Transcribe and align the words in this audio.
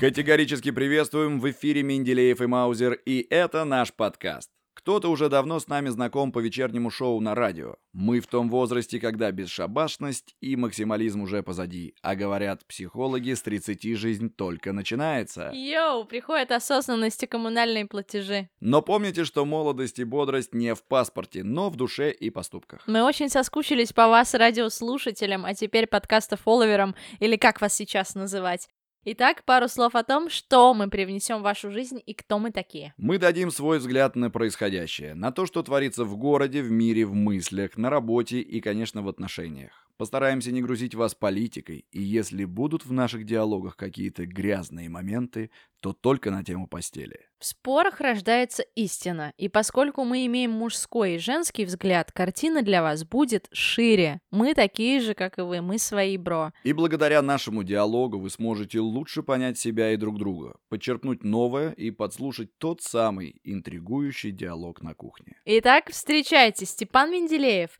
Категорически 0.00 0.70
приветствуем 0.70 1.40
в 1.40 1.50
эфире 1.50 1.82
Менделеев 1.82 2.40
и 2.40 2.46
Маузер, 2.46 2.92
и 3.04 3.26
это 3.30 3.64
наш 3.64 3.92
подкаст. 3.92 4.48
Кто-то 4.74 5.10
уже 5.10 5.28
давно 5.28 5.58
с 5.58 5.66
нами 5.66 5.88
знаком 5.88 6.30
по 6.30 6.38
вечернему 6.38 6.88
шоу 6.88 7.20
на 7.20 7.34
радио. 7.34 7.74
Мы 7.92 8.20
в 8.20 8.28
том 8.28 8.48
возрасте, 8.48 9.00
когда 9.00 9.32
бесшабашность 9.32 10.36
и 10.40 10.54
максимализм 10.54 11.22
уже 11.22 11.42
позади. 11.42 11.96
А 12.00 12.14
говорят 12.14 12.64
психологи, 12.64 13.34
с 13.34 13.42
30 13.42 13.96
жизнь 13.96 14.30
только 14.30 14.72
начинается. 14.72 15.50
Йоу, 15.52 16.04
приходит 16.04 16.52
осознанность 16.52 17.24
и 17.24 17.26
коммунальные 17.26 17.86
платежи. 17.86 18.50
Но 18.60 18.82
помните, 18.82 19.24
что 19.24 19.44
молодость 19.44 19.98
и 19.98 20.04
бодрость 20.04 20.54
не 20.54 20.76
в 20.76 20.84
паспорте, 20.84 21.42
но 21.42 21.70
в 21.70 21.76
душе 21.76 22.12
и 22.12 22.30
поступках. 22.30 22.84
Мы 22.86 23.02
очень 23.02 23.28
соскучились 23.28 23.92
по 23.92 24.06
вас, 24.06 24.32
радиослушателям, 24.32 25.44
а 25.44 25.54
теперь 25.54 25.88
подкаста-фолловерам, 25.88 26.94
или 27.18 27.34
как 27.34 27.60
вас 27.60 27.74
сейчас 27.74 28.14
называть. 28.14 28.68
Итак, 29.10 29.42
пару 29.46 29.68
слов 29.68 29.94
о 29.94 30.02
том, 30.02 30.28
что 30.28 30.74
мы 30.74 30.90
привнесем 30.90 31.38
в 31.38 31.42
вашу 31.42 31.70
жизнь 31.70 31.98
и 32.04 32.12
кто 32.12 32.38
мы 32.38 32.50
такие. 32.50 32.92
Мы 32.98 33.16
дадим 33.16 33.50
свой 33.50 33.78
взгляд 33.78 34.16
на 34.16 34.28
происходящее, 34.28 35.14
на 35.14 35.32
то, 35.32 35.46
что 35.46 35.62
творится 35.62 36.04
в 36.04 36.14
городе, 36.18 36.60
в 36.60 36.70
мире, 36.70 37.06
в 37.06 37.14
мыслях, 37.14 37.78
на 37.78 37.88
работе 37.88 38.40
и, 38.40 38.60
конечно, 38.60 39.00
в 39.00 39.08
отношениях. 39.08 39.88
Постараемся 39.96 40.52
не 40.52 40.60
грузить 40.60 40.94
вас 40.94 41.14
политикой, 41.14 41.86
и 41.90 42.02
если 42.02 42.44
будут 42.44 42.84
в 42.84 42.92
наших 42.92 43.24
диалогах 43.24 43.76
какие-то 43.76 44.26
грязные 44.26 44.90
моменты, 44.90 45.50
то 45.80 45.92
только 45.92 46.30
на 46.30 46.44
тему 46.44 46.66
постели. 46.66 47.28
В 47.38 47.44
спорах 47.44 48.00
рождается 48.00 48.64
истина, 48.74 49.32
и 49.36 49.48
поскольку 49.48 50.02
мы 50.02 50.26
имеем 50.26 50.50
мужской 50.50 51.14
и 51.14 51.18
женский 51.18 51.64
взгляд, 51.64 52.10
картина 52.10 52.62
для 52.62 52.82
вас 52.82 53.04
будет 53.04 53.46
шире. 53.52 54.20
Мы 54.32 54.54
такие 54.54 54.98
же, 55.00 55.14
как 55.14 55.38
и 55.38 55.42
вы, 55.42 55.60
мы 55.60 55.78
свои, 55.78 56.16
бро. 56.16 56.52
И 56.64 56.72
благодаря 56.72 57.22
нашему 57.22 57.62
диалогу 57.62 58.18
вы 58.18 58.28
сможете 58.30 58.80
лучше 58.80 59.22
понять 59.22 59.56
себя 59.56 59.92
и 59.92 59.96
друг 59.96 60.18
друга, 60.18 60.56
подчеркнуть 60.68 61.22
новое 61.22 61.70
и 61.70 61.92
подслушать 61.92 62.58
тот 62.58 62.82
самый 62.82 63.40
интригующий 63.44 64.32
диалог 64.32 64.82
на 64.82 64.94
кухне. 64.94 65.36
Итак, 65.44 65.90
встречайте, 65.90 66.66
Степан 66.66 67.12
Менделеев. 67.12 67.70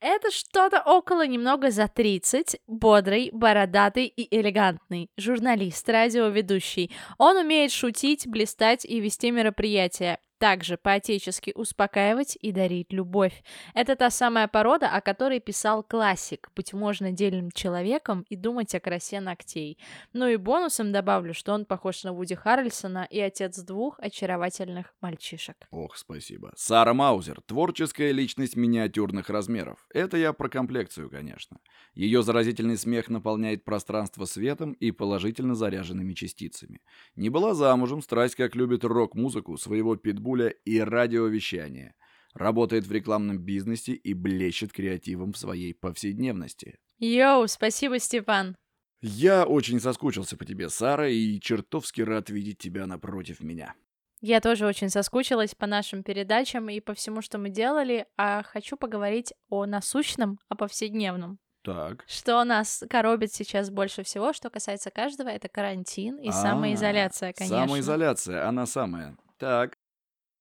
Это 0.00 0.30
что-то 0.30 0.80
около 0.80 1.26
немного 1.26 1.72
за 1.72 1.88
30, 1.88 2.60
бодрый, 2.68 3.30
бородатый 3.32 4.06
и 4.06 4.32
элегантный, 4.38 5.10
журналист, 5.16 5.88
радиоведущий. 5.88 6.92
Он 7.18 7.36
умеет 7.36 7.47
шутить, 7.72 8.26
блистать 8.26 8.84
и 8.84 9.00
вести 9.00 9.30
мероприятия 9.30 10.18
также 10.38 10.76
по-отечески 10.76 11.52
успокаивать 11.54 12.38
и 12.40 12.52
дарить 12.52 12.92
любовь. 12.92 13.42
Это 13.74 13.96
та 13.96 14.10
самая 14.10 14.48
порода, 14.48 14.88
о 14.88 15.00
которой 15.00 15.40
писал 15.40 15.82
классик, 15.82 16.50
быть 16.54 16.72
можно 16.72 17.12
дельным 17.12 17.50
человеком 17.50 18.24
и 18.28 18.36
думать 18.36 18.74
о 18.74 18.80
красе 18.80 19.20
ногтей. 19.20 19.78
Ну 20.12 20.28
и 20.28 20.36
бонусом 20.36 20.92
добавлю, 20.92 21.34
что 21.34 21.52
он 21.52 21.64
похож 21.64 22.04
на 22.04 22.12
Вуди 22.12 22.34
Харрельсона 22.34 23.06
и 23.10 23.20
отец 23.20 23.58
двух 23.58 23.98
очаровательных 23.98 24.94
мальчишек. 25.00 25.56
Ох, 25.70 25.96
спасибо. 25.96 26.52
Сара 26.56 26.94
Маузер, 26.94 27.40
творческая 27.42 28.12
личность 28.12 28.56
миниатюрных 28.56 29.28
размеров. 29.28 29.86
Это 29.92 30.16
я 30.16 30.32
про 30.32 30.48
комплекцию, 30.48 31.10
конечно. 31.10 31.58
Ее 31.94 32.22
заразительный 32.22 32.78
смех 32.78 33.08
наполняет 33.08 33.64
пространство 33.64 34.24
светом 34.24 34.72
и 34.72 34.92
положительно 34.92 35.54
заряженными 35.54 36.14
частицами. 36.14 36.80
Не 37.16 37.28
была 37.28 37.54
замужем, 37.54 38.02
страсть 38.02 38.36
как 38.36 38.54
любит 38.54 38.84
рок-музыку, 38.84 39.56
своего 39.56 39.96
питбуля 39.96 40.27
Стамбуле 40.28 40.56
и 40.64 40.80
радиовещание. 40.80 41.94
Работает 42.34 42.86
в 42.86 42.92
рекламном 42.92 43.38
бизнесе 43.38 43.92
и 43.92 44.14
блещет 44.14 44.72
креативом 44.72 45.32
в 45.32 45.38
своей 45.38 45.74
повседневности. 45.74 46.78
Йоу, 46.98 47.48
спасибо, 47.48 47.98
Степан. 47.98 48.54
Я 49.00 49.46
очень 49.46 49.80
соскучился 49.80 50.36
по 50.36 50.44
тебе, 50.44 50.68
Сара, 50.68 51.08
и 51.08 51.40
чертовски 51.40 52.02
рад 52.02 52.30
видеть 52.30 52.58
тебя 52.58 52.86
напротив 52.86 53.40
меня. 53.40 53.74
Я 54.20 54.40
тоже 54.40 54.66
очень 54.66 54.90
соскучилась 54.90 55.54
по 55.54 55.66
нашим 55.66 56.02
передачам 56.02 56.68
и 56.68 56.80
по 56.80 56.92
всему, 56.92 57.22
что 57.22 57.38
мы 57.38 57.50
делали, 57.50 58.06
а 58.16 58.42
хочу 58.42 58.76
поговорить 58.76 59.32
о 59.48 59.64
насущном, 59.64 60.38
о 60.48 60.56
повседневном. 60.56 61.38
Так. 61.62 62.04
Что 62.08 62.44
нас 62.44 62.84
коробит 62.90 63.32
сейчас 63.32 63.70
больше 63.70 64.02
всего, 64.02 64.32
что 64.32 64.50
касается 64.50 64.90
каждого, 64.90 65.28
это 65.28 65.48
карантин 65.48 66.16
и 66.16 66.28
А-а-а, 66.28 66.42
самоизоляция, 66.42 67.32
конечно. 67.32 67.66
Самоизоляция, 67.66 68.48
она 68.48 68.66
самая. 68.66 69.16
Так. 69.38 69.77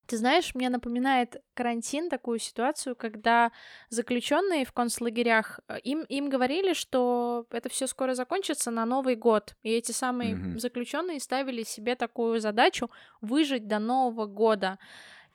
Ты 0.07 0.17
знаешь, 0.17 0.55
мне 0.55 0.69
напоминает 0.69 1.41
карантин 1.53 2.09
такую 2.09 2.39
ситуацию, 2.39 2.95
когда 2.95 3.51
заключенные 3.89 4.65
в 4.65 4.71
концлагерях 4.71 5.59
э, 5.67 5.79
им 5.79 6.03
им 6.03 6.29
говорили, 6.29 6.73
что 6.73 7.45
это 7.51 7.69
все 7.69 7.87
скоро 7.87 8.15
закончится 8.15 8.71
на 8.71 8.85
Новый 8.85 9.15
год, 9.15 9.55
и 9.63 9.71
эти 9.71 9.91
самые 9.91 10.33
mm-hmm. 10.33 10.59
заключенные 10.59 11.19
ставили 11.19 11.63
себе 11.63 11.95
такую 11.95 12.39
задачу 12.39 12.89
выжить 13.21 13.67
до 13.67 13.79
Нового 13.79 14.25
года 14.25 14.79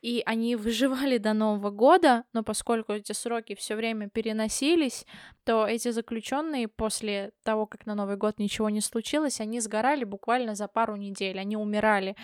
и 0.03 0.23
они 0.27 0.57
выживали 0.57 1.19
до 1.19 1.33
Нового 1.33 1.71
года, 1.71 2.25
но 2.33 2.43
поскольку 2.43 2.93
эти 2.93 3.13
сроки 3.13 3.55
все 3.55 3.77
время 3.77 4.11
переносились, 4.11 5.07
то 5.45 5.67
эти 5.67 5.91
заключенные 5.91 6.69
после 6.69 7.33
того, 7.43 7.67
как 7.67 7.87
на 7.87 7.95
Новый 7.95 8.17
год 8.17 8.39
ничего 8.39 8.69
не 8.69 8.81
случилось, 8.81 9.41
они 9.41 9.61
сгорали 9.61 10.05
буквально 10.05 10.55
за 10.55 10.69
пару 10.69 10.97
недель, 10.97 11.39
они 11.39 11.57
умирали. 11.57 12.17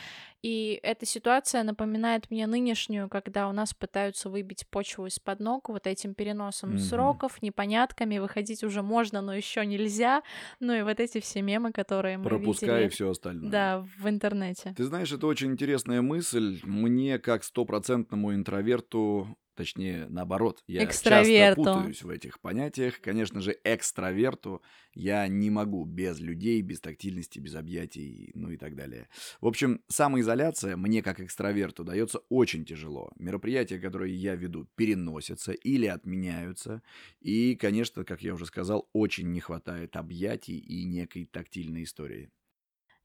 И 0.43 0.79
эта 0.83 1.05
ситуация 1.05 1.65
напоминает 1.65 2.31
мне 2.31 2.47
нынешнюю, 2.47 3.09
когда 3.09 3.49
у 3.49 3.53
нас 3.53 3.75
пытаются 3.75 4.31
выбить 4.31 4.67
почву 4.69 5.07
из-под 5.07 5.41
ног 5.41 5.69
вот 5.69 5.87
этим 5.87 6.15
переносом 6.15 6.75
mm-hmm. 6.75 6.79
сроков, 6.79 7.43
непонятками, 7.43 8.19
выходить 8.19 8.63
уже 8.63 8.83
можно, 8.83 9.21
но 9.21 9.35
еще 9.35 9.67
нельзя. 9.67 10.23
Ну 10.61 10.73
и 10.73 10.83
вот 10.83 11.01
эти 11.01 11.21
все 11.21 11.43
мемы, 11.43 11.73
которые 11.73 12.19
мы 12.19 12.25
Пропускай 12.25 12.83
видели. 12.83 12.89
все 12.89 13.11
остальное. 13.11 13.51
Да, 13.51 13.85
в 13.99 14.09
интернете. 14.09 14.75
Ты 14.77 14.85
знаешь, 14.85 15.11
это 15.13 15.27
очень 15.27 15.53
интересная 15.53 16.03
мысль. 16.03 16.61
Мне, 16.63 17.19
как 17.19 17.43
стопроцентному 17.43 18.33
интроверту, 18.35 19.37
Точнее, 19.59 20.07
наоборот, 20.09 20.63
я 20.69 20.95
часто 21.01 21.49
путаюсь 21.49 22.03
в 22.03 22.09
этих 22.11 22.39
понятиях. 22.39 23.01
Конечно 23.01 23.41
же, 23.41 23.59
экстраверту 23.65 24.63
я 24.95 25.27
не 25.27 25.51
могу 25.51 25.85
без 25.85 26.21
людей, 26.21 26.63
без 26.63 26.81
тактильности, 26.81 27.41
без 27.41 27.57
объятий, 27.57 28.31
ну 28.35 28.51
и 28.53 28.57
так 28.57 28.77
далее. 28.77 29.09
В 29.41 29.49
общем, 29.49 29.83
самоизоляция 29.89 30.77
мне 30.77 31.03
как 31.03 31.19
экстраверту 31.19 31.83
дается 31.83 32.21
очень 32.29 32.65
тяжело. 32.65 33.11
Мероприятия, 33.19 33.81
которые 33.81 34.15
я 34.15 34.37
веду, 34.37 34.69
переносятся 34.77 35.51
или 35.51 35.87
отменяются. 35.87 36.83
И, 37.21 37.57
конечно, 37.57 38.05
как 38.05 38.23
я 38.23 38.33
уже 38.33 38.47
сказал, 38.47 38.89
очень 38.93 39.33
не 39.33 39.41
хватает 39.41 39.97
объятий 39.97 40.57
и 40.59 40.85
некой 40.85 41.27
тактильной 41.27 41.83
истории. 41.83 42.31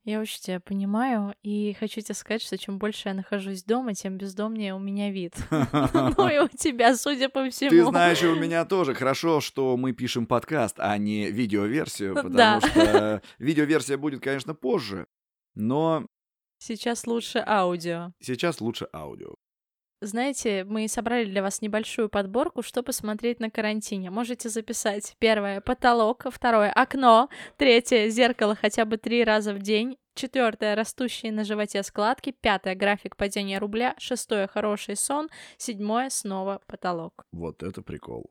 Я 0.04 0.20
очень 0.20 0.40
тебя 0.40 0.60
понимаю, 0.60 1.34
и 1.42 1.74
хочу 1.80 2.02
тебе 2.02 2.14
сказать, 2.14 2.42
что 2.42 2.58
чем 2.58 2.78
больше 2.78 3.08
я 3.08 3.14
нахожусь 3.14 3.64
дома, 3.64 3.94
тем 3.94 4.18
бездомнее 4.18 4.74
у 4.74 4.78
меня 4.78 5.10
вид. 5.10 5.34
Ну 6.16 6.28
и 6.28 6.38
у 6.38 6.48
тебя, 6.48 6.94
судя 6.94 7.28
по 7.30 7.48
всему. 7.48 7.70
Ты 7.70 7.84
знаешь, 7.84 8.22
и 8.22 8.26
у 8.26 8.36
меня 8.36 8.66
тоже. 8.66 8.94
Хорошо, 8.94 9.40
что 9.40 9.76
мы 9.78 9.92
пишем 9.92 10.26
подкаст, 10.26 10.76
а 10.78 10.96
не 10.98 11.30
видеоверсию, 11.30 12.14
потому 12.14 12.60
что 12.60 13.22
видеоверсия 13.38 13.96
будет, 13.96 14.22
конечно, 14.22 14.54
позже, 14.54 15.06
но... 15.54 16.06
Сейчас 16.58 17.06
лучше 17.06 17.42
аудио. 17.46 18.12
Сейчас 18.20 18.60
лучше 18.60 18.88
аудио. 18.92 19.34
Знаете, 20.04 20.64
мы 20.64 20.86
собрали 20.86 21.24
для 21.24 21.40
вас 21.40 21.62
небольшую 21.62 22.10
подборку, 22.10 22.62
что 22.62 22.82
посмотреть 22.82 23.40
на 23.40 23.50
карантине. 23.50 24.10
Можете 24.10 24.50
записать. 24.50 25.16
Первое— 25.18 25.60
потолок. 25.62 26.26
Второе— 26.30 26.70
окно. 26.74 27.30
Третье— 27.56 28.08
зеркало 28.10 28.54
хотя 28.54 28.84
бы 28.84 28.98
три 28.98 29.24
раза 29.24 29.54
в 29.54 29.60
день. 29.60 29.96
Четвертое— 30.14 30.74
растущие 30.76 31.32
на 31.32 31.42
животе 31.44 31.82
складки. 31.82 32.34
Пятое— 32.38 32.74
график 32.76 33.16
падения 33.16 33.58
рубля. 33.58 33.94
Шестое— 33.98 34.46
хороший 34.52 34.96
сон. 34.96 35.30
Седьмое— 35.56 36.08
снова 36.10 36.60
потолок. 36.66 37.24
Вот 37.32 37.62
это 37.62 37.80
прикол. 37.80 38.30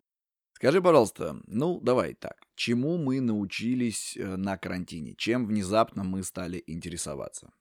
Скажи, 0.54 0.80
пожалуйста, 0.80 1.42
ну 1.48 1.82
давай 1.82 2.14
так, 2.14 2.38
чему 2.56 2.98
мы 2.98 3.20
научились 3.20 4.16
э, 4.16 4.36
на 4.36 4.58
карантине? 4.58 5.16
Чем 5.18 5.48
внезапно 5.48 6.04
мы 6.04 6.24
стали 6.24 6.64
интересоваться? 6.68 7.52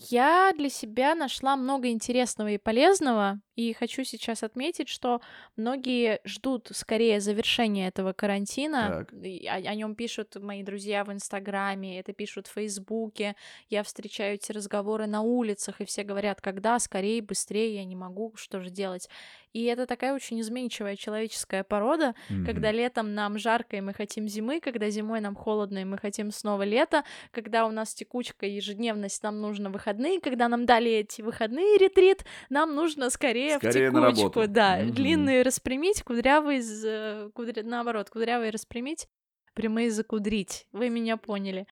Я 0.00 0.52
для 0.56 0.68
себя 0.68 1.16
нашла 1.16 1.56
много 1.56 1.88
интересного 1.88 2.50
и 2.50 2.58
полезного, 2.58 3.40
и 3.56 3.72
хочу 3.72 4.04
сейчас 4.04 4.44
отметить, 4.44 4.88
что 4.88 5.20
многие 5.56 6.20
ждут 6.24 6.68
скорее 6.72 7.20
завершения 7.20 7.88
этого 7.88 8.12
карантина. 8.12 9.06
Так. 9.10 9.12
О, 9.12 9.54
о 9.54 9.74
нем 9.74 9.96
пишут 9.96 10.36
мои 10.36 10.62
друзья 10.62 11.04
в 11.04 11.12
Инстаграме, 11.12 11.98
это 11.98 12.12
пишут 12.12 12.46
в 12.46 12.52
Фейсбуке. 12.52 13.34
Я 13.68 13.82
встречаю 13.82 14.34
эти 14.34 14.52
разговоры 14.52 15.08
на 15.08 15.22
улицах, 15.22 15.80
и 15.80 15.84
все 15.84 16.04
говорят, 16.04 16.40
когда, 16.40 16.78
скорее, 16.78 17.20
быстрее, 17.20 17.74
я 17.74 17.84
не 17.84 17.96
могу, 17.96 18.32
что 18.36 18.60
же 18.60 18.70
делать. 18.70 19.08
И 19.52 19.64
это 19.64 19.86
такая 19.86 20.14
очень 20.14 20.40
изменчивая 20.40 20.96
человеческая 20.96 21.64
порода, 21.64 22.14
mm-hmm. 22.28 22.44
когда 22.44 22.70
летом 22.70 23.14
нам 23.14 23.38
жарко, 23.38 23.76
и 23.76 23.80
мы 23.80 23.94
хотим 23.94 24.28
зимы, 24.28 24.60
когда 24.60 24.90
зимой 24.90 25.20
нам 25.20 25.34
холодно, 25.34 25.78
и 25.78 25.84
мы 25.84 25.98
хотим 25.98 26.30
снова 26.30 26.62
лето, 26.62 27.04
когда 27.30 27.66
у 27.66 27.70
нас 27.70 27.94
текучка 27.94 28.46
ежедневность, 28.46 29.22
нам 29.22 29.40
нужно 29.40 29.70
выходные, 29.70 30.20
когда 30.20 30.48
нам 30.48 30.66
дали 30.66 30.90
эти 30.90 31.22
выходные 31.22 31.78
ретрит, 31.78 32.24
нам 32.50 32.74
нужно 32.74 33.10
скорее, 33.10 33.56
скорее 33.56 33.90
в 33.90 34.14
текучку, 34.14 34.46
да, 34.46 34.80
mm-hmm. 34.80 34.90
длинные 34.90 35.42
распрямить, 35.42 36.02
кудрявые, 36.02 37.30
кудря... 37.30 37.62
наоборот, 37.62 38.10
кудрявые 38.10 38.50
распрямить, 38.50 39.08
прямые 39.54 39.90
закудрить, 39.90 40.66
вы 40.72 40.90
меня 40.90 41.16
поняли. 41.16 41.66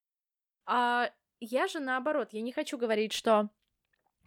А 0.65 1.09
я 1.39 1.67
же 1.67 1.79
наоборот, 1.79 2.29
я 2.31 2.41
не 2.41 2.51
хочу 2.51 2.77
говорить, 2.77 3.13
что 3.13 3.49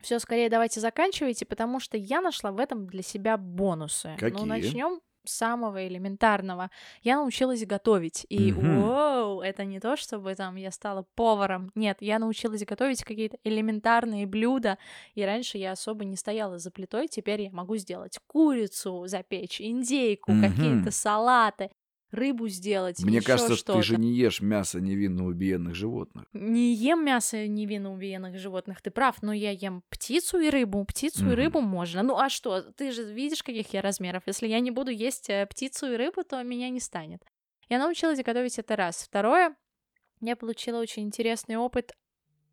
все, 0.00 0.18
скорее 0.18 0.48
давайте 0.48 0.80
заканчивайте, 0.80 1.44
потому 1.46 1.80
что 1.80 1.96
я 1.96 2.20
нашла 2.20 2.52
в 2.52 2.58
этом 2.58 2.86
для 2.86 3.02
себя 3.02 3.36
бонусы. 3.36 4.08
Ну, 4.10 4.16
Какие? 4.18 4.40
Ну, 4.40 4.46
начнем 4.46 5.00
с 5.26 5.32
самого 5.36 5.86
элементарного. 5.86 6.70
Я 7.02 7.16
научилась 7.16 7.64
готовить. 7.66 8.24
И 8.30 8.52
Мгм. 8.52 8.80
воу, 8.82 9.42
это 9.42 9.64
не 9.66 9.78
то, 9.78 9.96
чтобы 9.96 10.34
там 10.34 10.56
я 10.56 10.70
стала 10.70 11.04
поваром. 11.14 11.70
Нет, 11.74 11.98
я 12.00 12.18
научилась 12.18 12.64
готовить 12.64 13.04
какие-то 13.04 13.36
элементарные 13.44 14.26
блюда. 14.26 14.78
И 15.14 15.22
раньше 15.22 15.58
я 15.58 15.72
особо 15.72 16.06
не 16.06 16.16
стояла 16.16 16.58
за 16.58 16.70
плитой. 16.70 17.06
Теперь 17.06 17.42
я 17.42 17.50
могу 17.50 17.76
сделать 17.76 18.18
курицу 18.26 19.06
запечь, 19.06 19.60
индейку, 19.60 20.32
Мгм. 20.32 20.50
какие-то 20.50 20.90
салаты, 20.90 21.70
рыбу 22.10 22.48
сделать. 22.48 23.02
Мне 23.02 23.20
кажется, 23.20 23.56
что-то. 23.56 23.78
ты 23.78 23.82
же 23.84 23.96
не 23.96 24.12
ешь 24.12 24.40
мясо 24.40 24.80
невинно 24.80 25.26
убиенных 25.26 25.74
животных. 25.74 26.26
Не 26.32 26.74
ем 26.74 27.04
мясо 27.04 27.46
невинно 27.46 27.92
убиенных 27.92 28.38
животных, 28.38 28.82
ты 28.82 28.90
прав, 28.90 29.22
но 29.22 29.32
я 29.32 29.50
ем 29.50 29.82
птицу 29.90 30.38
и 30.38 30.50
рыбу. 30.50 30.84
Птицу 30.84 31.20
и 31.22 31.28
Мгм. 31.28 31.34
рыбу 31.34 31.60
можно. 31.60 32.02
Ну 32.02 32.16
а 32.18 32.28
что, 32.28 32.62
ты 32.72 32.92
же 32.92 33.04
видишь, 33.12 33.42
каких 33.42 33.72
я 33.72 33.82
размеров. 33.82 34.22
Если 34.26 34.48
я 34.48 34.60
не 34.60 34.70
буду 34.70 34.90
есть 34.90 35.30
э, 35.30 35.46
птицу 35.46 35.92
и 35.92 35.96
рыбу, 35.96 36.24
то 36.24 36.42
меня 36.42 36.68
не 36.70 36.80
станет. 36.80 37.22
Я 37.68 37.78
научилась 37.78 38.22
готовить 38.22 38.58
это 38.58 38.74
раз. 38.76 39.02
Второе, 39.04 39.54
я 40.20 40.34
получила 40.36 40.80
очень 40.80 41.04
интересный 41.04 41.56
опыт 41.56 41.92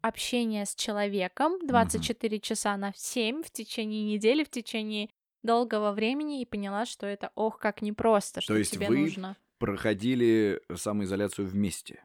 общения 0.01 0.65
с 0.65 0.75
человеком 0.75 1.57
24 1.65 2.39
часа 2.39 2.77
на 2.77 2.93
7 2.95 3.41
в 3.43 3.49
течение 3.51 4.03
недели, 4.03 4.43
в 4.43 4.49
течение 4.49 5.09
долгого 5.43 5.91
времени 5.91 6.41
и 6.41 6.45
поняла, 6.45 6.85
что 6.85 7.07
это 7.07 7.31
ох, 7.35 7.57
как 7.59 7.81
непросто, 7.81 8.41
что 8.41 8.55
есть 8.55 8.71
тебе 8.73 8.87
вы 8.89 8.97
нужно. 8.99 9.37
Проходили 9.59 10.61
самоизоляцию 10.73 11.47
вместе. 11.47 12.03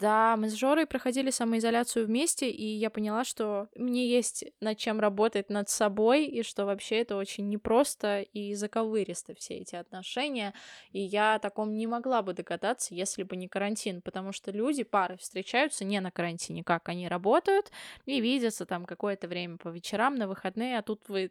Да, 0.00 0.34
мы 0.38 0.48
с 0.48 0.54
Жорой 0.54 0.86
проходили 0.86 1.28
самоизоляцию 1.28 2.06
вместе, 2.06 2.48
и 2.48 2.64
я 2.64 2.88
поняла, 2.88 3.22
что 3.22 3.68
мне 3.74 4.08
есть 4.08 4.46
над 4.62 4.78
чем 4.78 4.98
работать 4.98 5.50
над 5.50 5.68
собой, 5.68 6.24
и 6.24 6.42
что 6.42 6.64
вообще 6.64 7.00
это 7.00 7.16
очень 7.16 7.50
непросто 7.50 8.22
и 8.22 8.54
заковыристо 8.54 9.34
все 9.34 9.58
эти 9.58 9.76
отношения. 9.76 10.54
И 10.92 11.00
я 11.00 11.34
о 11.34 11.38
таком 11.38 11.76
не 11.76 11.86
могла 11.86 12.22
бы 12.22 12.32
догадаться, 12.32 12.94
если 12.94 13.24
бы 13.24 13.36
не 13.36 13.46
карантин, 13.46 14.00
потому 14.00 14.32
что 14.32 14.50
люди, 14.50 14.84
пары 14.84 15.18
встречаются 15.18 15.84
не 15.84 16.00
на 16.00 16.10
карантине, 16.10 16.64
как 16.64 16.88
они 16.88 17.06
работают 17.06 17.70
и 18.06 18.22
видятся 18.22 18.64
там 18.64 18.86
какое-то 18.86 19.28
время 19.28 19.58
по 19.58 19.68
вечерам, 19.68 20.14
на 20.14 20.28
выходные, 20.28 20.78
а 20.78 20.82
тут 20.82 21.02
вы 21.08 21.30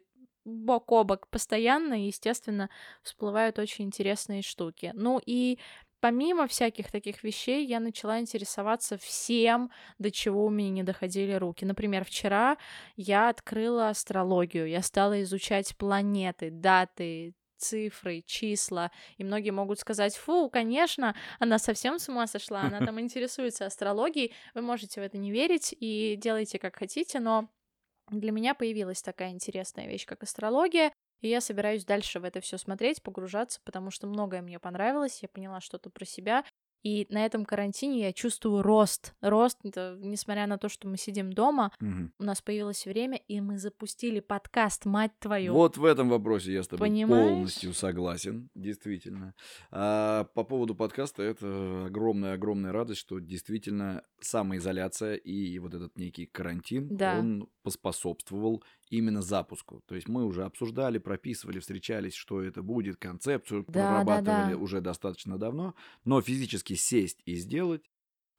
бок 0.50 0.92
о 0.92 1.04
бок 1.04 1.28
постоянно, 1.28 1.94
и, 1.94 2.06
естественно, 2.06 2.70
всплывают 3.02 3.58
очень 3.58 3.86
интересные 3.86 4.42
штуки. 4.42 4.92
Ну 4.94 5.20
и 5.24 5.58
помимо 6.00 6.46
всяких 6.46 6.90
таких 6.90 7.22
вещей, 7.22 7.64
я 7.66 7.80
начала 7.80 8.20
интересоваться 8.20 8.98
всем, 8.98 9.70
до 9.98 10.10
чего 10.10 10.46
у 10.46 10.50
меня 10.50 10.70
не 10.70 10.82
доходили 10.82 11.34
руки. 11.34 11.64
Например, 11.64 12.04
вчера 12.04 12.56
я 12.96 13.28
открыла 13.28 13.90
астрологию, 13.90 14.68
я 14.68 14.82
стала 14.82 15.22
изучать 15.22 15.76
планеты, 15.76 16.50
даты, 16.50 17.34
цифры, 17.60 18.22
числа, 18.26 18.90
и 19.18 19.24
многие 19.24 19.50
могут 19.50 19.78
сказать, 19.78 20.16
фу, 20.16 20.48
конечно, 20.48 21.14
она 21.38 21.58
совсем 21.58 21.98
с 21.98 22.08
ума 22.08 22.26
сошла, 22.26 22.62
она 22.62 22.80
там 22.86 22.98
интересуется 22.98 23.66
астрологией, 23.66 24.32
вы 24.54 24.62
можете 24.62 25.00
в 25.00 25.04
это 25.04 25.18
не 25.18 25.30
верить 25.30 25.74
и 25.78 26.16
делайте 26.16 26.58
как 26.58 26.76
хотите, 26.76 27.20
но 27.20 27.48
для 28.10 28.32
меня 28.32 28.54
появилась 28.54 29.02
такая 29.02 29.30
интересная 29.30 29.86
вещь, 29.86 30.06
как 30.06 30.22
астрология, 30.22 30.92
и 31.20 31.28
я 31.28 31.40
собираюсь 31.40 31.84
дальше 31.84 32.20
в 32.20 32.24
это 32.24 32.40
все 32.40 32.58
смотреть, 32.58 33.02
погружаться, 33.02 33.60
потому 33.64 33.90
что 33.90 34.06
многое 34.06 34.42
мне 34.42 34.58
понравилось, 34.58 35.20
я 35.22 35.28
поняла 35.28 35.60
что-то 35.60 35.90
про 35.90 36.04
себя, 36.04 36.44
и 36.82 37.06
на 37.10 37.24
этом 37.26 37.44
карантине 37.44 38.00
я 38.00 38.12
чувствую 38.12 38.62
рост. 38.62 39.14
Рост, 39.20 39.58
несмотря 39.64 40.46
на 40.46 40.58
то, 40.58 40.68
что 40.68 40.88
мы 40.88 40.96
сидим 40.96 41.32
дома, 41.32 41.72
Мгм. 41.80 42.12
у 42.18 42.24
нас 42.24 42.40
появилось 42.42 42.86
время, 42.86 43.18
и 43.28 43.40
мы 43.40 43.58
запустили 43.58 44.20
подкаст, 44.20 44.84
мать 44.86 45.12
твою. 45.18 45.52
Вот 45.52 45.76
в 45.76 45.84
этом 45.84 46.08
вопросе 46.08 46.52
я 46.52 46.62
с 46.62 46.68
тобой 46.68 46.88
Понимаешь? 46.88 47.28
полностью 47.28 47.74
согласен, 47.74 48.50
действительно. 48.54 49.34
А 49.70 50.24
по 50.34 50.44
поводу 50.44 50.74
подкаста, 50.74 51.22
это 51.22 51.86
огромная-огромная 51.86 52.72
радость, 52.72 53.00
что 53.00 53.18
действительно 53.18 54.02
самоизоляция 54.20 55.14
и 55.16 55.58
вот 55.58 55.74
этот 55.74 55.96
некий 55.98 56.26
карантин, 56.26 56.88
Да. 56.96 57.18
он 57.18 57.48
поспособствовал 57.62 58.62
именно 58.90 59.22
запуску. 59.22 59.82
То 59.86 59.94
есть 59.94 60.08
мы 60.08 60.24
уже 60.24 60.44
обсуждали, 60.44 60.98
прописывали, 60.98 61.60
встречались, 61.60 62.14
что 62.14 62.42
это 62.42 62.62
будет, 62.62 62.96
концепцию 62.96 63.64
Да, 63.66 64.04
да, 64.04 64.20
прорабатывали 64.20 64.52
да. 64.52 64.56
уже 64.56 64.80
достаточно 64.80 65.38
давно, 65.38 65.74
но 66.04 66.20
физически 66.20 66.74
сесть 66.74 67.20
и 67.24 67.36
сделать, 67.36 67.90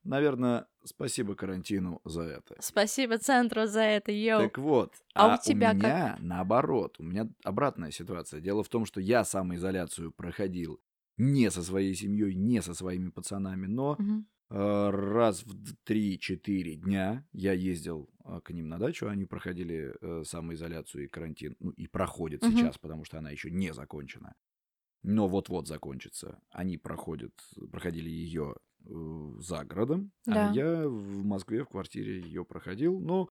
наверное, 0.03 0.67
спасибо 0.83 1.35
карантину 1.35 2.01
за 2.05 2.23
это. 2.23 2.55
Спасибо 2.59 3.17
центру 3.17 3.65
за 3.67 3.81
это, 3.81 4.11
йоу. 4.11 4.41
Так 4.43 4.57
вот, 4.57 4.93
А 5.13 5.27
у 5.27 5.37
тебя 5.37 5.73
как? 5.73 5.95
меня 5.97 6.17
наоборот, 6.19 6.95
у 6.99 7.03
меня 7.03 7.29
обратная 7.43 7.91
ситуация. 7.91 8.39
Дело 8.39 8.63
в 8.63 8.69
том, 8.69 8.85
что 8.85 9.01
я 9.01 9.23
самоизоляцию 9.25 10.11
проходил 10.11 10.79
не 11.17 11.51
со 11.51 11.61
своей 11.63 11.93
семьей, 11.95 12.33
не 12.35 12.61
со 12.61 12.73
своими 12.73 13.09
пацанами, 13.09 13.67
но 13.67 13.99
Мгм. 13.99 14.25
Э, 14.51 14.89
раз 14.91 15.43
в 15.45 15.53
д- 15.53 15.71
3-4 15.85 16.75
дня 16.75 17.25
я 17.31 17.53
ездил 17.53 18.09
э, 18.25 18.39
к 18.43 18.51
ним 18.51 18.67
на 18.69 18.77
дачу, 18.77 19.07
они 19.07 19.25
проходили 19.25 19.93
э, 20.01 20.23
самоизоляцию 20.25 21.05
и 21.05 21.07
карантин, 21.07 21.55
ну 21.59 21.71
и 21.71 21.87
проходят 21.87 22.43
Мгм. 22.43 22.51
сейчас, 22.57 22.77
потому 22.77 23.03
что 23.05 23.17
она 23.17 23.31
еще 23.31 23.49
не 23.49 23.73
закончена. 23.73 24.35
Но 25.03 25.27
вот-вот 25.27 25.67
закончится. 25.67 26.39
Они 26.51 26.77
проходят, 26.77 27.33
проходили 27.71 28.09
ее 28.09 28.55
за 29.39 29.63
городом, 29.63 30.11
Да. 30.25 30.49
а 30.49 30.53
я 30.53 30.87
в 30.87 31.23
Москве 31.23 31.63
в 31.63 31.69
квартире 31.69 32.19
ее 32.21 32.43
проходил. 32.45 32.99
Но 32.99 33.29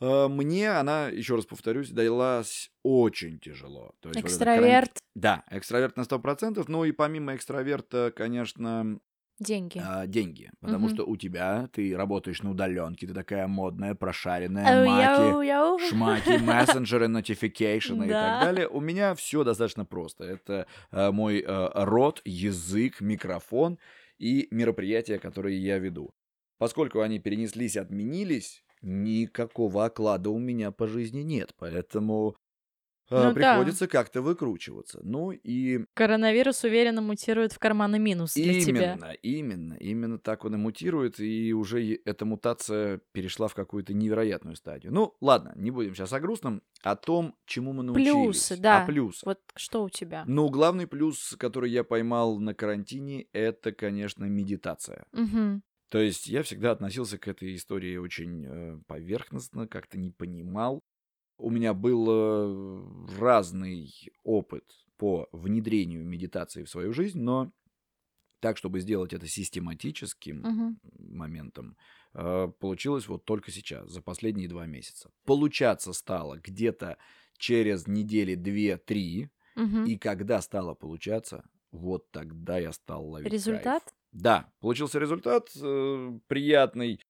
э, 0.00 0.28
мне 0.28 0.70
она, 0.70 1.08
еще 1.08 1.36
раз 1.36 1.46
повторюсь, 1.46 1.90
далась 1.90 2.70
очень 2.82 3.38
тяжело. 3.38 3.92
То 4.00 4.08
есть 4.10 4.22
вот 4.22 4.30
это 4.30 4.44
каранти- 4.44 4.58
Экстраверт, 4.60 4.98
Да, 5.14 5.44
экстраверт 5.50 5.96
на 5.96 6.02
100%, 6.04 6.64
но 6.68 6.84
и 6.84 6.92
помимо 6.92 7.34
экстраверта, 7.34 8.12
конечно, 8.14 8.98
деньги. 9.40 9.82
а, 9.84 10.06
деньги. 10.06 10.50
Потому 10.60 10.86
Мгм. 10.86 10.94
что 10.94 11.04
у 11.06 11.16
тебя, 11.16 11.68
ты 11.72 11.96
работаешь 11.96 12.42
на 12.42 12.50
удаленке, 12.50 13.06
ты 13.06 13.14
такая 13.14 13.46
модная, 13.48 13.94
прошаренная, 13.94 14.80
Ау, 14.80 14.86
маки, 14.86 15.20
яу, 15.30 15.40
яу. 15.42 15.78
шмаки, 15.78 16.38
мессенджеры, 16.38 17.06
notification 17.06 18.04
и 18.06 18.10
так 18.10 18.44
далее. 18.44 18.68
У 18.68 18.80
меня 18.80 19.14
все 19.14 19.42
достаточно 19.42 19.84
просто. 19.84 20.24
Это 20.24 20.66
э, 20.92 21.10
мой 21.10 21.40
э, 21.40 21.70
рот, 21.74 22.22
язык, 22.24 23.00
микрофон 23.00 23.78
и 24.18 24.46
мероприятия, 24.50 25.18
которые 25.18 25.58
я 25.58 25.78
веду. 25.78 26.10
Поскольку 26.58 27.00
они 27.00 27.18
перенеслись, 27.18 27.76
отменились, 27.76 28.62
никакого 28.82 29.86
оклада 29.86 30.30
у 30.30 30.38
меня 30.38 30.70
по 30.72 30.86
жизни 30.86 31.20
нет. 31.22 31.54
Поэтому 31.58 32.36
Ну 33.10 33.16
да. 33.16 33.32
приходится 33.32 33.88
как-то 33.88 34.22
выкручиваться. 34.22 35.00
Ну 35.02 35.32
и 35.32 35.84
Коронавирус 35.94 36.64
уверенно 36.64 37.00
мутирует 37.00 37.52
в 37.52 37.58
карманы 37.58 37.98
минус 37.98 38.34
для 38.34 38.60
тебя. 38.60 38.94
Именно, 38.94 39.12
именно, 39.22 39.74
именно 39.74 40.18
так 40.18 40.44
он 40.44 40.54
и 40.54 40.58
мутирует, 40.58 41.18
и 41.20 41.52
уже 41.52 41.94
эта 42.04 42.24
мутация 42.24 43.00
перешла 43.12 43.48
в 43.48 43.54
какую-то 43.54 43.94
невероятную 43.94 44.56
стадию. 44.56 44.92
Ну, 44.92 45.14
ладно, 45.20 45.52
не 45.56 45.70
будем 45.70 45.94
сейчас 45.94 46.12
о 46.12 46.20
грустном, 46.20 46.62
о 46.82 46.96
том, 46.96 47.34
чему 47.46 47.72
мы 47.72 47.82
научились. 47.82 48.12
Плюсы, 48.12 48.56
да. 48.56 48.84
О 48.84 48.86
плюсах. 48.86 49.24
Вот 49.24 49.40
что 49.56 49.82
у 49.82 49.88
тебя? 49.88 50.24
Ну, 50.26 50.48
главный 50.48 50.86
плюс, 50.86 51.34
который 51.38 51.70
я 51.70 51.84
поймал 51.84 52.38
на 52.38 52.54
карантине, 52.54 53.26
это, 53.32 53.72
конечно, 53.72 54.24
медитация. 54.24 55.04
Мгм. 55.12 55.62
То 55.90 55.98
есть 55.98 56.28
я 56.28 56.44
всегда 56.44 56.70
относился 56.70 57.18
к 57.18 57.26
этой 57.26 57.56
истории 57.56 57.96
очень 57.96 58.46
э, 58.46 58.78
поверхностно, 58.86 59.66
как-то 59.66 59.98
не 59.98 60.10
понимал. 60.10 60.80
У 61.40 61.50
меня 61.50 61.72
был 61.74 62.06
э, 62.08 63.16
разный 63.18 63.90
опыт 64.24 64.64
по 64.98 65.28
внедрению 65.32 66.04
медитации 66.04 66.64
в 66.64 66.68
свою 66.70 66.92
жизнь, 66.92 67.18
но 67.20 67.52
так, 68.40 68.56
чтобы 68.56 68.80
сделать 68.80 69.12
это 69.12 69.26
систематическим 69.26 70.42
Мгм. 70.42 70.80
моментом, 70.98 71.76
э, 72.14 72.48
получилось 72.58 73.08
вот 73.08 73.24
только 73.24 73.50
сейчас, 73.50 73.90
за 73.90 74.02
последние 74.02 74.48
два 74.48 74.66
месяца. 74.66 75.10
Получаться 75.24 75.92
стало 75.92 76.38
где-то 76.38 76.98
через 77.38 77.86
недели 77.86 78.34
две-три, 78.34 79.30
Мгм. 79.56 79.84
и 79.86 79.96
когда 79.98 80.40
стало 80.42 80.74
получаться, 80.74 81.44
вот 81.72 82.10
тогда 82.10 82.58
я 82.58 82.72
стал 82.72 83.06
ловить 83.08 83.30
кайф. 83.30 83.32
Результат? 83.32 83.94
Да, 84.12 84.52
получился 84.60 84.98
результат 84.98 85.50
э, 85.56 86.18
приятный. 86.26 87.00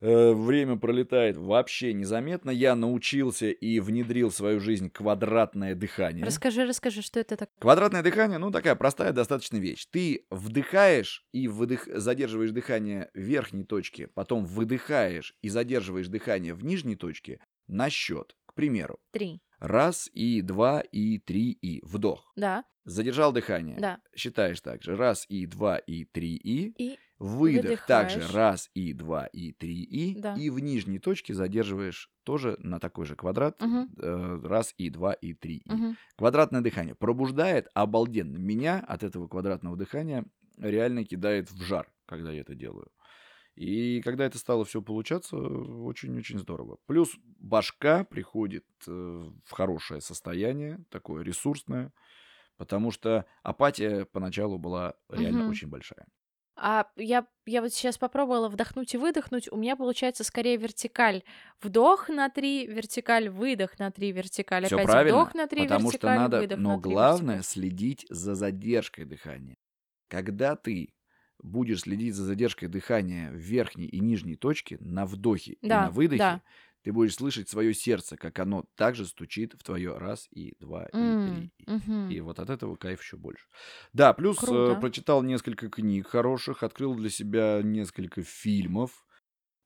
Э, 0.00 0.32
время 0.32 0.76
пролетает 0.76 1.36
вообще 1.36 1.92
незаметно. 1.92 2.50
Я 2.50 2.76
научился 2.76 3.50
и 3.50 3.80
внедрил 3.80 4.30
в 4.30 4.34
свою 4.34 4.60
жизнь 4.60 4.90
квадратное 4.90 5.74
дыхание. 5.74 6.24
Расскажи, 6.24 6.64
расскажи, 6.64 7.02
что 7.02 7.18
это 7.18 7.36
такое. 7.36 7.54
Квадратное 7.58 8.02
дыхание, 8.02 8.38
ну, 8.38 8.50
такая 8.50 8.76
простая 8.76 9.12
достаточно 9.12 9.56
вещь. 9.56 9.86
Ты 9.90 10.24
вдыхаешь 10.30 11.24
и 11.32 11.48
выдых... 11.48 11.88
задерживаешь 11.92 12.52
дыхание 12.52 13.10
в 13.12 13.18
верхней 13.18 13.64
точке, 13.64 14.06
потом 14.08 14.44
выдыхаешь 14.44 15.34
и 15.42 15.48
задерживаешь 15.48 16.08
дыхание 16.08 16.54
в 16.54 16.64
нижней 16.64 16.96
точке 16.96 17.40
на 17.66 17.90
счет. 17.90 18.36
К 18.46 18.54
примеру, 18.54 18.98
Три. 19.10 19.40
Раз, 19.58 20.08
и, 20.12 20.40
два, 20.42 20.80
и, 20.80 21.18
три, 21.18 21.50
и. 21.52 21.80
Вдох. 21.84 22.32
Да. 22.36 22.64
Задержал 22.84 23.32
дыхание. 23.32 23.78
Да. 23.78 24.00
Считаешь 24.16 24.60
также. 24.60 24.96
Раз, 24.96 25.26
и, 25.28 25.46
два, 25.46 25.76
и, 25.78 26.04
три, 26.04 26.36
и. 26.36 26.72
И 26.78 26.98
Выдох 27.18 27.64
выдыхаешь. 27.64 28.12
также. 28.12 28.32
Раз, 28.32 28.70
и, 28.74 28.92
два, 28.92 29.26
и, 29.26 29.52
три, 29.52 29.82
и. 29.82 30.14
Да. 30.18 30.34
И 30.34 30.50
в 30.50 30.60
нижней 30.60 30.98
точке 31.00 31.34
задерживаешь 31.34 32.10
тоже 32.22 32.56
на 32.60 32.78
такой 32.78 33.06
же 33.06 33.16
квадрат. 33.16 33.60
Э, 33.60 34.40
Раз, 34.44 34.74
и, 34.78 34.90
два, 34.90 35.12
и, 35.12 35.34
три, 35.34 35.56
и. 35.64 35.72
Мгм. 35.72 35.96
Квадратное 36.16 36.60
дыхание 36.60 36.94
пробуждает 36.94 37.68
обалденно. 37.74 38.36
Меня 38.38 38.78
от 38.86 39.02
этого 39.02 39.26
квадратного 39.26 39.76
дыхания 39.76 40.24
реально 40.56 41.04
кидает 41.04 41.50
в 41.50 41.60
жар, 41.62 41.90
когда 42.06 42.30
я 42.32 42.40
это 42.42 42.54
делаю. 42.54 42.88
И 43.58 44.00
когда 44.02 44.24
это 44.24 44.38
стало 44.38 44.64
все 44.64 44.80
получаться, 44.82 45.36
очень-очень 45.36 46.38
здорово. 46.38 46.78
Плюс 46.86 47.16
башка 47.40 48.04
приходит 48.04 48.64
э, 48.86 48.90
в 48.90 49.50
хорошее 49.50 50.00
состояние, 50.00 50.84
такое 50.90 51.24
ресурсное, 51.24 51.92
потому 52.56 52.92
что 52.92 53.26
апатия 53.42 54.04
поначалу 54.04 54.58
была 54.58 54.94
реально 55.10 55.42
Мгм. 55.42 55.50
очень 55.50 55.68
большая. 55.68 56.06
А 56.60 56.86
я, 56.96 57.26
я 57.46 57.62
вот 57.62 57.72
сейчас 57.72 57.98
попробовала 57.98 58.48
вдохнуть 58.48 58.94
и 58.94 58.98
выдохнуть. 58.98 59.50
У 59.50 59.56
меня 59.56 59.76
получается 59.76 60.24
скорее 60.24 60.56
вертикаль. 60.56 61.22
Вдох 61.60 62.08
на 62.08 62.28
три, 62.30 62.66
вертикаль, 62.66 63.28
выдох 63.28 63.78
на 63.78 63.90
три, 63.92 64.10
вертикаль. 64.12 64.66
Все 64.66 64.74
Опять 64.76 64.86
правильно, 64.86 65.18
вдох 65.18 65.34
на 65.34 65.46
три, 65.46 65.62
потому 65.62 65.92
что 65.92 66.08
вертикаль, 66.08 66.16
надо, 66.18 66.40
выдох 66.40 66.58
но 66.58 66.76
на 66.76 66.82
три, 66.82 66.92
главное 66.92 67.36
вертикаль. 67.36 67.44
следить 67.44 68.06
за 68.10 68.34
задержкой 68.34 69.04
дыхания. 69.04 69.56
Когда 70.08 70.56
ты 70.56 70.90
будешь 71.42 71.82
следить 71.82 72.14
за 72.14 72.24
задержкой 72.24 72.68
дыхания 72.68 73.30
в 73.30 73.36
верхней 73.36 73.86
и 73.86 74.00
нижней 74.00 74.36
точке 74.36 74.76
на 74.80 75.06
вдохе 75.06 75.52
и 75.54 75.68
Да, 75.68 75.82
на 75.82 75.90
выдохе, 75.90 76.22
да. 76.22 76.40
ты 76.82 76.92
будешь 76.92 77.14
слышать 77.14 77.48
свое 77.48 77.74
сердце, 77.74 78.16
как 78.16 78.38
оно 78.38 78.64
также 78.76 79.06
стучит 79.06 79.54
в 79.54 79.62
твое 79.62 79.96
раз 79.98 80.28
и 80.30 80.54
два 80.60 80.86
и 80.86 81.14
три. 81.16 81.50
и. 81.66 81.70
мгм. 81.70 82.10
И 82.10 82.20
вот 82.20 82.38
от 82.38 82.50
этого 82.50 82.76
кайф 82.76 83.02
еще 83.02 83.16
больше. 83.16 83.46
Да, 83.92 84.12
плюс 84.12 84.42
э, 84.42 84.76
прочитал 84.80 85.22
несколько 85.22 85.68
книг 85.68 86.06
хороших, 86.08 86.62
открыл 86.62 86.94
для 86.94 87.10
себя 87.10 87.60
несколько 87.62 88.22
фильмов. 88.22 89.06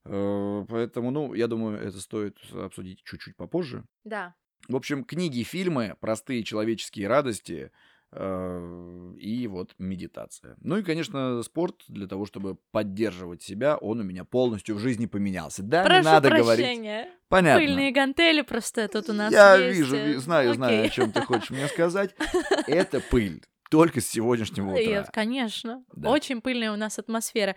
Э, 0.04 0.64
Поэтому, 0.68 1.10
ну, 1.10 1.34
я 1.34 1.48
думаю, 1.48 1.78
это 1.78 2.00
стоит 2.00 2.38
обсудить 2.52 3.02
чуть-чуть 3.04 3.36
попозже. 3.36 3.84
Да. 4.04 4.36
В 4.68 4.76
общем, 4.76 5.04
книги, 5.04 5.42
фильмы, 5.42 5.96
простые 6.00 6.44
человеческие 6.44 7.08
радости 7.08 7.72
и 8.14 9.46
вот 9.48 9.74
медитация. 9.78 10.56
Ну 10.60 10.76
и, 10.76 10.82
конечно, 10.82 11.42
спорт 11.42 11.82
для 11.88 12.06
того, 12.06 12.26
чтобы 12.26 12.56
поддерживать 12.70 13.42
себя, 13.42 13.76
он 13.78 14.00
у 14.00 14.02
меня 14.02 14.24
полностью 14.24 14.74
в 14.76 14.78
жизни 14.78 15.06
поменялся. 15.06 15.62
Да, 15.62 15.84
Прошу 15.84 15.98
не 16.00 16.04
надо 16.04 16.28
говорить. 16.30 16.64
прощения. 16.64 17.08
Понятно. 17.28 17.64
Пыльные 17.66 17.90
гантели 17.92 18.42
просто 18.42 18.86
тут 18.88 19.08
у 19.08 19.12
нас 19.14 19.32
Я 19.32 19.56
есть. 19.56 19.78
вижу, 19.78 19.96
э, 19.96 20.18
знаю, 20.18 20.52
знаю, 20.54 20.82
о 20.82 20.84
окей. 20.84 20.90
чем 20.94 21.12
ты 21.12 21.22
хочешь 21.22 21.50
мне 21.50 21.66
сказать. 21.68 22.14
Это 22.66 23.00
пыль. 23.00 23.42
Только 23.70 24.02
с 24.02 24.06
сегодняшнего 24.08 24.72
утра. 24.72 24.82
это, 24.82 25.10
конечно. 25.10 25.82
Да. 25.94 26.10
Очень 26.10 26.42
пыльная 26.42 26.72
у 26.72 26.76
нас 26.76 26.98
атмосфера. 26.98 27.56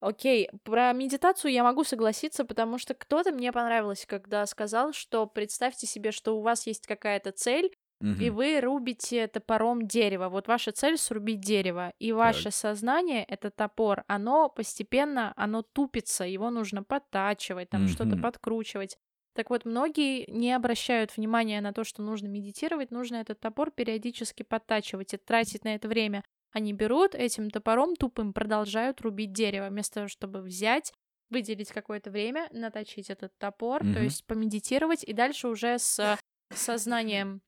Окей, 0.00 0.50
про 0.64 0.92
медитацию 0.92 1.50
я 1.50 1.64
могу 1.64 1.82
согласиться, 1.82 2.44
потому 2.44 2.76
что 2.76 2.92
кто-то 2.92 3.32
мне 3.32 3.50
понравилось, 3.52 4.04
когда 4.06 4.44
сказал, 4.44 4.92
что 4.92 5.26
представьте 5.26 5.86
себе, 5.86 6.12
что 6.12 6.36
у 6.36 6.42
вас 6.42 6.66
есть 6.66 6.86
какая-то 6.86 7.32
цель, 7.32 7.72
Мгм. 8.00 8.22
и 8.22 8.30
вы 8.30 8.60
рубите 8.60 9.26
топором 9.28 9.86
дерево. 9.86 10.28
Вот 10.28 10.48
ваша 10.48 10.72
цель 10.72 10.96
срубить 10.98 11.40
дерево, 11.40 11.92
и 11.98 12.12
ваше 12.12 12.50
сознание, 12.50 13.24
это 13.24 13.50
топор, 13.50 14.04
оно 14.06 14.48
постепенно, 14.48 15.32
оно 15.36 15.62
тупится, 15.62 16.24
его 16.24 16.50
нужно 16.50 16.82
подтачивать, 16.82 17.70
там 17.70 17.86
что-то 17.86 18.16
Мгм. 18.16 18.22
подкручивать. 18.22 18.96
Так 19.34 19.50
вот, 19.50 19.66
многие 19.66 20.24
не 20.30 20.52
обращают 20.54 21.14
внимания 21.16 21.60
на 21.60 21.72
то, 21.74 21.84
что 21.84 22.02
нужно 22.02 22.26
медитировать, 22.26 22.90
нужно 22.90 23.16
этот 23.16 23.38
топор 23.38 23.70
периодически 23.70 24.42
подтачивать 24.42 25.12
и 25.12 25.18
тратить 25.18 25.64
на 25.64 25.74
это 25.74 25.88
время. 25.88 26.22
Они 26.52 26.72
берут 26.72 27.14
этим 27.14 27.50
топором 27.50 27.96
тупым, 27.96 28.32
продолжают 28.32 29.02
рубить 29.02 29.32
дерево, 29.32 29.68
вместо 29.68 29.96
того, 29.96 30.08
чтобы 30.08 30.40
взять, 30.40 30.92
выделить 31.28 31.70
какое-то 31.70 32.10
время, 32.10 32.48
наточить 32.50 33.10
этот 33.10 33.36
топор, 33.36 33.84
то 33.84 34.00
Мгм. 34.00 34.04
есть 34.04 34.24
помедитировать, 34.26 35.04
и 35.04 35.12
дальше 35.12 35.48
уже 35.48 35.78
с 35.78 36.18
сознанием 36.54 37.42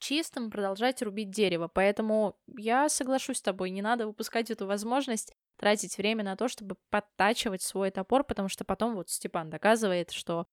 чистым 0.00 0.50
продолжать 0.50 1.02
рубить 1.02 1.30
дерево. 1.30 1.68
Поэтому 1.68 2.36
я 2.56 2.88
соглашусь 2.88 3.38
с 3.38 3.42
тобой, 3.42 3.70
не 3.70 3.82
надо 3.82 4.06
упускать 4.08 4.50
эту 4.50 4.66
возможность 4.66 5.32
тратить 5.56 5.98
время 5.98 6.24
на 6.24 6.36
то, 6.36 6.48
чтобы 6.48 6.76
подтачивать 6.90 7.62
свой 7.62 7.90
топор, 7.90 8.24
потому 8.24 8.48
что 8.48 8.64
потом 8.64 8.94
вот 8.94 9.10
Степан 9.10 9.50
доказывает, 9.50 10.10
что 10.10 10.46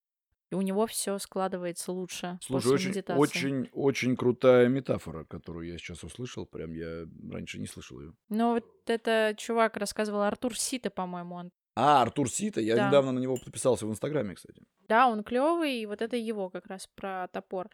у 0.52 0.62
него 0.62 0.88
все 0.88 1.18
складывается 1.18 1.92
лучше 1.92 2.40
Слушай, 2.42 2.64
после 2.64 2.72
очень, 2.76 2.90
медитации. 2.90 3.20
очень, 3.20 3.70
очень 3.74 4.16
крутая 4.16 4.68
метафора, 4.68 5.26
которую 5.26 5.68
я 5.68 5.78
сейчас 5.78 6.04
услышал. 6.04 6.46
Прям 6.46 6.74
я 6.74 7.06
раньше 7.32 7.60
не 7.60 7.68
слышал 7.68 8.00
ее. 8.00 8.14
Ну 8.30 8.54
вот 8.54 8.66
это 8.86 9.34
чувак 9.38 9.78
рассказывал 9.78 10.22
Артур 10.22 10.58
Сита, 10.58 10.90
по-моему, 10.90 11.36
он. 11.36 11.52
А, 11.80 12.02
Артур 12.02 12.28
Сита, 12.28 12.60
я 12.60 12.76
Да. 12.76 12.88
недавно 12.88 13.12
на 13.12 13.20
него 13.20 13.38
подписался 13.38 13.86
в 13.86 13.92
Инстаграме, 13.92 14.34
кстати. 14.34 14.64
Да, 14.90 15.08
он 15.10 15.24
клевый, 15.24 15.82
и 15.82 15.86
вот 15.86 16.02
это 16.02 16.16
его 16.16 16.50
как 16.50 16.66
раз 16.66 16.90
про 16.96 17.28
топор. 17.32 17.70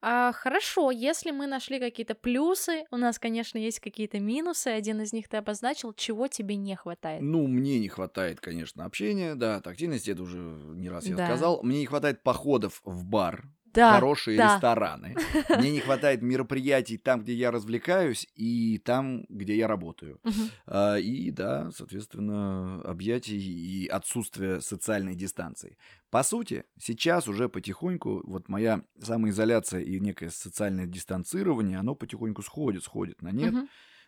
А, 0.00 0.32
хорошо, 0.32 0.90
если 0.90 1.32
мы 1.32 1.46
нашли 1.46 1.78
какие-то 1.78 2.14
плюсы, 2.14 2.84
у 2.90 2.96
нас, 2.96 3.18
конечно, 3.18 3.58
есть 3.58 3.80
какие-то 3.80 4.20
минусы. 4.20 4.68
Один 4.68 5.02
из 5.02 5.12
них 5.12 5.28
ты 5.28 5.36
обозначил, 5.36 5.92
чего 5.92 6.28
тебе 6.28 6.56
не 6.56 6.76
хватает. 6.76 7.20
Ну, 7.20 7.46
мне 7.46 7.78
не 7.78 7.88
хватает, 7.88 8.40
конечно, 8.40 8.86
общения, 8.86 9.34
да, 9.34 9.60
тактильности, 9.60 10.12
это 10.12 10.22
уже 10.22 10.38
не 10.38 10.88
раз 10.88 11.04
я 11.04 11.18
Да. 11.18 11.26
сказал. 11.26 11.62
Мне 11.62 11.80
не 11.80 11.86
хватает 11.86 12.22
походов 12.22 12.80
в 12.84 13.04
бар, 13.04 13.44
Да, 13.74 13.94
хорошие 13.94 14.36
да. 14.36 14.54
рестораны. 14.54 15.16
Мне 15.58 15.70
не 15.70 15.80
хватает 15.80 16.22
мероприятий 16.22 16.98
там, 16.98 17.22
где 17.22 17.34
я 17.34 17.50
развлекаюсь, 17.50 18.26
и 18.34 18.78
там, 18.78 19.24
где 19.28 19.56
я 19.56 19.68
работаю. 19.68 20.20
А, 20.66 20.96
И 20.96 21.30
да, 21.30 21.70
соответственно, 21.70 22.82
объятий 22.82 23.38
и 23.38 23.86
отсутствие 23.86 24.60
социальной 24.60 25.14
дистанции. 25.14 25.76
По 26.10 26.22
сути, 26.22 26.64
сейчас 26.78 27.28
уже 27.28 27.48
потихоньку 27.48 28.22
вот 28.26 28.48
моя 28.48 28.84
самоизоляция 29.00 29.80
и 29.80 29.98
некое 29.98 30.30
социальное 30.30 30.86
дистанцирование, 30.86 31.78
оно 31.78 31.94
потихоньку 31.94 32.42
сходит, 32.42 32.84
сходит 32.84 33.22
на 33.22 33.30
нет. 33.30 33.54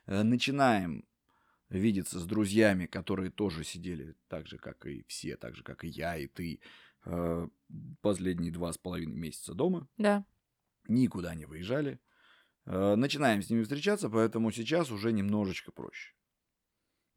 Э, 0.07 0.23
Начинаем 0.23 1.05
видеться 1.71 2.21
с 2.21 2.27
друзьями, 2.27 2.87
которые 2.87 3.31
тоже 3.31 3.65
сидели 3.65 4.15
так 4.29 4.47
же, 4.47 4.59
как 4.59 4.87
и 4.87 5.05
все, 5.09 5.37
так 5.37 5.57
же, 5.57 5.63
как 5.63 5.85
и 5.85 5.89
я, 5.89 6.17
и 6.17 6.27
ты, 6.27 6.61
последние 8.01 8.53
два 8.53 8.73
с 8.73 8.79
половиной 8.79 9.17
месяца 9.17 9.55
дома 9.55 9.89
Да. 9.97 10.25
никуда 10.89 11.35
не 11.35 11.45
выезжали. 11.47 12.01
Э, 12.67 12.95
Начинаем 12.95 13.43
с 13.43 13.51
ними 13.51 13.63
встречаться, 13.63 14.09
поэтому 14.09 14.51
сейчас 14.51 14.91
уже 14.91 15.13
немножечко 15.13 15.73
проще. 15.73 16.15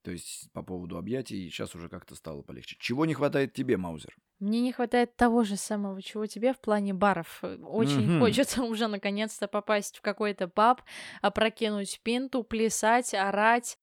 То 0.03 0.11
есть 0.11 0.49
по 0.53 0.61
поводу 0.63 0.97
объятий 0.97 1.49
сейчас 1.49 1.75
уже 1.75 1.89
как-то 1.89 2.15
стало 2.15 2.41
полегче. 2.41 2.77
Чего 2.79 3.05
не 3.05 3.13
хватает 3.13 3.53
тебе, 3.53 3.75
Маузер? 3.77 4.15
Мне 4.39 4.61
не 4.61 4.71
хватает 4.71 5.15
того 5.17 5.43
же 5.43 5.57
самого, 5.57 6.01
чего 6.01 6.27
тебе 6.27 6.53
в 6.53 6.59
плане 6.59 6.93
баров. 6.93 7.39
Э, 7.43 7.57
Очень 7.57 8.05
Мгм. 8.07 8.19
хочется 8.19 8.63
уже 8.63 8.87
наконец-то 8.87 9.47
попасть 9.47 9.97
в 9.97 10.01
какой-то 10.01 10.47
паб, 10.47 10.81
опрокинуть 11.21 11.99
пинту, 12.03 12.43
плясать, 12.43 13.13
орать, 13.13 13.77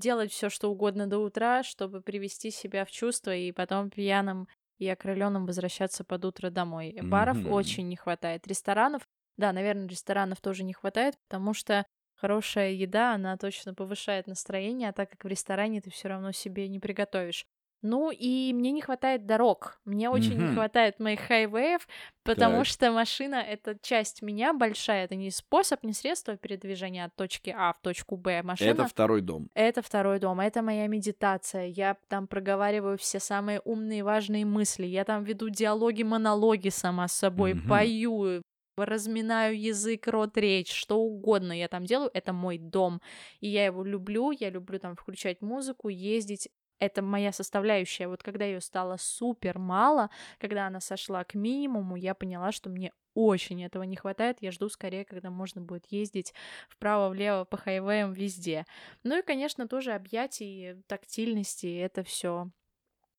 делать 0.00 0.30
все, 0.32 0.50
что 0.50 0.70
угодно 0.70 1.06
до 1.06 1.18
утра, 1.18 1.62
чтобы 1.62 2.02
привести 2.02 2.50
себя 2.50 2.84
в 2.84 2.90
чувство 2.90 3.34
и 3.34 3.52
потом 3.52 3.88
пьяным 3.90 4.48
и 4.82 4.88
окрыленным 4.88 5.46
возвращаться 5.46 6.04
под 6.04 6.24
утро 6.24 6.50
домой. 6.50 6.94
Баров 7.02 7.40
Мгм. 7.40 7.46
очень 7.46 7.88
не 7.88 7.96
хватает. 7.96 8.46
Ресторанов, 8.46 9.02
да, 9.36 9.52
наверное, 9.52 9.88
ресторанов 9.88 10.40
тоже 10.40 10.64
не 10.64 10.72
хватает, 10.72 11.16
потому 11.28 11.54
что 11.54 11.86
хорошая 12.16 12.70
еда, 12.72 13.14
она 13.14 13.36
точно 13.36 13.74
повышает 13.74 14.26
настроение, 14.26 14.88
а 14.90 14.92
так 14.92 15.10
как 15.10 15.24
в 15.24 15.28
ресторане 15.28 15.80
ты 15.80 15.90
все 15.90 16.08
равно 16.08 16.32
себе 16.32 16.68
не 16.68 16.80
приготовишь. 16.80 17.46
Ну 17.82 18.12
и 18.12 18.52
мне 18.52 18.70
не 18.70 18.80
хватает 18.80 19.26
дорог. 19.26 19.80
Мне 19.84 20.08
очень 20.08 20.36
не 20.38 20.44
Мгм. 20.44 20.54
хватает 20.54 21.00
моих 21.00 21.20
хайвеев, 21.20 21.88
потому 22.22 22.58
Так. 22.58 22.66
что 22.66 22.92
машина 22.92 23.34
это 23.36 23.76
часть 23.82 24.22
меня 24.22 24.52
большая. 24.54 25.04
Это 25.04 25.16
не 25.16 25.30
способ, 25.32 25.82
не 25.82 25.92
средство 25.92 26.36
передвижения 26.36 27.04
от 27.04 27.16
точки 27.16 27.50
А 27.56 27.72
в 27.72 27.80
точку 27.80 28.16
Б. 28.16 28.42
Машина 28.44 28.70
Это 28.82 28.86
второй 28.86 29.20
дом. 29.20 29.48
это 29.54 29.82
второй 29.82 30.20
дом, 30.20 30.38
это 30.40 30.62
моя 30.62 30.86
медитация. 30.86 31.66
Я 31.66 31.96
там 32.08 32.28
проговариваю 32.28 32.96
все 32.98 33.18
самые 33.18 33.60
умные, 33.64 34.04
важные 34.04 34.44
мысли. 34.46 34.86
Я 34.86 35.04
там 35.04 35.24
веду 35.24 35.48
диалоги, 35.48 36.04
монологи 36.04 36.68
сама 36.68 37.08
с 37.08 37.14
собой, 37.14 37.54
Мгм. 37.54 37.68
пою, 37.68 38.42
разминаю 38.76 39.60
язык, 39.60 40.06
рот, 40.06 40.36
речь, 40.38 40.72
что 40.72 40.98
угодно 41.00 41.52
я 41.52 41.66
там 41.68 41.84
делаю. 41.84 42.10
Это 42.14 42.32
мой 42.32 42.58
дом. 42.58 43.00
И 43.40 43.48
я 43.48 43.64
его 43.66 43.82
люблю, 43.84 44.30
я 44.30 44.50
люблю 44.50 44.78
там 44.78 44.94
включать 44.96 45.40
музыку, 45.42 45.88
ездить. 45.88 46.48
Это 46.82 47.00
моя 47.00 47.30
составляющая. 47.30 48.08
Вот 48.08 48.24
когда 48.24 48.44
ее 48.44 48.60
стало 48.60 48.96
супер 48.98 49.56
мало, 49.56 50.10
когда 50.40 50.66
она 50.66 50.80
сошла 50.80 51.22
к 51.22 51.34
минимуму, 51.34 51.94
я 51.94 52.12
поняла, 52.12 52.50
что 52.50 52.70
мне 52.70 52.92
очень 53.14 53.62
этого 53.62 53.84
не 53.84 53.94
хватает. 53.94 54.38
Я 54.40 54.50
жду 54.50 54.68
скорее, 54.68 55.04
когда 55.04 55.30
можно 55.30 55.60
будет 55.60 55.86
ездить 55.92 56.34
вправо-влево 56.68 57.44
по 57.44 57.56
хайвеям 57.56 58.12
везде. 58.12 58.66
Ну 59.04 59.16
и, 59.16 59.22
конечно, 59.22 59.68
тоже 59.68 59.92
объятий, 59.92 60.82
тактильности, 60.88 61.78
это 61.78 62.02
все 62.02 62.50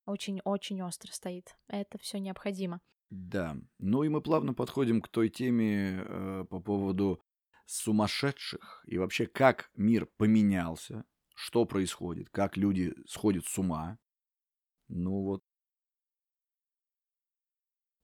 очень-очень 0.05 0.81
остро 0.81 1.13
стоит. 1.13 1.55
Это 1.69 1.97
все 1.99 2.19
необходимо. 2.19 2.81
Да. 3.09 3.55
Ну 3.79 4.03
и 4.03 4.09
мы 4.09 4.21
плавно 4.21 4.53
подходим 4.53 5.01
к 5.01 5.07
той 5.07 5.29
теме 5.29 6.03
э, 6.05 6.45
по 6.49 6.59
поводу 6.59 7.21
сумасшедших 7.65 8.83
и 8.87 8.97
вообще 8.97 9.25
как 9.25 9.71
мир 9.73 10.09
поменялся, 10.17 11.05
что 11.33 11.65
происходит, 11.65 12.29
как 12.29 12.57
люди 12.57 12.93
сходят 13.07 13.45
с 13.45 13.57
ума. 13.57 13.97
Ну 14.87 15.23
вот 15.23 15.43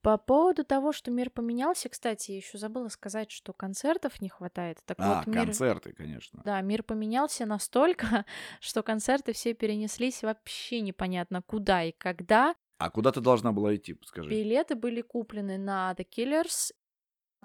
по 0.01 0.17
поводу 0.17 0.63
того, 0.63 0.93
что 0.93 1.11
мир 1.11 1.29
поменялся, 1.29 1.89
кстати, 1.89 2.31
я 2.31 2.37
еще 2.37 2.57
забыла 2.57 2.87
сказать, 2.87 3.31
что 3.31 3.51
концертов 3.51 4.21
не 4.21 4.29
хватает. 4.29 4.79
Так 4.85 4.97
А, 4.99 5.17
вот, 5.17 5.27
мир, 5.27 5.45
концерты, 5.45 5.91
конечно. 5.91 6.41
да, 6.45 6.61
мир 6.61 6.83
поменялся 6.83 7.45
настолько, 7.45 8.25
что 8.61 8.81
концерты 8.81 9.33
все 9.33 9.53
перенеслись 9.53 10.23
вообще 10.23 10.79
непонятно 10.79 11.41
куда 11.41 11.83
и 11.83 11.91
когда. 11.91 12.55
А 12.77 12.89
куда 12.89 13.11
ты 13.11 13.19
должна 13.19 13.51
была 13.51 13.75
идти, 13.75 13.93
подскажи? 13.93 14.29
Билеты 14.29 14.75
были 14.75 15.01
куплены 15.01 15.57
на 15.57 15.93
The 15.97 16.07
Killers 16.09 16.71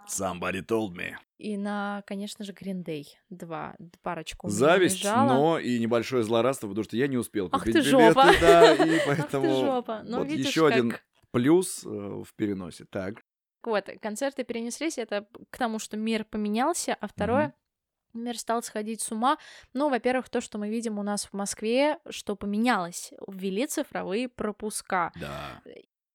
Somebody 0.08 0.60
told 0.64 0.94
me. 0.94 1.14
и 1.38 1.56
на, 1.56 2.02
конечно 2.06 2.44
же, 2.44 2.52
Green 2.52 2.84
Day. 2.84 3.04
Два, 3.30 3.74
парочку 4.02 4.48
Зависть, 4.48 5.04
но 5.04 5.58
и 5.58 5.78
небольшое 5.78 6.22
злорадство, 6.24 6.68
потому 6.68 6.84
что 6.84 6.96
я 6.96 7.06
не 7.06 7.16
успел 7.16 7.48
Ах 7.52 7.60
купить 7.60 7.74
ты 7.74 7.80
билеты, 7.80 8.14
жопа! 8.14 8.32
да, 8.40 8.74
и 8.74 8.78
Ах 8.98 9.02
ты 9.02 9.02
поэтому 9.06 9.54
жопа! 9.64 10.02
Ну, 10.04 10.18
вот 10.18 10.28
видишь, 10.28 10.46
еще 10.46 10.66
один 10.66 10.90
как 10.90 11.02
плюс 11.30 11.84
э, 11.84 11.88
в 11.88 12.28
переносе. 12.36 12.84
Так. 12.90 13.22
Вот, 13.62 13.88
концерты 14.02 14.44
перенеслись, 14.44 14.98
это 14.98 15.26
к 15.50 15.56
тому, 15.56 15.78
что 15.78 15.96
мир 15.96 16.24
поменялся, 16.24 16.96
а 17.00 17.08
второе, 17.08 17.54
мир 18.12 18.38
стал 18.38 18.62
сходить 18.62 19.00
с 19.00 19.10
ума. 19.10 19.38
Ну, 19.72 19.88
во-первых, 19.88 20.28
то, 20.28 20.40
что 20.40 20.58
мы 20.58 20.68
видим 20.68 20.98
у 20.98 21.02
нас 21.02 21.24
в 21.24 21.32
Москве, 21.32 21.98
что 22.10 22.36
поменялось. 22.36 23.12
Ввели 23.26 23.66
цифровые 23.66 24.28
пропуска. 24.28 25.12
Да. 25.18 25.62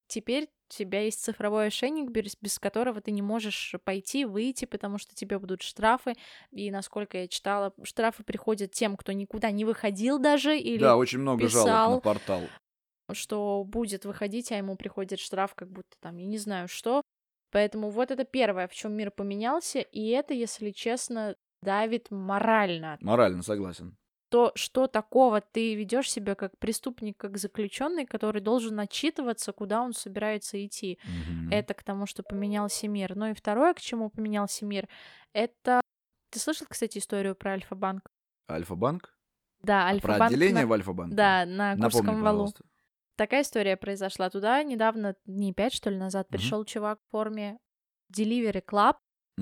Теперь 0.08 0.50
тебя 0.70 1.02
есть 1.02 1.24
цифровой 1.24 1.68
ошейник, 1.68 2.10
без, 2.10 2.36
без 2.42 2.60
которого 2.60 3.02
ты 3.02 3.12
не 3.12 3.22
можешь 3.22 3.76
пойти, 3.84 4.26
выйти, 4.26 4.66
потому 4.66 4.98
что 4.98 5.16
тебе 5.16 5.40
будут 5.40 5.62
штрафы. 5.62 6.14
И 6.52 6.72
насколько 6.72 7.18
я 7.18 7.28
читала, 7.28 7.74
штрафы 7.84 8.24
приходят 8.24 8.72
тем, 8.72 8.96
кто 8.98 9.12
никуда 9.12 9.52
не 9.52 9.66
выходил 9.66 10.20
даже 10.20 10.58
или 10.58 10.80
Да, 10.80 10.96
очень 10.98 11.20
много 11.20 11.48
жалоб 11.48 11.66
на 11.68 11.72
писал, 11.72 12.02
портал. 12.02 12.42
что 13.14 13.64
будет 13.66 14.06
выходить, 14.06 14.52
а 14.52 14.58
ему 14.58 14.76
приходит 14.76 15.20
штраф, 15.20 15.56
как 15.56 15.70
будто 15.72 15.98
там, 16.00 16.18
я 16.18 16.26
не 16.26 16.38
знаю 16.38 16.68
что. 16.68 17.02
Поэтому 17.52 17.90
вот 17.90 18.12
это 18.12 18.26
первое, 18.26 18.68
в 18.68 18.74
чем 18.74 18.94
мир 18.94 19.12
поменялся, 19.12 19.80
и 19.80 20.08
это, 20.10 20.34
если 20.34 20.72
честно, 20.72 21.36
давит 21.64 22.12
морально. 22.12 22.98
Морально 23.02 23.42
согласен. 23.42 23.98
То, 24.30 24.52
что 24.56 24.86
такого 24.88 25.42
ты 25.42 25.74
ведешь 25.74 26.12
себя 26.12 26.36
как 26.36 26.58
преступник, 26.60 27.18
как 27.18 27.38
заключенный, 27.38 28.06
который 28.06 28.42
должен 28.42 28.80
отчитываться, 28.80 29.52
куда 29.54 29.82
он 29.82 29.94
собирается 29.94 30.64
идти. 30.64 31.00
Мгм. 31.04 31.50
Это 31.52 31.74
к 31.74 31.84
тому, 31.84 32.06
что 32.06 32.22
поменялся 32.22 32.88
мир. 32.88 33.16
Ну 33.16 33.32
и 33.32 33.34
второе, 33.34 33.74
к 33.74 33.80
чему 33.82 34.10
поменялся 34.10 34.66
мир, 34.66 34.88
это... 35.34 35.82
Ты 36.32 36.40
слышал, 36.40 36.68
кстати, 36.70 37.00
историю 37.00 37.36
про 37.36 37.54
Альфа-банк? 37.54 38.04
Альфа-банк? 38.50 39.16
Да, 39.64 39.90
А 39.90 40.00
про 40.00 40.14
Альфа-банк 40.14 40.32
отделение 40.32 40.62
на... 40.62 40.68
в 40.68 40.74
Альфа-банке? 40.74 41.16
Да, 41.16 41.46
на 41.46 41.76
Напомни, 41.76 41.82
Курском 41.82 42.06
валу. 42.22 42.24
пожалуйста. 42.38 42.64
Такая 43.18 43.42
история 43.42 43.78
произошла. 43.78 44.30
Туда 44.30 44.62
недавно, 44.64 45.16
дней 45.26 45.54
пять, 45.54 45.74
что 45.74 45.90
ли, 45.90 45.98
назад, 45.98 46.28
Мгм. 46.30 46.38
пришел 46.38 46.64
чувак 46.66 47.00
в 47.08 47.12
форме 47.12 47.58
Delivery 48.16 48.64
Club. 48.64 48.96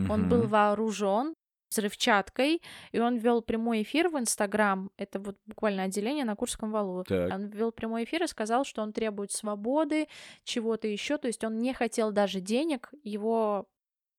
Он 0.10 0.30
был 0.30 0.48
вооружен 0.48 1.34
взрывчаткой, 1.70 2.62
и 2.92 3.00
он 3.00 3.18
вел 3.18 3.42
прямой 3.42 3.84
эфир 3.84 4.10
в 4.10 4.18
Инстаграм. 4.18 4.92
Это 4.98 5.20
вот 5.20 5.38
буквально 5.46 5.84
отделение 5.84 6.26
на 6.26 6.36
Курском 6.36 6.72
валу. 6.72 7.04
Так. 7.04 7.34
Он 7.34 7.48
вел 7.48 7.72
прямой 7.72 8.04
эфир 8.04 8.24
и 8.24 8.28
сказал, 8.28 8.64
что 8.64 8.82
он 8.82 8.94
требует 8.94 9.32
свободы, 9.32 10.08
чего-то 10.44 10.88
еще. 10.88 11.18
То 11.18 11.28
есть 11.28 11.44
он 11.44 11.60
не 11.60 11.74
хотел 11.74 12.12
даже 12.12 12.40
денег, 12.40 12.90
его 13.04 13.68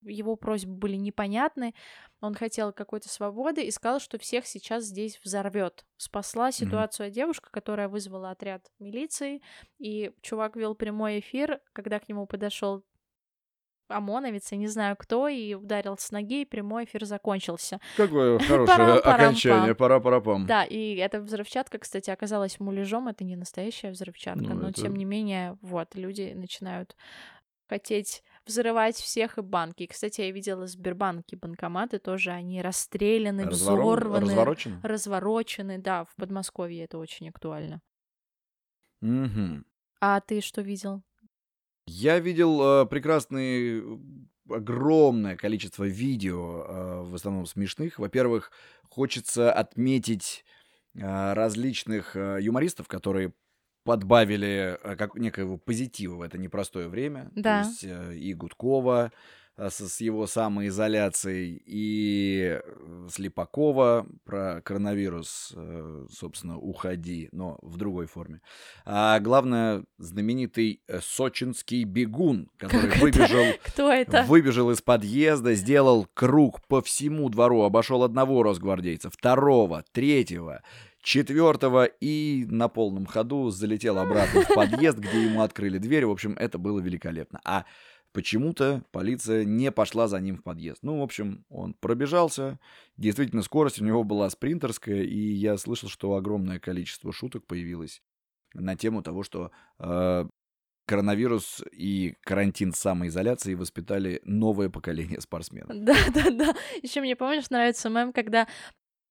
его 0.03 0.37
просьбы 0.37 0.73
были 0.73 0.97
непонятны, 0.97 1.75
он 2.21 2.35
хотел 2.35 2.73
какой-то 2.73 3.09
свободы 3.09 3.65
и 3.65 3.71
сказал, 3.71 4.01
что 4.01 4.19
всех 4.19 4.47
сейчас 4.47 4.85
здесь 4.85 5.21
взорвет. 5.23 5.85
Спасла 5.97 6.53
ситуацию 6.53 7.11
девушка, 7.11 7.51
которая 7.51 7.89
вызвала 7.89 8.31
отряд 8.31 8.71
милиции, 8.79 9.43
и 9.79 10.13
чувак 10.21 10.57
вел 10.57 10.75
прямой 10.75 11.21
эфир, 11.21 11.61
когда 11.73 11.99
к 11.99 12.09
нему 12.09 12.27
подошел 12.27 12.85
ОМОНовец, 13.89 14.53
я 14.53 14.59
не 14.59 14.67
знаю 14.69 14.97
кто, 14.97 15.29
и 15.29 15.55
ударил 15.55 15.97
с 15.99 16.11
ноги, 16.11 16.43
и 16.43 16.45
прямой 16.45 16.85
эфир 16.85 17.05
закончился. 17.05 17.81
Какое 17.97 18.39
хорошее 18.39 18.99
окончание. 18.99 19.75
Пора-пара-пам. 19.75 20.47
Да, 20.47 20.65
и 20.65 20.97
эта 20.97 21.21
взрывчатка, 21.21 21.79
кстати, 21.79 22.11
оказалась 22.11 22.61
муляжом, 22.61 23.09
это 23.09 23.25
не 23.25 23.37
настоящая 23.37 23.91
взрывчатка, 23.91 24.43
Ну, 24.45 24.55
но 24.55 24.69
это- 24.71 24.83
тем 24.83 24.95
не 24.97 25.05
менее, 25.05 25.59
вот, 25.63 25.95
люди 25.95 26.33
начинают 26.35 26.97
хотеть 27.69 28.23
взрывать 28.47 28.97
всех 28.97 29.37
и 29.37 29.43
банки. 29.43 29.87
Кстати, 29.87 30.23
я 30.23 30.31
видела 30.31 30.67
Сбербанки 30.67 31.35
банкоматы 31.35 31.99
тоже, 31.99 32.31
они 32.31 32.63
расстреляны, 32.63 33.43
Разворо- 33.43 33.51
взорваны, 33.51 34.21
Разворочено? 34.27 34.81
разворочены. 34.83 35.79
Да, 35.79 36.05
в 36.05 36.15
Подмосковье 36.17 36.85
это 36.85 36.97
очень 36.99 37.29
актуально. 37.29 37.83
Мгм. 39.03 39.67
А 40.01 40.21
ты 40.21 40.41
что 40.41 40.63
видел? 40.63 41.03
Я 41.89 42.19
видел 42.19 42.83
э, 42.83 42.87
прекрасные, 42.87 43.81
э, 43.81 43.99
огромное 44.51 45.37
количество 45.37 45.85
видео, 45.85 46.65
э, 46.67 47.03
в 47.03 47.15
основном 47.15 47.47
смешных. 47.47 47.99
Во-первых, 47.99 48.53
хочется 48.89 49.53
отметить 49.53 50.45
э, 50.95 51.33
различных 51.33 52.15
э, 52.15 52.39
юмористов, 52.41 52.89
которые 52.89 53.33
подбавили 53.85 54.79
э, 54.83 54.97
как 54.97 55.15
некоего 55.15 55.57
позитива 55.57 56.17
в 56.17 56.23
это 56.23 56.37
непростое 56.37 56.89
время. 56.89 57.31
Да. 57.35 57.63
То 57.63 57.69
есть 57.69 57.85
э, 57.85 58.17
и 58.17 58.35
Гудкова 58.35 59.13
с 59.59 60.01
его 60.01 60.27
самоизоляцией, 60.27 61.63
и 61.67 62.61
э, 62.63 63.09
Слепакова 63.11 64.07
про 64.25 64.61
коронавирус, 64.63 65.53
э, 65.57 66.07
собственно, 66.11 66.59
уходи, 66.59 67.29
но 67.33 67.59
в 67.63 67.77
другой 67.77 68.07
форме. 68.07 68.41
А 68.85 69.19
главное, 69.19 69.85
знаменитый 69.99 70.81
э, 70.87 71.01
сочинский 71.03 71.85
бегун, 71.85 72.51
который 72.57 72.89
Как 72.89 72.97
это? 72.97 73.05
выбежал 73.05 73.45
Кто 73.65 73.93
это? 73.93 74.23
Выбежал 74.29 74.71
из 74.71 74.81
подъезда, 74.81 75.55
сделал 75.55 76.07
круг 76.15 76.61
по 76.69 76.81
всему 76.81 77.29
двору, 77.29 77.63
обошел 77.63 78.05
одного 78.05 78.43
росгвардейца, 78.45 79.11
второго, 79.11 79.85
третьего, 79.93 80.63
четвертого 81.03 81.85
и 81.85 82.45
на 82.49 82.69
полном 82.69 83.07
ходу 83.07 83.51
залетел 83.51 83.99
обратно 83.99 84.43
в 84.43 84.55
подъезд, 84.55 84.99
где 84.99 85.25
ему 85.25 85.43
открыли 85.43 85.79
дверь. 85.79 86.07
В 86.07 86.11
общем, 86.11 86.35
это 86.39 86.59
было 86.59 86.81
великолепно. 86.81 87.41
А 87.45 87.65
почему-то 88.13 88.83
полиция 88.91 89.45
не 89.45 89.71
пошла 89.71 90.09
за 90.09 90.21
ним 90.21 90.37
в 90.37 90.43
подъезд. 90.43 90.79
Ну, 90.83 91.01
в 91.01 91.03
общем, 91.03 91.45
он 91.49 91.75
пробежался. 91.75 92.59
Действительно, 92.97 93.43
скорость 93.43 93.81
у 93.81 93.85
него 93.85 94.05
была 94.05 94.29
спринтерская, 94.31 95.03
и 95.03 95.19
я 95.19 95.57
слышал, 95.59 95.89
что 95.89 96.15
огромное 96.15 96.59
количество 96.59 97.13
шуток 97.13 97.47
появилось 97.47 98.03
на 98.55 98.77
тему 98.77 99.03
того, 99.03 99.23
что 99.23 99.51
э, 99.79 100.27
коронавирус 100.87 101.63
и 101.71 102.15
карантин 102.23 102.73
самоизоляции 102.73 103.55
воспитали 103.55 104.21
новое 104.25 104.71
поколение 104.71 105.21
спортсменов. 105.21 105.69
Да, 105.85 105.95
да, 106.15 106.31
да. 106.31 106.55
Еще 106.83 107.01
мне, 107.01 107.15
помнишь, 107.15 107.51
нравится 107.51 107.91
мем, 107.91 108.13
когда 108.13 108.49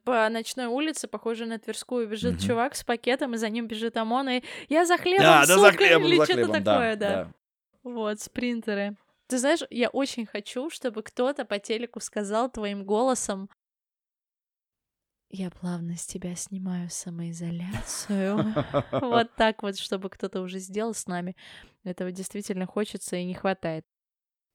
по 0.04 0.28
ночной 0.30 0.68
улице, 0.68 1.08
похожей 1.08 1.48
на 1.48 1.60
Тверскую, 1.60 2.08
бежит 2.08 2.36
Мгм. 2.36 2.42
чувак 2.48 2.76
с 2.76 2.84
пакетом, 2.84 3.36
и 3.36 3.38
за 3.38 3.50
ним 3.50 3.68
бежит 3.68 3.98
ОМОН, 3.98 4.30
и 4.30 4.44
я 4.70 4.86
за 4.86 4.98
хлебом, 4.98 5.26
Да, 5.26 5.46
да, 5.46 5.46
за 5.46 5.72
сука!» 5.72 5.78
хлебом, 5.78 6.08
или 6.08 6.16
за 6.18 6.24
что-то 6.24 6.44
хлебом, 6.44 6.64
такое, 6.64 6.96
да, 6.96 7.10
да. 7.26 7.34
Вот, 7.88 8.20
спринтеры. 8.20 8.98
Ты 9.28 9.38
знаешь, 9.40 9.62
я 9.70 9.90
очень 9.90 10.26
хочу, 10.26 10.70
чтобы 10.70 11.04
кто-то 11.04 11.46
по 11.46 11.58
телеку 11.58 12.00
сказал 12.00 12.50
твоим 12.50 12.86
голосом 12.86 13.50
«Я 15.30 15.50
плавно 15.52 15.98
с 15.98 16.06
тебя 16.06 16.36
снимаю 16.36 16.90
самоизоляцию». 16.90 18.38
Вот 18.92 19.36
так 19.36 19.62
вот, 19.64 19.78
чтобы 19.78 20.10
кто-то 20.10 20.42
уже 20.42 20.60
сделал 20.60 20.94
с 20.94 21.06
нами. 21.08 21.36
Этого 21.84 22.12
действительно 22.12 22.66
хочется 22.66 23.18
и 23.18 23.26
не 23.26 23.34
хватает. 23.34 23.86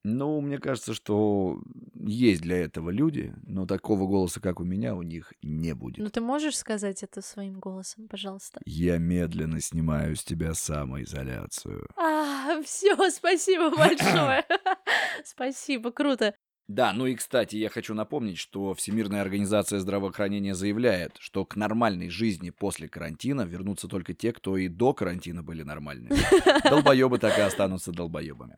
Ну, 0.05 0.41
мне 0.41 0.59
кажется, 0.59 0.95
что 0.95 1.61
есть 1.95 2.43
для 2.43 2.59
этого 2.59 2.91
люди, 2.91 3.35
но 3.45 3.67
такого 3.67 4.07
голоса, 4.09 4.41
как 4.41 4.59
у 4.61 4.65
меня, 4.65 4.95
у 4.95 5.03
них 5.03 5.33
не 5.43 5.75
будет. 5.75 5.99
Ну 5.99 6.11
ты 6.11 6.21
можешь 6.21 6.57
сказать 6.57 7.03
это 7.03 7.23
своим 7.23 7.61
голосом, 7.61 8.09
пожалуйста? 8.09 8.61
Я 8.65 8.99
медленно 8.99 9.61
снимаю 9.61 10.17
с 10.17 10.25
тебя 10.25 10.55
самоизоляцию. 10.55 11.89
А, 11.97 12.61
все, 12.63 12.97
спасибо 13.11 13.71
большое. 13.71 14.45
Спасибо, 15.25 15.93
круто. 15.93 16.35
Да, 16.69 16.93
ну 16.93 17.07
и, 17.07 17.15
кстати, 17.15 17.57
я 17.57 17.69
хочу 17.69 17.93
напомнить, 17.93 18.39
что 18.39 18.73
Всемирная 18.73 19.21
организация 19.21 19.81
здравоохранения 19.81 20.55
заявляет, 20.55 21.17
что 21.19 21.45
к 21.45 21.57
нормальной 21.57 22.09
жизни 22.09 22.51
после 22.51 22.89
карантина 22.89 23.43
вернутся 23.43 23.89
только 23.89 24.15
те, 24.15 24.33
кто 24.33 24.57
и 24.57 24.69
до 24.69 24.95
карантина 24.95 25.43
были 25.43 25.65
нормальными. 25.65 26.17
Долбоебы 26.71 27.19
так 27.19 27.37
и 27.37 27.43
останутся 27.43 27.93
долбоебами. 27.93 28.57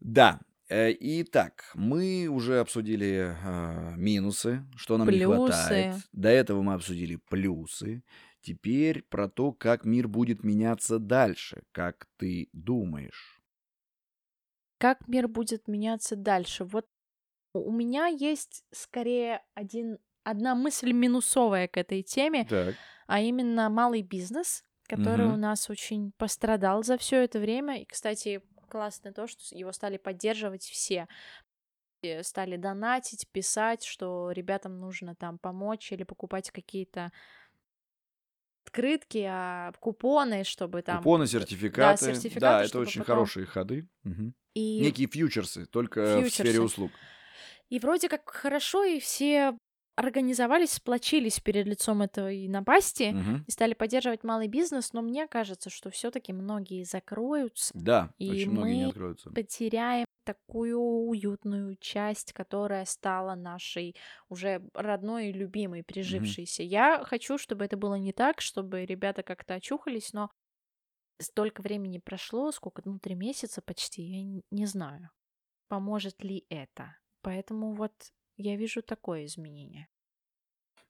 Да, 0.00 0.40
э, 0.68 0.92
итак, 0.98 1.70
мы 1.74 2.28
уже 2.28 2.60
обсудили 2.60 3.34
э, 3.36 3.96
минусы, 3.96 4.64
что 4.76 4.98
нам 4.98 5.10
не 5.10 5.18
Плюсы. 5.18 5.20
хватает. 5.20 6.08
До 6.12 6.28
этого 6.28 6.62
мы 6.62 6.74
обсудили 6.74 7.16
плюсы. 7.16 8.02
Теперь 8.40 9.02
про 9.02 9.28
то, 9.28 9.52
как 9.52 9.84
мир 9.84 10.06
будет 10.08 10.44
меняться 10.44 10.98
дальше, 10.98 11.62
как 11.72 12.06
ты 12.16 12.48
думаешь. 12.52 13.40
Как 14.78 15.08
мир 15.08 15.28
будет 15.28 15.68
меняться 15.68 16.16
дальше? 16.16 16.64
Вот 16.64 16.86
у 17.54 17.72
меня 17.72 18.06
есть 18.08 18.64
скорее 18.72 19.42
один, 19.54 19.98
одна 20.24 20.54
мысль 20.54 20.92
минусовая 20.92 21.68
к 21.68 21.76
этой 21.78 22.02
теме, 22.02 22.48
Так. 22.48 22.78
а 23.06 23.20
именно 23.20 23.70
малый 23.70 24.02
бизнес, 24.02 24.64
который 24.88 25.26
у 25.28 25.36
Мгм. 25.36 25.38
нас 25.38 25.70
очень 25.70 26.12
пострадал 26.18 26.84
за 26.84 26.98
все 26.98 27.24
это 27.24 27.40
время. 27.40 27.82
И, 27.82 27.86
кстати, 27.86 28.42
классно 28.66 29.12
то, 29.12 29.26
что 29.26 29.56
его 29.56 29.72
стали 29.72 29.96
поддерживать 29.96 30.62
все. 30.64 31.08
Стали 32.22 32.56
донатить, 32.56 33.26
писать, 33.32 33.84
что 33.84 34.30
ребятам 34.30 34.78
нужно 34.78 35.14
там 35.14 35.38
помочь 35.38 35.90
или 35.92 36.04
покупать 36.04 36.50
какие-то 36.50 37.10
открытки, 38.64 39.24
а, 39.28 39.72
купоны, 39.80 40.44
чтобы 40.44 40.82
там... 40.82 40.98
Купоны, 40.98 41.24
Да, 41.24 41.30
сертификаты. 41.30 42.06
Да, 42.06 42.14
сертификаты, 42.14 42.46
это 42.64 42.68
чтобы 42.68 42.82
очень 42.82 43.00
потом... 43.00 43.14
хорошие 43.14 43.46
ходы. 43.46 43.88
Мгм. 44.02 44.34
И 44.54 44.80
Некие 44.80 45.08
фьючерсы, 45.08 45.66
только 45.66 46.00
в 46.00 46.28
сфере 46.28 46.50
фьючерсы. 46.50 46.60
услуг. 46.60 46.92
И 47.68 47.78
вроде 47.78 48.08
как 48.08 48.28
хорошо, 48.28 48.84
и 48.84 49.00
все 49.00 49.56
организовались, 49.96 50.72
сплочились 50.72 51.40
перед 51.40 51.66
лицом 51.66 52.02
этой 52.02 52.48
напасти 52.48 53.14
Мгм. 53.14 53.44
и 53.46 53.50
стали 53.50 53.74
поддерживать 53.74 54.24
малый 54.24 54.48
бизнес, 54.48 54.92
но 54.92 55.02
мне 55.02 55.26
кажется, 55.26 55.70
что 55.70 55.90
все-таки 55.90 56.32
многие 56.32 56.84
закроются, 56.84 57.74
Да, 57.74 58.12
и 58.18 58.30
очень 58.30 58.50
многие 58.52 58.76
не 58.76 58.82
мы 58.82 58.90
откроются. 58.90 59.30
потеряем 59.34 60.04
такую 60.24 60.78
уютную 60.80 61.76
часть, 61.76 62.32
которая 62.32 62.84
стала 62.84 63.34
нашей 63.36 63.94
уже 64.28 64.68
родной 64.74 65.28
и 65.28 65.32
любимой, 65.32 65.84
прижившейся. 65.84 66.62
Я 66.62 67.04
хочу, 67.04 67.38
чтобы 67.38 67.64
это 67.64 67.76
было 67.76 67.94
не 67.94 68.12
так, 68.12 68.40
чтобы 68.40 68.84
ребята 68.84 69.22
как-то 69.22 69.54
очухались, 69.54 70.12
но 70.12 70.30
столько 71.20 71.62
времени 71.62 71.98
прошло, 71.98 72.52
сколько, 72.52 72.82
ну, 72.84 72.98
три 72.98 73.14
месяца 73.14 73.62
почти, 73.62 74.02
я 74.02 74.42
не 74.50 74.66
знаю, 74.66 75.10
поможет 75.68 76.22
ли 76.24 76.46
это. 76.50 76.96
Поэтому 77.22 77.74
вот 77.74 77.92
я 78.36 78.56
вижу 78.56 78.82
такое 78.82 79.26
изменение. 79.26 79.88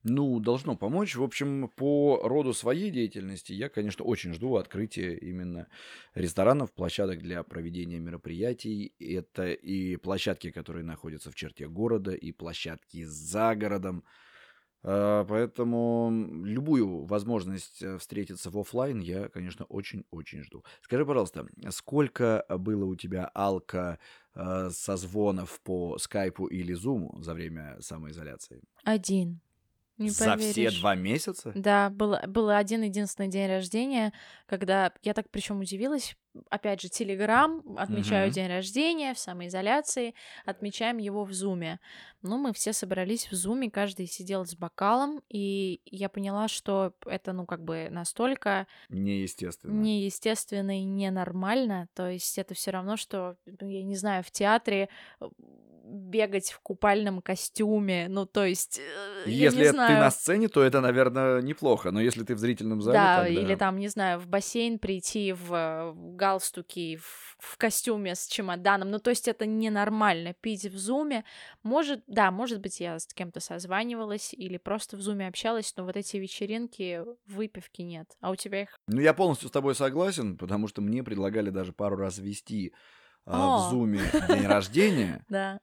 Ну, 0.03 0.39
должно 0.39 0.77
помочь. 0.77 1.15
В 1.15 1.23
общем, 1.23 1.69
по 1.75 2.19
роду 2.23 2.53
своей 2.53 2.91
деятельности 2.91 3.51
я, 3.51 3.67
конечно, 3.67 4.05
очень 4.05 4.33
жду 4.33 4.55
открытия 4.55 5.15
именно 5.17 5.67
ресторанов, 6.13 6.73
площадок 6.73 7.19
для 7.21 7.43
проведения 7.43 7.99
мероприятий. 7.99 8.93
Это 8.99 9.51
и 9.51 9.97
площадки, 9.97 10.51
которые 10.51 10.85
находятся 10.85 11.31
в 11.31 11.35
черте 11.35 11.67
города, 11.67 12.13
и 12.13 12.31
площадки 12.31 13.03
за 13.03 13.55
городом. 13.55 14.05
А, 14.83 15.25
Поэтому 15.25 16.09
любую 16.43 17.05
возможность 17.05 17.81
э, 17.81 17.97
встретиться 17.97 18.49
в 18.49 18.57
оффлайн 18.57 18.99
я, 18.99 19.29
конечно, 19.29 19.65
очень-очень 19.65 20.43
жду. 20.43 20.63
Скажи, 20.81 21.05
пожалуйста, 21.05 21.47
сколько 21.69 22.45
было 22.49 22.85
у 22.85 22.95
тебя 22.95 23.29
алка 23.33 23.99
э, 24.35 24.69
созвонов 24.71 25.59
по 25.61 25.97
скайпу 25.97 26.47
или 26.47 26.73
зуму 26.73 27.21
за 27.21 27.33
время 27.33 27.77
самоизоляции? 27.81 28.61
Один. 28.83 29.41
Не 29.97 30.09
За 30.09 30.37
все 30.37 30.53
поверишь. 30.53 30.79
два 30.79 30.95
месяца? 30.95 31.51
Да, 31.55 31.89
был, 31.89 32.17
был 32.27 32.49
один 32.49 32.83
единственный 32.83 33.29
день 33.29 33.47
рождения, 33.49 34.13
когда 34.45 34.91
я 35.01 35.13
так 35.13 35.29
причем 35.31 35.59
удивилась. 35.59 36.15
Опять 36.51 36.81
же, 36.81 36.89
Телеграм, 36.89 37.63
отмечаю 37.79 38.27
Мгм. 38.27 38.33
день 38.33 38.47
рождения 38.47 39.15
в 39.15 39.19
самоизоляции, 39.19 40.13
отмечаем 40.45 40.97
его 40.97 41.23
в 41.23 41.33
Зуме. 41.33 41.79
Ну, 42.21 42.37
мы 42.37 42.53
все 42.53 42.73
собрались 42.73 43.31
в 43.31 43.33
Зуме, 43.33 43.71
каждый 43.71 44.05
сидел 44.05 44.45
с 44.45 44.53
бокалом, 44.55 45.23
и 45.29 45.81
я 45.85 46.09
поняла, 46.09 46.47
что 46.47 46.93
это, 47.07 47.33
ну, 47.33 47.47
как 47.47 47.63
бы 47.63 47.87
настолько 47.89 48.67
Неестественно. 48.89 49.71
неестественно 49.81 50.79
и 50.79 50.83
ненормально. 50.83 51.87
То 51.95 52.07
есть 52.09 52.37
это 52.37 52.53
все 52.53 52.69
равно, 52.69 52.97
что, 52.97 53.37
ну, 53.59 53.67
я 53.67 53.81
не 53.83 53.95
знаю, 53.95 54.23
в 54.23 54.29
театре 54.29 54.89
э, 55.19 55.25
бегать 55.87 56.51
в 56.51 56.59
купальном 56.59 57.21
костюме. 57.21 58.07
Ну, 58.09 58.25
то 58.25 58.45
есть, 58.45 58.79
э, 58.79 59.29
Если 59.29 59.59
ты 59.59 59.73
на 59.73 59.87
знаю. 59.87 60.11
сцене, 60.11 60.47
то 60.47 60.61
это, 60.63 60.81
наверное, 60.81 61.41
неплохо. 61.41 61.91
Но 61.91 62.01
если 62.01 62.23
ты 62.23 62.35
в 62.35 62.39
зрительном 62.39 62.81
зале, 62.81 62.97
Да, 62.97 63.27
или 63.27 63.39
тогда... 63.41 63.55
там, 63.57 63.77
не 63.77 63.87
знаю, 63.87 64.19
в 64.19 64.27
бассейн 64.27 64.79
прийти 64.79 65.33
в 65.33 65.53
э, 65.53 65.93
галстуке, 66.15 66.97
в, 66.97 67.37
в 67.39 67.57
костюме 67.57 68.15
с 68.15 68.27
чемоданом. 68.27 68.91
Ну, 68.91 68.99
то 68.99 69.09
есть 69.09 69.27
это 69.27 69.45
ненормально. 69.45 70.33
Пить 70.33 70.65
в 70.65 70.77
зуме. 70.77 71.23
Может, 71.63 72.03
да, 72.07 72.31
может 72.31 72.61
быть, 72.61 72.79
я 72.79 72.99
с 72.99 73.07
кем-то 73.07 73.39
созванивалась 73.39 74.33
или 74.33 74.57
просто 74.57 74.97
в 74.97 75.01
зуме 75.01 75.27
общалась, 75.27 75.73
но 75.77 75.85
вот 75.85 75.95
эти 75.95 76.17
вечеринки, 76.17 77.01
выпивки 77.25 77.81
нет. 77.81 78.07
А 78.21 78.31
у 78.31 78.35
тебя 78.35 78.63
их... 78.63 78.77
Ну, 78.87 78.99
я 79.01 79.13
полностью 79.13 79.47
с 79.49 79.51
тобой 79.51 79.75
согласен, 79.75 80.37
потому 80.37 80.67
что 80.67 80.81
мне 80.81 81.03
предлагали 81.03 81.49
даже 81.49 81.73
пару 81.73 81.95
раз 81.95 82.17
вести 82.17 82.73
а, 83.25 83.57
в 83.57 83.69
зуме 83.71 83.99
день 84.29 84.45
рождения. 84.47 85.23
да. 85.29 85.59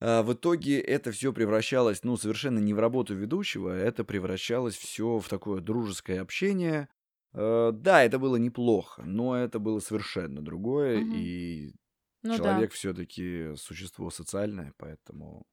А 0.00 0.22
в 0.22 0.32
итоге 0.34 0.78
это 0.80 1.10
все 1.12 1.32
превращалось, 1.32 2.02
ну, 2.04 2.16
совершенно 2.16 2.58
не 2.58 2.74
в 2.74 2.78
работу 2.78 3.14
ведущего, 3.14 3.70
это 3.70 4.04
превращалось 4.04 4.76
все 4.76 5.18
в 5.18 5.28
такое 5.28 5.60
дружеское 5.60 6.20
общение. 6.20 6.88
Э, 7.32 7.72
Да, 7.72 8.02
это 8.04 8.18
было 8.18 8.36
неплохо, 8.36 9.02
но 9.04 9.36
это 9.36 9.58
было 9.58 9.80
совершенно 9.80 10.42
другое, 10.42 10.98
Мгм. 10.98 11.30
и 11.38 11.74
Ну 12.22 12.38
да, 12.38 12.56
человек 12.56 12.72
все-таки 12.72 13.54
существо 13.56 14.10
социальное, 14.10 14.74
поэтому 14.78 15.46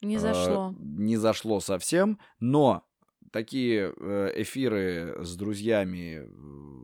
не 0.00 0.16
э, 0.16 0.18
зашло. 0.18 0.74
не 0.78 1.16
зашло 1.16 1.60
совсем, 1.60 2.18
но 2.40 2.86
такие 3.32 3.92
э, 3.96 4.32
эфиры 4.42 5.18
с 5.24 5.36
друзьями, 5.36 6.26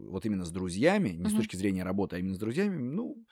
вот 0.09 0.27
именно 0.27 0.45
с 0.45 0.51
друзьями, 0.51 1.11
не 1.11 1.29
с 1.29 1.33
Мгм. 1.33 1.35
точки 1.35 1.57
зрения 1.57 1.85
работы, 1.85 2.17
а 2.17 2.19
именно 2.19 2.35
с 2.35 2.38
друзьями, 2.38 2.79
ну, 2.79 3.25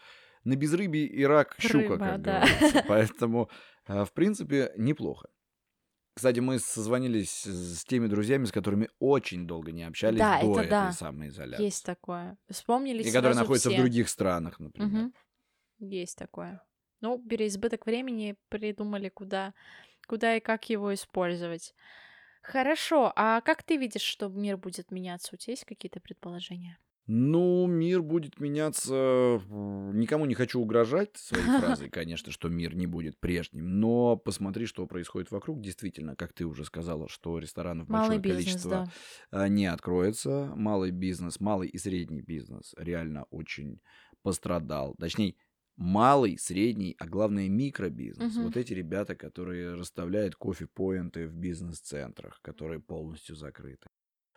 на 0.44 0.56
безрыбье 0.56 1.06
и 1.06 1.24
рак 1.24 1.56
щука, 1.58 1.78
Рыба, 1.78 1.98
как 1.98 2.22
да. 2.22 2.40
говорится. 2.40 2.84
Поэтому, 2.88 3.50
э, 3.86 4.04
в 4.04 4.12
принципе, 4.12 4.72
неплохо. 4.76 5.28
Кстати, 6.14 6.40
мы 6.40 6.58
созвонились 6.58 7.44
с 7.46 7.84
теми 7.84 8.06
друзьями, 8.06 8.44
с 8.44 8.52
которыми 8.52 8.88
очень 8.98 9.46
долго 9.46 9.72
не 9.72 9.84
общались 9.84 10.18
Да, 10.18 10.40
до 10.40 10.50
это 10.50 10.60
этой 10.60 10.70
да. 10.70 10.92
самоизоляции. 10.92 11.64
Есть 11.64 11.84
такое. 11.84 12.36
Вспомнились 12.48 13.06
И 13.06 13.12
которые 13.12 13.36
находятся 13.36 13.70
в 13.70 13.72
все. 13.72 13.80
других 13.80 14.08
странах, 14.08 14.58
например. 14.60 14.88
Мгм. 14.88 15.14
Есть 15.78 16.18
такое. 16.18 16.62
Ну, 17.00 17.18
переизбыток 17.18 17.86
времени 17.86 18.36
придумали, 18.50 19.08
куда, 19.08 19.54
куда 20.06 20.36
и 20.36 20.40
как 20.40 20.68
его 20.68 20.92
использовать. 20.92 21.74
Хорошо, 22.42 23.12
а 23.16 23.40
как 23.40 23.62
ты 23.62 23.76
видишь, 23.76 24.02
что 24.02 24.28
мир 24.28 24.56
будет 24.56 24.90
меняться? 24.90 25.34
У 25.34 25.38
тебя 25.38 25.52
есть 25.52 25.64
какие-то 25.64 26.00
предположения? 26.00 26.78
Ну, 27.06 27.66
мир 27.66 28.02
будет 28.02 28.38
меняться. 28.38 29.40
Никому 29.48 30.26
не 30.26 30.34
хочу 30.34 30.60
угрожать 30.60 31.16
своей 31.16 31.44
фразой, 31.44 31.88
конечно, 31.90 32.30
что 32.30 32.48
мир 32.48 32.76
не 32.76 32.86
будет 32.86 33.18
прежним. 33.18 33.80
Но 33.80 34.16
посмотри, 34.16 34.66
что 34.66 34.86
происходит 34.86 35.30
вокруг. 35.30 35.60
Действительно, 35.60 36.14
как 36.14 36.32
ты 36.32 36.44
уже 36.44 36.64
сказала, 36.64 37.08
что 37.08 37.38
ресторанов 37.38 37.88
Малый 37.88 38.18
большое 38.18 38.20
бизнес, 38.20 38.44
количество 38.44 38.70
да. 38.70 39.42
а, 39.42 39.48
не 39.48 39.66
откроется. 39.66 40.52
Малый 40.54 40.90
бизнес, 40.92 41.40
малый 41.40 41.68
и 41.68 41.78
средний 41.78 42.22
бизнес 42.22 42.74
реально 42.76 43.24
очень 43.30 43.80
пострадал. 44.22 44.94
Точнее, 44.98 45.34
малый, 45.76 46.38
средний, 46.38 46.94
а 46.98 47.06
главное 47.06 47.48
микробизнес. 47.48 48.36
Мгм. 48.36 48.44
Вот 48.44 48.56
эти 48.56 48.72
ребята, 48.72 49.14
которые 49.16 49.74
расставляют 49.74 50.36
кофе-поинты 50.36 51.26
в 51.26 51.34
бизнес-центрах, 51.34 52.38
которые 52.42 52.80
полностью 52.80 53.34
закрыты. 53.34 53.88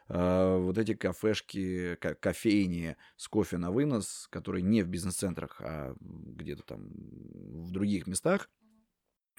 А, 0.08 0.58
вот 0.58 0.78
эти 0.78 0.94
кафешки, 0.94 1.96
ка- 1.96 2.16
кофейни 2.16 2.98
с 3.16 3.28
кофе 3.28 3.58
на 3.58 3.72
вынос, 3.72 4.28
которые 4.30 4.62
не 4.62 4.84
в 4.84 4.88
бизнес-центрах, 4.88 5.62
а 5.62 5.96
где-то 6.00 6.64
там 6.64 6.90
в 6.90 7.72
других 7.72 8.08
местах, 8.08 8.50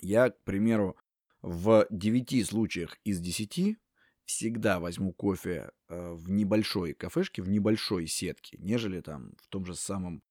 я, 0.01 0.31
к 0.31 0.43
примеру, 0.45 0.97
в 1.43 1.87
9 1.91 2.45
случаях 2.45 2.97
из 3.05 3.21
10 3.21 3.79
всегда 4.25 4.81
возьму 4.81 5.13
кофе 5.13 5.71
э, 5.89 6.13
в 6.13 6.31
небольшой 6.31 6.95
кафешке, 6.95 7.43
в 7.43 7.49
небольшой 7.49 8.07
сетке, 8.07 8.57
нежели 8.59 9.01
там 9.01 9.35
в 9.43 9.49
том 9.49 9.65
же 9.67 9.75
самом 9.75 10.23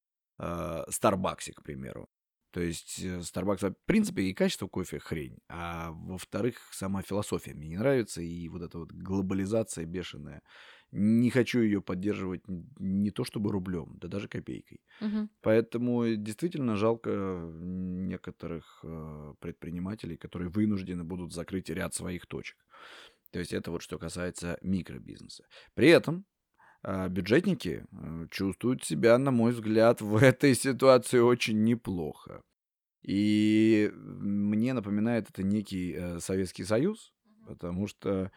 Старбаксе, 0.89 1.53
к 1.53 1.61
примеру. 1.61 2.09
То 2.53 2.61
есть 2.61 2.99
э, 2.99 3.17
Starbucks, 3.17 3.71
в 3.71 3.85
принципе, 3.85 4.21
и 4.21 4.33
качество 4.33 4.67
кофе 4.67 4.99
хрень, 4.99 5.39
а 5.49 5.91
во-вторых, 5.91 6.57
сама 6.71 7.01
философия 7.01 7.55
мне 7.55 7.69
не 7.69 7.77
нравится, 7.77 8.21
и 8.21 8.47
вот 8.47 8.61
эта 8.61 8.77
вот 8.77 8.91
глобализация 8.91 9.85
бешеная. 9.85 10.43
Не 10.91 11.31
хочу 11.31 11.61
ее 11.61 11.81
поддерживать 11.81 12.43
не 12.77 13.09
то 13.09 13.23
чтобы 13.23 13.51
рублем, 13.51 13.97
да 13.99 14.07
даже 14.07 14.27
копейкой. 14.27 14.81
Мгм. 15.01 15.31
Поэтому 15.41 16.15
действительно 16.15 16.75
жалко 16.75 17.09
некоторых 17.09 18.81
э, 18.83 19.33
предпринимателей, 19.39 20.15
которые 20.15 20.49
вынуждены 20.49 21.03
будут 21.03 21.33
закрыть 21.33 21.71
ряд 21.71 21.95
своих 21.95 22.27
точек. 22.27 22.57
То 23.31 23.39
есть 23.39 23.51
это 23.51 23.71
вот 23.71 23.81
что 23.81 23.97
касается 23.97 24.59
микробизнеса. 24.61 25.43
При 25.73 25.87
этом 25.87 26.25
бюджетники 26.83 27.85
э, 27.91 28.27
чувствуют 28.29 28.83
себя, 28.83 29.17
на 29.17 29.31
мой 29.31 29.51
взгляд, 29.53 30.01
в 30.01 30.15
этой 30.17 30.55
ситуации 30.55 31.19
очень 31.19 31.63
неплохо. 31.63 32.43
И 33.03 33.91
мне 33.93 34.73
напоминает 34.73 35.29
это 35.29 35.43
некий 35.43 35.93
э, 35.93 36.19
Советский 36.19 36.63
Союз, 36.63 37.13
потому 37.45 37.87
что 37.87 38.31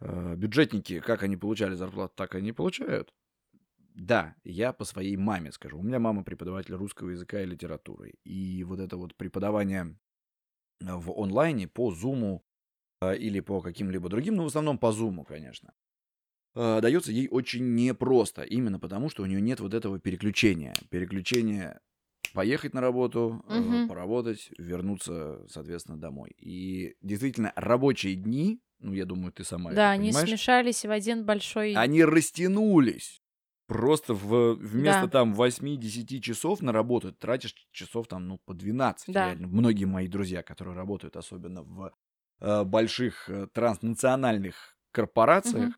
э, 0.00 0.34
бюджетники, 0.36 1.00
как 1.00 1.22
они 1.22 1.36
получали 1.36 1.74
зарплату, 1.74 2.14
так 2.16 2.34
они 2.34 2.50
и 2.50 2.52
получают. 2.52 3.12
да, 3.94 4.34
я 4.44 4.72
по 4.72 4.84
своей 4.84 5.16
маме 5.16 5.52
скажу. 5.52 5.78
У 5.78 5.82
меня 5.82 5.98
мама 5.98 6.22
преподаватель 6.24 6.74
русского 6.74 7.10
языка 7.10 7.40
и 7.42 7.46
литературы. 7.46 8.12
И 8.24 8.64
вот 8.64 8.78
это 8.80 8.96
вот 8.96 9.14
преподавание 9.16 9.96
в 10.80 11.10
онлайне 11.10 11.68
по 11.68 11.92
Zoom 11.92 12.40
э, 13.00 13.16
или 13.16 13.40
по 13.40 13.60
каким-либо 13.60 14.08
другим, 14.08 14.36
ну, 14.36 14.44
в 14.44 14.46
основном 14.46 14.78
по 14.78 14.92
Zoom, 14.92 15.24
конечно, 15.24 15.72
э, 16.56 16.80
дается 16.80 17.12
ей 17.12 17.28
очень 17.30 17.74
непросто. 17.74 18.42
Именно 18.42 18.80
потому, 18.80 19.08
что 19.08 19.22
у 19.22 19.26
нее 19.26 19.40
нет 19.40 19.60
вот 19.60 19.74
этого 19.74 20.00
переключения. 20.00 20.74
Переключения 20.90 21.80
поехать 22.32 22.74
на 22.74 22.80
работу, 22.80 23.44
угу. 23.48 23.88
поработать, 23.88 24.50
вернуться, 24.58 25.46
соответственно, 25.48 25.98
домой. 25.98 26.34
И 26.38 26.96
действительно, 27.00 27.52
рабочие 27.56 28.14
дни, 28.14 28.60
ну, 28.78 28.92
я 28.92 29.04
думаю, 29.06 29.32
ты 29.32 29.44
сама 29.44 29.72
Да, 29.72 29.90
они 29.90 30.08
понимаешь, 30.08 30.28
смешались 30.28 30.84
в 30.84 30.90
один 30.90 31.24
большой... 31.24 31.74
Они 31.74 32.04
растянулись. 32.04 33.22
Просто 33.66 34.14
в, 34.14 34.54
вместо 34.54 35.02
да. 35.02 35.08
там 35.08 35.34
8-10 35.34 36.20
часов 36.20 36.62
на 36.62 36.72
работу 36.72 37.12
тратишь 37.12 37.54
часов 37.72 38.06
там, 38.06 38.28
ну, 38.28 38.38
по 38.44 38.54
12. 38.54 39.12
Да. 39.12 39.26
Реально. 39.26 39.48
Многие 39.48 39.86
мои 39.86 40.06
друзья, 40.06 40.42
которые 40.42 40.76
работают 40.76 41.16
особенно 41.16 41.62
в 41.62 41.92
э, 42.40 42.64
больших 42.64 43.28
э, 43.28 43.48
транснациональных 43.52 44.76
корпорациях, 44.92 45.70
угу. 45.70 45.74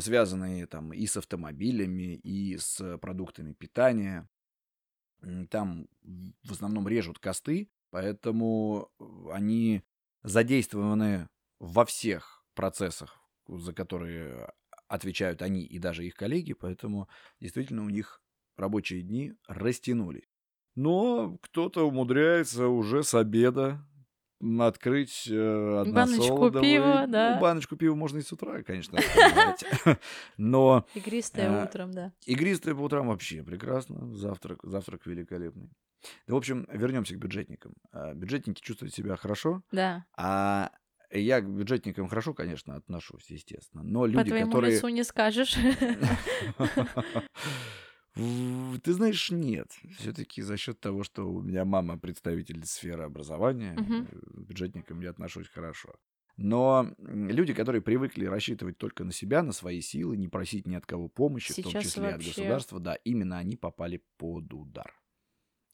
Связанные 0.00 0.66
там 0.66 0.92
и 0.92 1.06
с 1.06 1.16
автомобилями, 1.16 2.16
и 2.16 2.56
с 2.56 2.98
продуктами 2.98 3.52
питания, 3.52 4.28
там 5.50 5.88
в 6.42 6.52
основном 6.52 6.88
режут 6.88 7.18
косты, 7.18 7.70
поэтому 7.90 8.90
они 9.32 9.82
задействованы 10.22 11.28
во 11.58 11.84
всех 11.84 12.44
процессах, 12.54 13.18
за 13.46 13.72
которые 13.72 14.52
отвечают 14.88 15.42
они 15.42 15.62
и 15.64 15.78
даже 15.78 16.06
их 16.06 16.14
коллеги, 16.14 16.52
поэтому 16.52 17.08
действительно 17.40 17.84
у 17.84 17.90
них 17.90 18.22
рабочие 18.56 19.02
дни 19.02 19.34
растянулись. 19.46 20.28
Но 20.74 21.38
кто-то 21.38 21.86
умудряется 21.86 22.68
уже 22.68 23.02
с 23.02 23.14
обеда 23.14 23.86
открыть 24.60 25.26
э, 25.30 25.84
баночку 25.86 26.50
пива, 26.50 27.06
да. 27.08 27.34
Ну, 27.34 27.40
баночку 27.40 27.76
пива 27.76 27.94
можно 27.94 28.18
и 28.18 28.22
с 28.22 28.32
утра, 28.32 28.62
конечно, 28.62 28.98
но... 30.36 30.86
Игристое 30.94 31.48
э, 31.48 31.64
утром, 31.64 31.92
да. 31.92 32.12
Игристое 32.26 32.74
по 32.74 32.80
утрам 32.80 33.08
вообще 33.08 33.42
прекрасно. 33.42 34.14
Завтрак, 34.14 34.60
завтрак 34.62 35.06
великолепный. 35.06 35.70
в 36.26 36.34
общем, 36.34 36.66
вернемся 36.70 37.14
к 37.14 37.18
бюджетникам. 37.18 37.74
А, 37.92 38.14
бюджетники 38.14 38.60
чувствуют 38.60 38.94
себя 38.94 39.16
хорошо. 39.16 39.62
Да. 39.72 40.04
А 40.16 40.70
я 41.10 41.40
к 41.40 41.48
бюджетникам 41.48 42.08
хорошо, 42.08 42.34
конечно, 42.34 42.76
отношусь, 42.76 43.30
естественно. 43.30 43.82
Но 43.82 44.06
люди, 44.06 44.18
По 44.18 44.24
твоему 44.24 44.50
которые... 44.50 44.74
лицу 44.74 44.88
не 44.88 45.04
скажешь. 45.04 45.56
Ты 48.14 48.92
знаешь, 48.92 49.30
нет. 49.30 49.68
Все-таки 49.98 50.40
за 50.42 50.56
счет 50.56 50.80
того, 50.80 51.02
что 51.02 51.28
у 51.28 51.42
меня 51.42 51.64
мама 51.64 51.98
представитель 51.98 52.64
сферы 52.64 53.02
образования, 53.02 53.74
угу. 53.76 54.06
к 54.06 54.48
бюджетникам 54.48 55.00
я 55.00 55.10
отношусь 55.10 55.48
хорошо. 55.48 55.94
Но 56.36 56.92
люди, 56.98 57.54
которые 57.54 57.80
привыкли 57.80 58.26
рассчитывать 58.26 58.78
только 58.78 59.04
на 59.04 59.12
себя, 59.12 59.42
на 59.42 59.52
свои 59.52 59.80
силы, 59.80 60.16
не 60.16 60.28
просить 60.28 60.66
ни 60.66 60.74
от 60.74 60.84
кого 60.84 61.08
помощи, 61.08 61.52
Сейчас 61.52 61.66
в 61.66 61.72
том 61.72 61.82
числе 61.82 62.02
вообще... 62.02 62.16
от 62.16 62.26
государства, 62.26 62.80
да, 62.80 62.94
именно 63.04 63.38
они 63.38 63.56
попали 63.56 64.04
под 64.16 64.52
удар. 64.52 64.92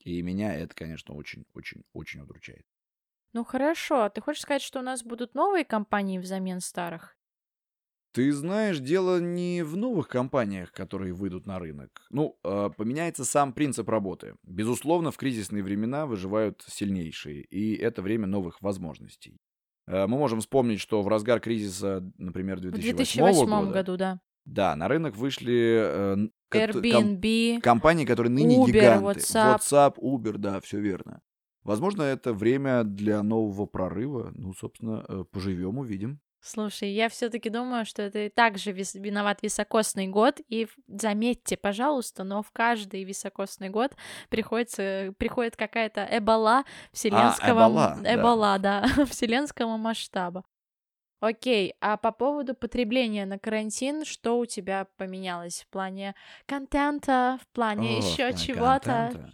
И 0.01 0.21
меня 0.23 0.55
это, 0.55 0.75
конечно, 0.75 1.15
очень-очень-очень 1.15 2.21
удручает. 2.21 2.67
Ну 3.33 3.45
хорошо, 3.45 4.03
а 4.03 4.11
ты 4.11 4.21
хочешь 4.21 4.43
сказать, 4.43 4.63
что 4.63 4.81
у 4.81 4.83
нас 4.83 5.03
будут 5.03 5.35
новые 5.35 5.65
компании 5.65 6.19
взамен 6.19 6.61
старых? 6.61 7.17
Ты 8.13 8.33
знаешь, 8.33 8.81
дело 8.81 9.21
не 9.21 9.63
в 9.63 9.77
новых 9.77 10.09
компаниях, 10.09 10.73
которые 10.73 11.13
выйдут 11.13 11.47
на 11.47 11.59
рынок. 11.61 11.91
Ну, 12.11 12.37
э, 12.43 12.71
поменяется 12.77 13.25
сам 13.25 13.53
принцип 13.53 13.89
работы. 13.89 14.35
Безусловно, 14.43 15.13
в 15.13 15.17
кризисные 15.17 15.63
времена 15.63 16.07
выживают 16.07 16.65
сильнейшие, 16.67 17.43
и 17.43 17.77
это 17.77 18.03
время 18.03 18.27
новых 18.27 18.61
возможностей. 18.63 19.39
Э, 19.87 20.09
мы 20.09 20.19
можем 20.19 20.41
вспомнить, 20.41 20.81
что 20.81 21.03
в 21.03 21.09
разгар 21.09 21.39
кризиса, 21.41 22.03
например, 22.19 22.59
2008, 22.59 22.93
в 22.93 22.97
2008 22.97 23.61
года, 23.61 23.73
году, 23.73 23.97
да. 23.97 24.21
Да, 24.45 24.75
на 24.75 24.89
рынок 24.89 25.15
вышли 25.15 25.81
э, 25.81 26.17
Airbnb, 26.53 27.55
ком- 27.55 27.61
компании, 27.61 28.05
которые 28.05 28.33
ныне 28.33 28.57
Uber, 28.57 28.67
гиганты. 28.67 29.21
WhatsApp. 29.21 29.59
WhatsApp, 29.59 29.95
Uber, 29.99 30.39
да, 30.39 30.61
все 30.61 30.81
верно. 30.81 31.21
Возможно, 31.63 32.03
это 32.03 32.33
время 32.33 32.83
для 32.85 33.23
нового 33.23 33.67
прорыва. 33.67 34.33
Ну, 34.35 34.53
собственно, 34.55 35.05
э, 35.09 35.25
поживем, 35.31 35.79
увидим. 35.79 36.21
Слушай, 36.43 36.93
я 36.93 37.11
все-таки 37.11 37.51
думаю, 37.51 37.85
что 37.85 38.03
это 38.03 38.31
также 38.31 38.73
вис- 38.73 38.99
виноват 38.99 39.43
високосный 39.43 40.07
год. 40.07 40.41
И 40.49 40.69
заметьте, 40.89 41.57
пожалуйста, 41.59 42.25
но 42.25 42.43
в 42.43 42.51
каждый 42.51 43.05
високосный 43.05 43.69
год 43.69 43.95
приходится, 44.31 45.13
приходит 45.19 45.57
какая-то 45.57 46.09
эбола 46.11 46.65
вселенского... 46.93 47.65
А, 47.65 47.69
эбола, 47.69 47.99
эбола 48.05 48.59
да, 48.59 48.87
вселенского 49.07 49.77
масштаба. 49.77 50.45
Окей, 51.21 51.75
а 51.83 51.99
по 51.99 52.13
поводу 52.13 52.55
потребления 52.55 53.27
на 53.27 53.39
карантин, 53.39 54.07
что 54.07 54.39
у 54.39 54.47
тебя 54.47 54.87
поменялось 54.97 55.63
в 55.63 55.69
плане 55.69 56.15
контента, 56.47 57.39
в 57.43 57.47
плане 57.55 57.99
еще 57.99 58.33
чего-то? 58.33 59.11
Э, 59.15 59.31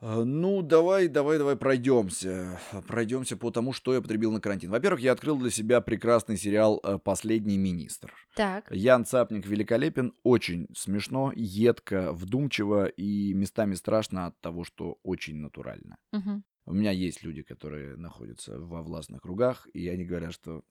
ну, 0.00 0.62
давай, 0.62 1.08
давай, 1.08 1.36
давай 1.36 1.56
пройдемся. 1.56 2.58
Пройдемся 2.86 3.36
по 3.36 3.50
тому, 3.50 3.74
что 3.74 3.92
я 3.92 4.00
потребил 4.00 4.32
на 4.32 4.40
карантин. 4.40 4.70
Во-первых, 4.70 5.00
я 5.00 5.12
открыл 5.12 5.38
для 5.38 5.50
себя 5.50 5.82
прекрасный 5.82 6.38
сериал 6.38 6.80
э, 6.82 6.98
«Последний 6.98 7.58
министр». 7.58 8.12
Так. 8.34 8.70
Ян 8.70 9.04
Цапник 9.04 9.46
великолепен, 9.46 10.14
очень 10.22 10.68
смешно, 10.74 11.32
едко, 11.36 12.12
вдумчиво 12.12 12.86
и 12.86 13.34
местами 13.34 13.74
страшно 13.74 14.26
от 14.26 14.40
того, 14.40 14.64
что 14.64 14.98
очень 15.02 15.36
натурально. 15.36 15.98
Угу. 16.12 16.42
У 16.66 16.72
меня 16.72 16.92
есть 16.92 17.22
люди, 17.22 17.42
которые 17.42 17.96
находятся 17.96 18.58
во 18.58 18.82
властных 18.82 19.20
кругах, 19.20 19.66
и 19.74 19.86
они 19.88 20.04
говорят, 20.04 20.32
что 20.32 20.62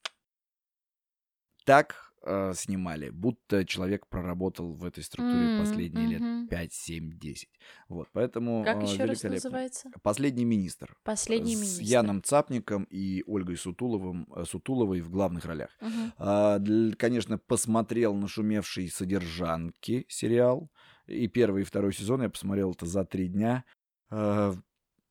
так 1.65 2.08
э, 2.23 2.53
снимали, 2.55 3.09
будто 3.09 3.65
человек 3.65 4.07
проработал 4.07 4.73
в 4.73 4.85
этой 4.85 5.03
структуре 5.03 5.57
mm, 5.57 5.59
последние 5.59 6.07
mm-hmm. 6.07 6.41
лет 6.41 6.49
5, 6.49 6.73
7, 6.73 7.19
10. 7.19 7.49
Вот, 7.89 8.07
поэтому 8.11 8.63
Как 8.63 8.83
э, 8.83 8.85
еще 8.85 9.05
раз 9.05 9.23
называется? 9.23 9.91
Последний 10.01 10.45
министр. 10.45 10.97
Последний 11.03 11.55
с 11.55 11.61
министр. 11.61 11.83
Яном 11.83 12.23
Цапником 12.23 12.83
и 12.85 13.23
Ольгой 13.25 13.57
Сутуловым, 13.57 14.27
э, 14.35 14.45
Сутуловой 14.45 15.01
в 15.01 15.09
главных 15.09 15.45
ролях. 15.45 15.69
Uh-huh. 15.81 16.11
А, 16.17 16.59
для, 16.59 16.95
конечно, 16.95 17.37
посмотрел 17.37 18.15
нашумевший 18.15 18.89
«Содержанки» 18.89 20.05
сериал. 20.09 20.69
И 21.07 21.27
первый, 21.27 21.63
и 21.63 21.65
второй 21.65 21.93
сезон 21.93 22.21
я 22.21 22.29
посмотрел 22.29 22.71
это 22.71 22.85
за 22.85 23.03
три 23.05 23.27
дня. 23.27 23.63
А, 24.09 24.53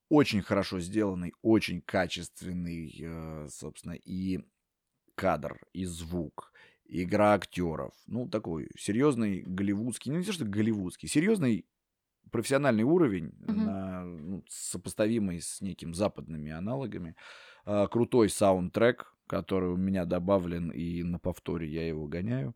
очень 0.09 0.43
хорошо 0.43 0.81
сделанный, 0.81 1.35
очень 1.43 1.83
качественный, 1.83 2.95
э, 3.01 3.49
собственно, 3.51 3.93
и 3.93 4.41
кадр, 5.15 5.61
и 5.73 5.85
звук, 5.85 6.53
игра 6.89 7.35
актеров. 7.35 7.95
Ну, 8.07 8.29
такой 8.29 8.71
серьезный 8.77 9.43
голливудский, 9.43 10.11
ну 10.11 10.19
не 10.19 10.25
то, 10.25 10.33
что 10.33 10.45
голливудский, 10.45 11.09
серьезный 11.09 11.67
профессиональный 12.31 12.85
уровень, 12.85 13.29
mm-hmm. 13.29 13.53
на, 13.53 14.05
ну, 14.05 14.45
сопоставимый 14.49 15.41
с 15.41 15.61
неким 15.61 15.95
западными 15.95 16.51
аналогами. 16.51 17.15
А, 17.65 17.87
крутой 17.89 18.29
саундтрек, 18.29 19.15
который 19.27 19.71
у 19.71 19.77
меня 19.77 20.05
добавлен, 20.05 20.71
и 20.71 21.03
на 21.03 21.19
повторе 21.19 21.69
я 21.69 21.87
его 21.87 22.07
гоняю. 22.07 22.55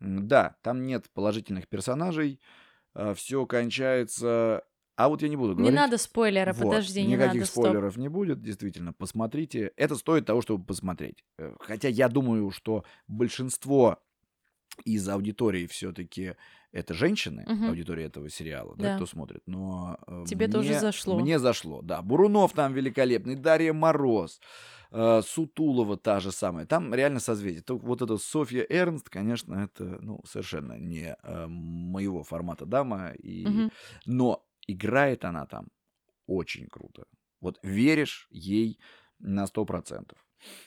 Да, 0.00 0.56
там 0.62 0.84
нет 0.84 1.10
положительных 1.12 1.68
персонажей. 1.68 2.40
А, 2.94 3.14
все 3.14 3.46
кончается 3.46 4.64
а 4.96 5.08
вот 5.08 5.22
я 5.22 5.28
не 5.28 5.36
буду 5.36 5.54
говорить. 5.54 5.70
Не 5.70 5.76
надо 5.76 5.98
спойлера, 5.98 6.52
вот. 6.52 6.64
подожди, 6.64 7.02
не 7.02 7.12
Никаких 7.12 7.34
надо, 7.34 7.46
спойлеров 7.46 7.92
стоп. 7.92 8.02
не 8.02 8.08
будет, 8.08 8.42
действительно, 8.42 8.92
посмотрите. 8.92 9.72
Это 9.76 9.94
стоит 9.96 10.26
того, 10.26 10.40
чтобы 10.40 10.64
посмотреть. 10.64 11.22
Э, 11.38 11.54
хотя 11.60 11.88
я 11.88 12.08
думаю, 12.08 12.50
что 12.50 12.84
большинство 13.06 13.98
из 14.84 15.08
аудитории 15.08 15.66
все-таки 15.66 16.34
это 16.72 16.94
женщины, 16.94 17.44
угу. 17.46 17.68
аудитория 17.68 18.04
этого 18.04 18.28
сериала, 18.28 18.74
да. 18.76 18.84
да, 18.84 18.96
кто 18.96 19.06
смотрит. 19.06 19.42
Но 19.46 19.98
э, 20.06 20.24
тебе 20.26 20.46
мне, 20.46 20.52
тоже 20.54 20.78
зашло. 20.78 21.18
Мне 21.18 21.38
зашло, 21.38 21.80
да. 21.82 22.02
Бурунов 22.02 22.52
там 22.52 22.74
великолепный, 22.74 23.34
Дарья 23.34 23.72
Мороз, 23.72 24.40
э, 24.90 25.22
Сутулова 25.24 25.96
та 25.96 26.20
же 26.20 26.32
самая. 26.32 26.66
Там 26.66 26.92
реально 26.92 27.20
созвездие. 27.20 27.64
Вот 27.68 28.02
эта 28.02 28.18
Софья 28.18 28.66
Эрнст, 28.68 29.08
конечно, 29.08 29.54
это 29.54 29.98
ну 30.02 30.20
совершенно 30.26 30.74
не 30.74 31.16
э, 31.22 31.46
моего 31.46 32.22
формата 32.22 32.66
дама. 32.66 33.12
И... 33.22 33.46
Угу. 33.46 33.70
Но 34.06 34.45
играет 34.66 35.24
она 35.24 35.46
там 35.46 35.68
очень 36.26 36.66
круто. 36.66 37.04
Вот 37.40 37.58
веришь 37.62 38.28
ей 38.30 38.78
на 39.18 39.46
сто 39.46 39.64
процентов. 39.64 40.18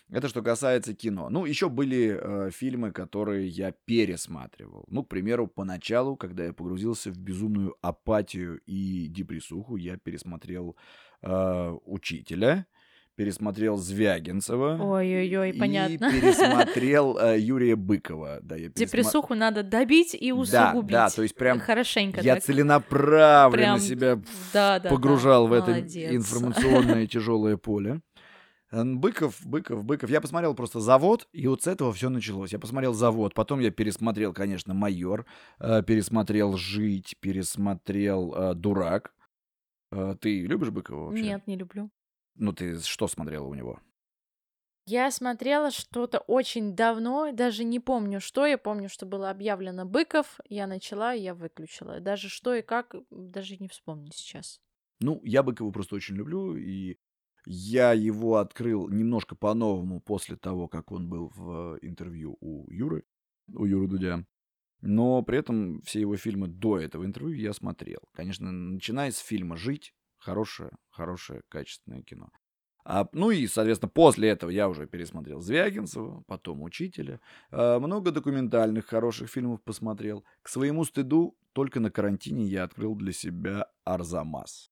Это 0.09 0.27
что 0.27 0.41
касается 0.41 0.95
кино. 0.95 1.29
Ну, 1.29 1.45
еще 1.45 1.69
были 1.69 2.17
э, 2.19 2.51
фильмы, 2.51 2.91
которые 2.91 3.47
я 3.47 3.71
пересматривал. 3.85 4.85
Ну, 4.88 5.03
к 5.03 5.09
примеру, 5.09 5.47
поначалу, 5.47 6.17
когда 6.17 6.45
я 6.45 6.53
погрузился 6.53 7.12
в 7.12 7.17
безумную 7.17 7.75
апатию 7.81 8.59
и 8.65 9.07
депрессуху, 9.07 9.77
я 9.77 9.97
пересмотрел 9.97 10.75
э, 11.21 11.77
«Учителя», 11.85 12.65
пересмотрел 13.19 13.75
Звягинцева. 13.75 14.77
Ой-ой-ой, 14.82 15.53
понятно. 15.53 16.05
И 16.05 16.21
пересмотрел 16.21 17.17
э, 17.21 17.38
Юрия 17.38 17.75
Быкова. 17.75 18.39
Да, 18.41 18.55
я 18.55 18.69
пересма... 18.69 18.86
Депрессуху 18.86 19.36
надо 19.36 19.62
добить 19.62 20.15
и 20.17 20.32
усугубить. 20.32 20.91
Да, 20.93 21.10
да, 21.10 21.10
то 21.10 21.23
есть 21.23 21.36
прям 21.36 21.60
Хорошенько 21.60 22.21
я 22.21 22.36
так. 22.36 22.45
целенаправленно 22.45 23.51
прям... 23.51 23.79
себя 23.79 24.21
да, 24.53 24.79
да, 24.79 24.89
погружал 24.89 25.49
да, 25.49 25.49
в 25.49 25.53
это 25.53 25.71
молодец. 25.71 26.13
информационное 26.13 27.08
тяжелое 27.08 27.58
поле. 27.58 27.99
Быков, 28.71 29.45
Быков, 29.45 29.84
Быков. 29.84 30.10
Я 30.10 30.21
посмотрел 30.21 30.53
просто 30.55 30.79
«Завод», 30.79 31.27
и 31.34 31.45
вот 31.47 31.63
с 31.63 31.67
этого 31.67 31.91
все 31.91 32.08
началось. 32.08 32.53
Я 32.53 32.60
посмотрел 32.60 32.93
«Завод», 32.93 33.34
потом 33.34 33.60
я 33.60 33.69
пересмотрел, 33.69 34.32
конечно, 34.32 34.73
«Майор», 34.73 35.25
э, 35.60 35.84
пересмотрел 35.84 36.55
«Жить», 36.55 37.17
пересмотрел 37.19 38.34
э, 38.34 38.53
«Дурак». 38.53 39.12
Э, 39.91 40.15
ты 40.21 40.45
любишь 40.45 40.69
Быкова 40.69 41.08
вообще? 41.08 41.23
Нет, 41.23 41.47
не 41.47 41.58
люблю. 41.58 41.89
Ну, 42.39 42.54
ты 42.54 42.80
что 42.80 43.08
смотрела 43.08 43.45
у 43.45 43.54
него? 43.54 43.80
Я 44.86 45.12
смотрела 45.12 45.71
что-то 45.71 46.19
очень 46.19 46.73
давно, 46.73 47.32
даже 47.34 47.63
не 47.63 47.80
помню, 47.80 48.21
что. 48.21 48.45
Я 48.45 48.58
помню, 48.58 48.89
что 48.89 49.06
было 49.06 49.30
объявлено 49.30 49.86
Быков. 49.86 50.39
Я 50.47 50.65
начала, 50.65 51.12
я 51.12 51.36
выключила. 51.36 51.99
Даже 51.99 52.30
что 52.30 52.56
и 52.56 52.62
как, 52.62 52.95
даже 53.12 53.58
не 53.58 53.67
вспомню 53.67 54.12
сейчас. 54.13 54.62
Ну, 55.02 55.21
я 55.23 55.43
Быкова 55.43 55.69
просто 55.71 55.95
очень 55.95 56.15
люблю, 56.15 56.56
и 56.56 56.97
я 57.45 57.91
его 57.93 58.38
открыл 58.38 58.88
немножко 58.89 59.36
по-новому 59.36 59.99
после 60.02 60.38
того, 60.38 60.67
как 60.67 60.91
он 60.91 61.10
был 61.10 61.32
в 61.36 61.78
интервью 61.82 62.38
у 62.39 62.71
Юры, 62.71 63.04
у 63.54 63.65
Юры 63.65 63.88
Дудя. 63.88 64.25
Но 64.82 65.21
при 65.23 65.39
этом 65.39 65.82
все 65.82 65.99
его 65.99 66.15
фильмы 66.15 66.47
до 66.47 66.80
этого 66.80 67.06
интервью 67.06 67.38
я 67.38 67.54
смотрел. 67.54 67.99
Конечно, 68.13 68.49
начиная 68.49 69.12
с 69.12 69.17
фильма 69.17 69.58
«Жить», 69.58 69.93
хорошее, 70.19 70.71
хорошее, 70.89 71.41
качественное 71.49 72.01
кино. 72.01 72.29
А, 72.86 73.08
ну 73.12 73.29
и, 73.29 73.45
соответственно, 73.47 73.89
после 73.93 74.29
этого 74.29 74.49
я 74.49 74.67
уже 74.69 74.88
пересмотрел 74.88 75.41
Звягинцева, 75.41 76.23
потом 76.27 76.63
«Учителя». 76.63 77.19
А, 77.51 77.79
много 77.79 78.12
документальных 78.12 78.88
хороших 78.88 79.29
фильмов 79.29 79.62
посмотрел. 79.63 80.23
К 80.41 80.49
своему 80.49 80.86
стыду, 80.86 81.36
только 81.53 81.79
на 81.79 81.91
карантине 81.91 82.45
я 82.45 82.63
открыл 82.63 82.95
для 82.95 83.12
себя 83.13 83.67
«Арзамас». 83.84 84.71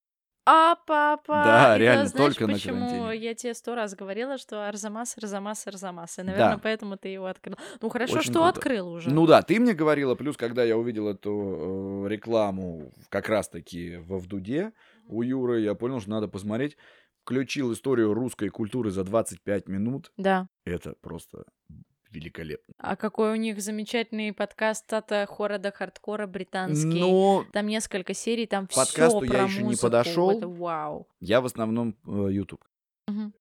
А, 0.50 0.76
папа, 0.88 1.44
Да, 1.44 1.72
это 1.76 1.82
реально, 1.82 2.06
знаешь, 2.06 2.34
только 2.36 2.48
на 2.48 2.54
почему 2.54 2.88
карантине. 2.88 3.16
я 3.18 3.34
тебе 3.36 3.54
сто 3.54 3.76
раз 3.76 3.94
говорила, 3.96 4.38
что 4.38 4.66
Арзамас, 4.66 5.18
Арзамас, 5.18 5.68
Арзамас. 5.68 6.18
И, 6.20 6.24
наверное, 6.24 6.52
Да, 6.56 6.58
поэтому 6.64 6.96
ты 6.98 7.10
его 7.10 7.26
открыл. 7.26 7.58
Ну, 7.82 7.90
хорошо, 7.90 8.14
очень 8.20 8.32
что 8.32 8.44
круто. 8.44 8.48
открыл 8.48 8.88
уже. 8.94 9.10
Ну 9.10 9.28
да, 9.28 9.42
ты 9.42 9.60
мне 9.60 9.74
говорила, 9.74 10.16
плюс 10.16 10.38
когда 10.38 10.64
я 10.64 10.78
увидел 10.78 11.10
эту 11.10 12.06
э, 12.06 12.08
рекламу 12.08 12.94
как 13.10 13.28
раз-таки 13.28 13.98
во 13.98 14.20
Вдуде 14.20 14.72
у 15.08 15.22
Юры, 15.22 15.62
я 15.62 15.76
понял, 15.76 16.00
что 16.00 16.10
надо 16.10 16.28
посмотреть. 16.28 16.78
Включил 17.24 17.74
историю 17.74 18.14
русской 18.14 18.50
культуры 18.50 18.90
за 18.92 19.04
25 19.04 19.68
минут. 19.68 20.12
Да. 20.18 20.48
Это 20.66 20.96
просто 21.02 21.44
великолепно. 22.10 22.74
А 22.78 22.96
какой 22.96 23.34
у 23.34 23.36
них 23.36 23.62
замечательный 23.62 24.32
подкаст 24.34 24.92
от 24.94 25.12
хора 25.30 25.58
до 25.58 25.72
хардкора 25.72 26.26
британский. 26.26 27.00
Но 27.00 27.46
Там 27.52 27.68
несколько 27.68 28.14
серий, 28.14 28.46
там 28.48 28.68
все 28.68 28.80
подкасту 28.80 29.24
я 29.24 29.30
про 29.30 29.44
еще 29.44 29.58
не 29.58 29.64
музыку. 29.66 29.82
подошел. 29.88 30.38
Это 30.38 30.48
вау. 30.48 31.08
я 31.20 31.42
в 31.42 31.46
основном 31.46 31.96
э, 32.08 32.30
YouTube. 32.32 32.64
Мгм. 33.08 33.34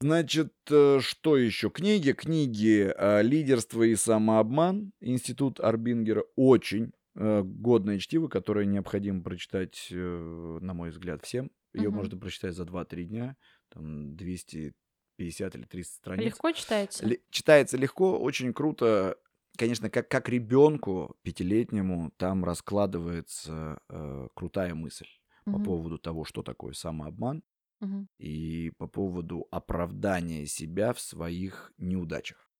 Значит, 0.00 0.52
э, 0.70 0.98
что 1.00 1.36
еще? 1.36 1.70
Книги. 1.70 2.12
Книги 2.12 2.92
э, 2.94 3.22
«Лидерство 3.22 3.84
и 3.84 3.94
самообман». 3.94 4.92
Институт 5.00 5.60
Арбингера. 5.60 6.24
Очень 6.34 6.86
э, 6.86 6.90
годное 7.14 7.98
чтиво, 7.98 8.28
которое 8.28 8.66
необходимо 8.66 9.22
прочитать, 9.22 9.88
э, 9.90 10.58
на 10.60 10.74
мой 10.74 10.90
взгляд, 10.90 11.22
всем. 11.22 11.50
Ее 11.74 11.90
Мгм. 11.90 11.90
можно 11.90 12.18
прочитать 12.18 12.54
за 12.54 12.64
2-3 12.64 13.04
дня. 13.04 13.36
Там 13.68 14.16
250 14.16 15.54
или 15.54 15.64
300 15.64 15.96
страниц. 15.96 16.24
Легко 16.24 16.52
читается? 16.52 17.04
Ле- 17.04 17.20
читается 17.30 17.76
легко, 17.76 18.18
очень 18.18 18.52
круто. 18.52 19.16
Конечно, 19.58 19.90
как, 19.90 20.08
как 20.08 20.28
ребенку 20.28 21.16
пятилетнему 21.22 22.10
там 22.16 22.44
раскладывается 22.44 23.80
э, 23.90 24.28
крутая 24.34 24.74
мысль 24.74 25.08
по 25.50 25.58
Мгм. 25.58 25.58
поводу 25.58 25.98
того, 25.98 26.24
что 26.24 26.42
такое 26.42 26.72
самообман 26.72 27.42
Мгм. 27.80 28.06
и 28.18 28.72
по 28.78 28.86
поводу 28.86 29.46
оправдания 29.50 30.46
себя 30.46 30.92
в 30.92 31.00
своих 31.00 31.72
неудачах. 31.78 32.50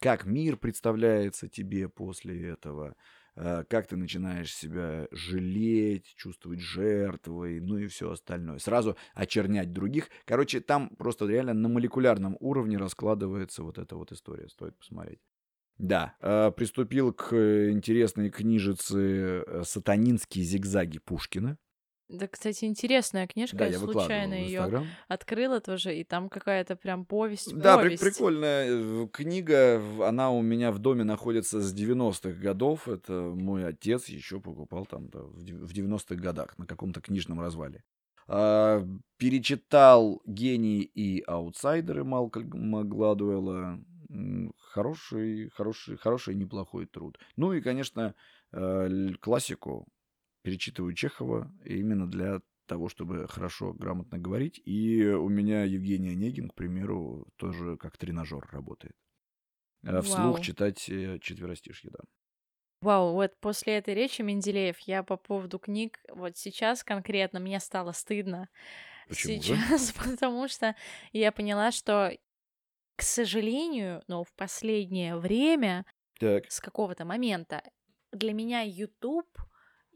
Как 0.00 0.24
мир 0.26 0.56
представляется 0.56 1.48
тебе 1.48 1.88
после 1.88 2.48
этого, 2.50 2.90
э, 2.90 2.94
как 3.34 3.86
ты 3.86 3.96
начинаешь 3.96 4.54
себя 4.54 5.08
жалеть, 5.10 6.14
чувствовать 6.16 6.60
жертвой, 6.60 7.60
ну 7.60 7.78
и 7.78 7.86
все 7.86 8.10
остальное. 8.10 8.58
Сразу 8.58 8.96
очернять 9.14 9.72
других. 9.72 10.08
Короче, 10.24 10.60
там 10.60 10.90
просто 10.96 11.26
реально 11.26 11.54
на 11.54 11.68
молекулярном 11.68 12.36
уровне 12.40 12.76
раскладывается 12.76 13.62
вот 13.62 13.78
эта 13.78 13.96
вот 13.96 14.12
история. 14.12 14.48
Стоит 14.48 14.76
посмотреть. 14.78 15.20
Да, 15.80 16.14
э, 16.20 16.50
приступил 16.54 17.14
к 17.14 17.32
э, 17.32 17.70
интересной 17.70 18.28
книжице 18.28 19.42
э, 19.46 19.62
«Сатанинские 19.64 20.44
зигзаги» 20.44 20.98
Пушкина. 20.98 21.56
Да, 22.10 22.26
кстати, 22.26 22.64
интересная 22.64 23.26
книжка. 23.26 23.58
Да, 23.58 23.66
я 23.66 23.72
я 23.72 23.78
случайно 23.78 24.34
ее 24.34 24.84
открыла 25.08 25.60
тоже, 25.60 25.96
и 25.96 26.02
там 26.04 26.28
какая-то 26.28 26.74
прям 26.74 27.04
повесть. 27.04 27.54
Да, 27.54 27.78
при- 27.78 27.84
повесть. 27.96 28.02
прикольная 28.02 28.66
э, 28.68 29.08
книга. 29.12 29.80
Она 30.06 30.30
у 30.32 30.42
меня 30.42 30.72
в 30.72 30.78
доме 30.80 31.04
находится 31.04 31.60
с 31.60 31.72
90-х 31.74 32.32
годов. 32.40 32.88
Это 32.88 33.12
мой 33.12 33.64
отец 33.64 34.06
еще 34.06 34.40
покупал 34.40 34.86
там 34.86 35.08
да, 35.08 35.20
в 35.20 35.42
дев- 35.42 35.60
в 35.60 35.72
90-х 35.72 36.16
годах 36.16 36.58
на 36.58 36.66
каком-то 36.66 37.00
книжном 37.00 37.40
развале. 37.40 37.84
А, 38.26 38.84
перечитал 39.16 40.20
«Гений 40.26 40.82
и 40.82 41.22
аутсайдеры» 41.26 42.04
Малкольма 42.04 42.84
Гладуэлла. 42.84 43.78
Хороший, 44.72 45.50
хороший, 45.50 45.96
хороший, 45.96 46.34
неплохой 46.34 46.86
труд. 46.86 47.18
Ну 47.36 47.52
и, 47.52 47.60
конечно, 47.60 48.14
э, 48.52 49.10
классику 49.20 49.86
перечитываю 50.42 50.94
Чехова 50.94 51.52
именно 51.64 52.10
для 52.10 52.40
того, 52.66 52.88
чтобы 52.88 53.26
хорошо, 53.28 53.72
грамотно 53.72 54.18
говорить. 54.18 54.60
И 54.64 55.04
у 55.04 55.28
меня 55.28 55.64
Евгений 55.64 56.10
Онегин, 56.10 56.50
к 56.50 56.54
примеру, 56.54 57.26
тоже 57.36 57.76
как 57.76 57.98
тренажер 57.98 58.48
работает. 58.52 58.94
Э, 59.82 60.00
Вслух 60.02 60.34
Вау. 60.34 60.40
читать 60.40 60.88
э, 60.88 61.18
четверостишье, 61.20 61.90
да. 61.90 61.98
Вау, 62.80 63.12
вот 63.12 63.38
после 63.40 63.76
этой 63.76 63.94
речи 63.94 64.22
Менделеев 64.22 64.78
я 64.80 65.02
по 65.02 65.16
поводу 65.16 65.58
книг, 65.58 65.98
вот 66.08 66.38
сейчас 66.38 66.82
конкретно 66.82 67.38
мне 67.38 67.60
стало 67.60 67.92
стыдно. 67.92 68.48
Почему 69.08 69.42
же? 69.42 69.56
Сейчас, 69.56 69.92
потому 69.98 70.48
что 70.48 70.74
я 71.12 71.32
поняла, 71.32 71.72
что, 71.72 72.16
к 72.96 73.02
сожалению, 73.02 74.02
но 74.06 74.24
в 74.24 74.32
последнее 74.34 75.16
время, 75.16 75.84
Так, 76.18 76.50
с 76.50 76.60
какого-то 76.60 77.04
момента, 77.04 77.62
для 78.12 78.32
меня 78.32 78.62
YouTube 78.62 79.28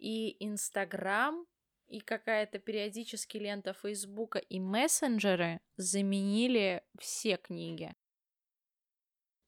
и 0.04 0.36
Instagram 0.44 1.46
и 1.88 2.00
какая-то 2.00 2.58
периодически 2.58 3.38
лента 3.38 3.72
Фейсбука 3.72 4.38
и 4.38 4.60
мессенджеры 4.60 5.60
заменили 5.76 6.82
все 6.98 7.36
книги. 7.38 7.94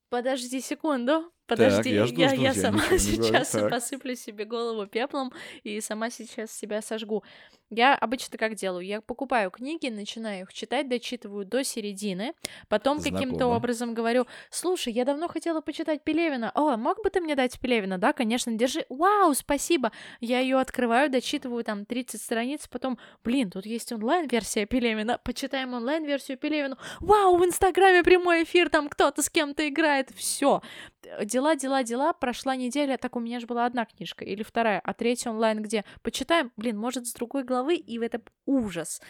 Подожди 0.09 0.61
секунду. 0.61 1.31
Подожди, 1.47 1.91
я 1.91 2.07
жду, 2.07 2.21
я, 2.21 2.29
жду, 2.29 2.41
я 2.43 2.49
я 2.49 2.55
сама 2.55 2.79
говорю. 2.85 2.99
сейчас 2.99 3.51
Так. 3.51 3.71
посыплю 3.71 4.15
себе 4.17 4.45
голову 4.45 4.87
пеплом 4.87 5.33
и 5.63 5.81
сама 5.81 6.11
сейчас 6.11 6.53
себя 6.53 6.81
сожгу. 6.83 7.23
Я 7.71 7.97
обычно 7.97 8.39
как 8.39 8.55
делаю? 8.55 8.87
Я 8.87 9.01
покупаю 9.01 9.51
книги, 9.51 9.89
начинаю 9.89 10.43
их 10.43 10.53
читать, 10.53 10.89
дочитываю 10.89 11.45
до 11.45 11.65
середины, 11.65 12.35
потом 12.69 13.01
каким-то 13.01 13.49
образом 13.49 13.93
говорю, 13.93 14.27
слушай, 14.51 14.93
я 14.93 15.05
давно 15.05 15.27
хотела 15.27 15.61
почитать 15.61 16.05
Пелевина. 16.05 16.53
О, 16.55 16.77
мог 16.77 17.03
бы 17.03 17.11
ты 17.11 17.21
мне 17.21 17.35
дать 17.35 17.59
Пелевина? 17.59 17.99
Да, 17.99 18.13
конечно, 18.13 18.53
держи. 18.53 18.87
Вау, 18.89 19.35
спасибо. 19.35 19.91
Я 20.21 20.39
ее 20.39 20.59
открываю, 20.59 21.11
дочитываю 21.11 21.65
там 21.65 21.87
30 21.87 22.23
страниц, 22.23 22.69
потом, 22.69 22.99
блин, 23.25 23.51
тут 23.51 23.67
есть 23.67 23.91
онлайн-версия 23.91 24.67
Пелевина, 24.67 25.19
почитаем 25.19 25.75
онлайн-версию 25.75 26.39
Пелевина. 26.39 26.79
Вау, 27.01 27.37
в 27.37 27.45
Инстаграме 27.45 28.05
прямой 28.05 28.45
эфир, 28.45 28.71
там 28.71 28.89
кто-то 28.89 29.23
с 29.23 29.29
кем-то 29.29 29.69
играет. 29.69 30.11
Все. 30.15 30.63
Дела, 31.25 31.57
дела, 31.57 31.83
дела. 31.83 32.13
Прошла 32.13 32.55
неделя, 32.55 32.97
так 32.97 33.17
у 33.17 33.21
меня 33.21 33.41
же 33.41 33.47
была 33.47 33.67
одна 33.67 33.87
книжка 33.87 34.25
или 34.25 34.43
вторая, 34.43 34.81
а 34.85 34.93
третья 34.93 35.31
онлайн 35.31 35.63
где? 35.63 35.85
Почитаем, 36.03 36.53
блин, 36.57 36.79
может, 36.79 37.07
с 37.07 37.13
другой 37.13 37.45
главы, 37.57 37.77
и 37.77 37.99
это 37.99 38.21
ужас. 38.45 39.01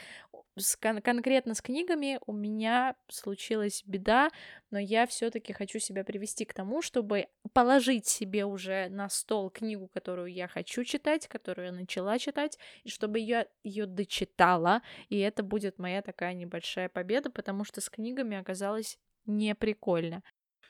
С 0.58 0.76
кон- 0.76 1.02
конкретно 1.02 1.54
с 1.54 1.60
книгами 1.60 2.18
у 2.26 2.32
меня 2.32 2.94
случилась 3.08 3.82
беда, 3.86 4.30
но 4.70 4.78
я 4.78 5.06
все-таки 5.06 5.52
хочу 5.52 5.78
себя 5.78 6.04
привести 6.04 6.44
к 6.44 6.54
тому, 6.54 6.80
чтобы 6.80 7.26
положить 7.52 8.06
себе 8.06 8.44
уже 8.44 8.88
на 8.88 9.08
стол 9.08 9.50
книгу, 9.50 9.88
которую 9.88 10.32
я 10.32 10.48
хочу 10.48 10.84
читать, 10.84 11.28
которую 11.28 11.66
я 11.66 11.72
начала 11.72 12.18
читать, 12.18 12.58
и 12.84 12.88
чтобы 12.88 13.18
я 13.18 13.46
ее 13.64 13.86
дочитала, 13.86 14.82
и 15.08 15.18
это 15.18 15.42
будет 15.42 15.78
моя 15.78 16.02
такая 16.02 16.32
небольшая 16.34 16.88
победа, 16.88 17.30
потому 17.30 17.64
что 17.64 17.80
с 17.80 17.90
книгами 17.90 18.36
оказалось 18.36 18.98
не 19.26 19.54
прикольно. 19.54 20.22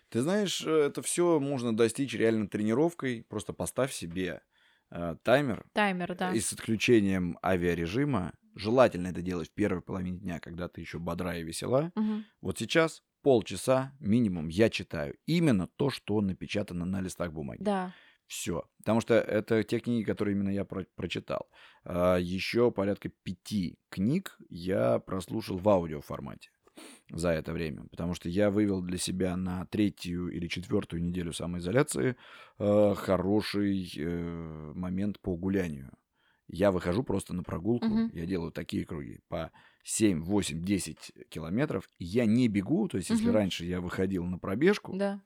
Ты 0.08 0.22
знаешь, 0.22 0.64
э, 0.64 0.70
это 0.70 1.02
все 1.02 1.38
можно 1.40 1.76
достичь 1.76 2.14
реально 2.14 2.48
тренировкой. 2.48 3.24
Просто 3.28 3.52
поставь 3.52 3.92
себе 3.92 4.42
э, 4.90 5.16
таймер. 5.22 5.64
Таймер, 5.72 6.14
да. 6.14 6.32
И 6.32 6.40
с 6.40 6.52
отключением 6.52 7.38
авиарежима. 7.44 8.32
Желательно 8.54 9.08
это 9.08 9.20
делать 9.20 9.48
в 9.50 9.52
первой 9.54 9.82
половине 9.82 10.18
дня, 10.18 10.40
когда 10.40 10.68
ты 10.68 10.80
еще 10.80 10.98
бодра 10.98 11.36
и 11.36 11.42
весела. 11.42 11.92
Мгм. 11.94 12.24
Вот 12.40 12.58
сейчас 12.58 13.02
полчаса 13.22 13.92
минимум 14.00 14.48
я 14.48 14.70
читаю 14.70 15.14
именно 15.26 15.66
то, 15.76 15.90
что 15.90 16.20
напечатано 16.20 16.86
на 16.86 17.00
листах 17.00 17.32
бумаги. 17.32 17.62
Да. 17.62 17.92
Все. 18.26 18.64
Потому 18.78 19.00
что 19.00 19.14
это 19.14 19.62
те 19.62 19.78
книги, 19.78 20.04
которые 20.04 20.34
именно 20.34 20.48
я 20.48 20.64
про- 20.64 20.86
прочитал. 20.96 21.48
А, 21.84 22.16
еще 22.16 22.70
порядка 22.70 23.08
пяти 23.08 23.78
книг 23.88 24.36
я 24.48 24.98
прослушал 25.00 25.58
в 25.58 25.68
аудиоформате 25.68 26.50
за 27.10 27.30
это 27.30 27.52
время. 27.52 27.84
Потому 27.90 28.14
что 28.14 28.28
я 28.28 28.50
вывел 28.50 28.82
для 28.82 28.98
себя 28.98 29.36
на 29.36 29.66
третью 29.66 30.28
или 30.28 30.48
четвертую 30.48 31.02
неделю 31.02 31.32
самоизоляции 31.32 32.16
э, 32.58 32.94
хороший 32.96 33.92
э, 33.96 34.72
момент 34.74 35.20
по 35.20 35.36
гулянию. 35.36 35.92
Я 36.48 36.70
выхожу 36.70 37.02
просто 37.02 37.34
на 37.34 37.42
прогулку, 37.42 37.86
Мгм. 37.88 38.10
я 38.12 38.24
делаю 38.26 38.52
такие 38.52 38.84
круги 38.84 39.20
по 39.28 39.50
7, 39.82 40.22
8, 40.22 40.64
10 40.64 41.12
километров. 41.28 41.88
И 41.98 42.04
я 42.04 42.24
не 42.24 42.48
бегу, 42.48 42.88
то 42.88 42.98
есть 42.98 43.10
если 43.10 43.26
Мгм. 43.26 43.34
раньше 43.34 43.64
я 43.64 43.80
выходил 43.80 44.24
на 44.24 44.38
пробежку, 44.38 44.96
Да. 44.96 45.20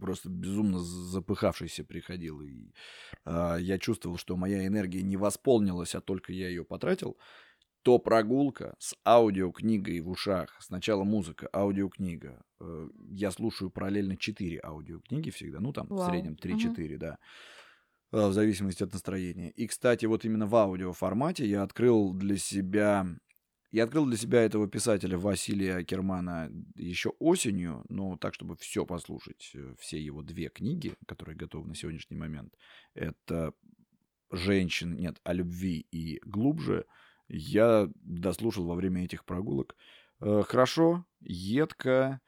просто 0.00 0.28
безумно 0.28 0.78
запыхавшийся 0.78 1.84
приходил. 1.84 2.40
И 2.42 2.72
а, 3.24 3.56
я 3.56 3.78
чувствовал, 3.78 4.16
что 4.16 4.36
моя 4.36 4.66
энергия 4.66 5.02
не 5.02 5.16
восполнилась, 5.16 5.94
а 5.94 6.00
только 6.00 6.32
я 6.32 6.48
ее 6.48 6.64
потратил, 6.64 7.18
то 7.82 7.98
прогулка 7.98 8.74
с 8.78 8.94
аудиокнигой 9.06 10.00
в 10.00 10.08
ушах, 10.10 10.56
сначала 10.60 11.04
музыка, 11.04 11.48
аудиокнига. 11.52 12.42
э, 12.60 12.88
Я 13.10 13.30
слушаю 13.30 13.70
параллельно 13.70 14.16
4 14.16 14.60
аудиокниги 14.62 15.30
всегда, 15.30 15.60
ну 15.60 15.72
там 15.72 15.86
в 15.88 15.90
Вау. 15.90 16.10
среднем 16.10 16.32
Мгм. 16.32 16.38
3-4, 16.40 16.98
да. 16.98 17.18
э, 18.12 18.26
В 18.28 18.32
зависимости 18.32 18.82
от 18.82 18.92
настроения. 18.92 19.50
И, 19.50 19.66
кстати, 19.66 20.06
вот 20.06 20.24
именно 20.24 20.46
в 20.46 20.54
аудиоформате 20.56 21.46
я 21.46 21.62
открыл 21.62 22.12
для 22.14 22.36
себя 22.36 23.06
я 23.70 23.84
открыл 23.84 24.06
для 24.06 24.16
себя 24.16 24.40
этого 24.40 24.66
писателя 24.66 25.18
Василия 25.18 25.84
Кермана 25.84 26.50
еще 26.74 27.10
осенью, 27.18 27.84
но 27.90 28.16
так, 28.16 28.32
чтобы 28.32 28.56
все 28.56 28.86
послушать, 28.86 29.50
э, 29.54 29.74
все 29.78 30.00
его 30.02 30.22
две 30.22 30.48
книги, 30.48 30.94
которые 31.06 31.36
готовы 31.36 31.68
на 31.68 31.74
сегодняшний 31.74 32.16
момент. 32.16 32.54
Это 32.94 33.52
«Женщин 34.30 34.96
нет, 34.96 35.20
о 35.22 35.34
любви 35.34 35.86
и 35.90 36.18
глубже». 36.24 36.86
Я 37.28 37.88
дослушал 37.94 38.66
во 38.66 38.74
время 38.74 39.04
этих 39.04 39.24
прогулок. 39.24 39.76
Э, 40.20 40.42
Хорошо, 40.46 41.04
едко, 41.20 42.20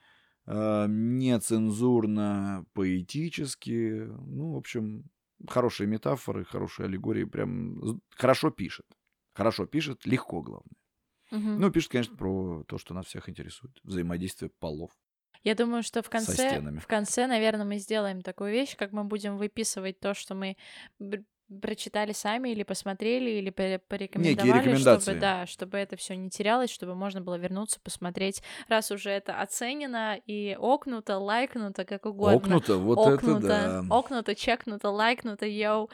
э, 0.47 0.87
нецензурно, 0.89 2.65
поэтически. 2.73 4.07
Ну, 4.09 4.53
в 4.53 4.57
общем, 4.57 5.05
хорошие 5.49 5.87
метафоры, 5.87 6.45
хорошие 6.45 6.87
аллегории. 6.87 7.25
Прям 7.25 8.01
хорошо 8.11 8.51
пишет. 8.51 8.87
Хорошо 9.35 9.67
пишет, 9.67 10.07
легко, 10.07 10.43
главное. 10.43 10.77
Мгм. 11.31 11.61
Ну, 11.61 11.71
пишет, 11.71 11.91
конечно, 11.93 12.17
про 12.17 12.65
то, 12.65 12.79
что 12.79 12.95
нас 12.95 13.07
всех 13.07 13.29
интересует. 13.29 13.79
Взаимодействие 13.85 14.51
полов. 14.59 14.91
Я 15.43 15.55
думаю, 15.55 15.83
что 15.83 16.03
в 16.03 16.11
конце, 16.11 16.61
в 16.81 16.87
конце, 16.87 17.27
наверное, 17.27 17.65
мы 17.65 17.79
сделаем 17.79 18.21
такую 18.21 18.53
вещь, 18.53 18.77
как 18.77 18.93
мы 18.93 19.05
будем 19.05 19.39
выписывать 19.39 19.99
то, 19.99 20.13
что 20.13 20.35
мы 20.35 20.57
прочитали 21.61 22.13
сами 22.13 22.51
или 22.51 22.63
посмотрели, 22.63 23.31
или 23.31 23.51
пор- 23.51 23.81
порекомендовали, 23.89 24.59
рекомендации. 24.59 25.03
чтобы, 25.03 25.21
да, 25.21 25.47
чтобы 25.47 25.79
это 25.79 25.97
все 25.97 26.15
не 26.17 26.31
терялось, 26.31 26.71
чтобы 26.71 26.95
можно 26.95 27.21
было 27.21 27.37
вернуться, 27.37 27.81
посмотреть, 27.81 28.43
раз 28.69 28.91
уже 28.91 29.11
это 29.11 29.41
оценено 29.41 30.19
и 30.27 30.57
окнуто, 30.59 31.19
лайкнуто, 31.19 31.85
как 31.85 32.07
угодно. 32.07 32.37
Окнуто, 32.37 32.77
вот 32.77 32.99
окнуто, 32.99 33.47
это 33.47 33.49
да. 33.49 33.95
окнуто, 33.95 34.35
чекнуто, 34.35 34.91
лайкнуто, 34.91 35.47
йоу. 35.47 35.91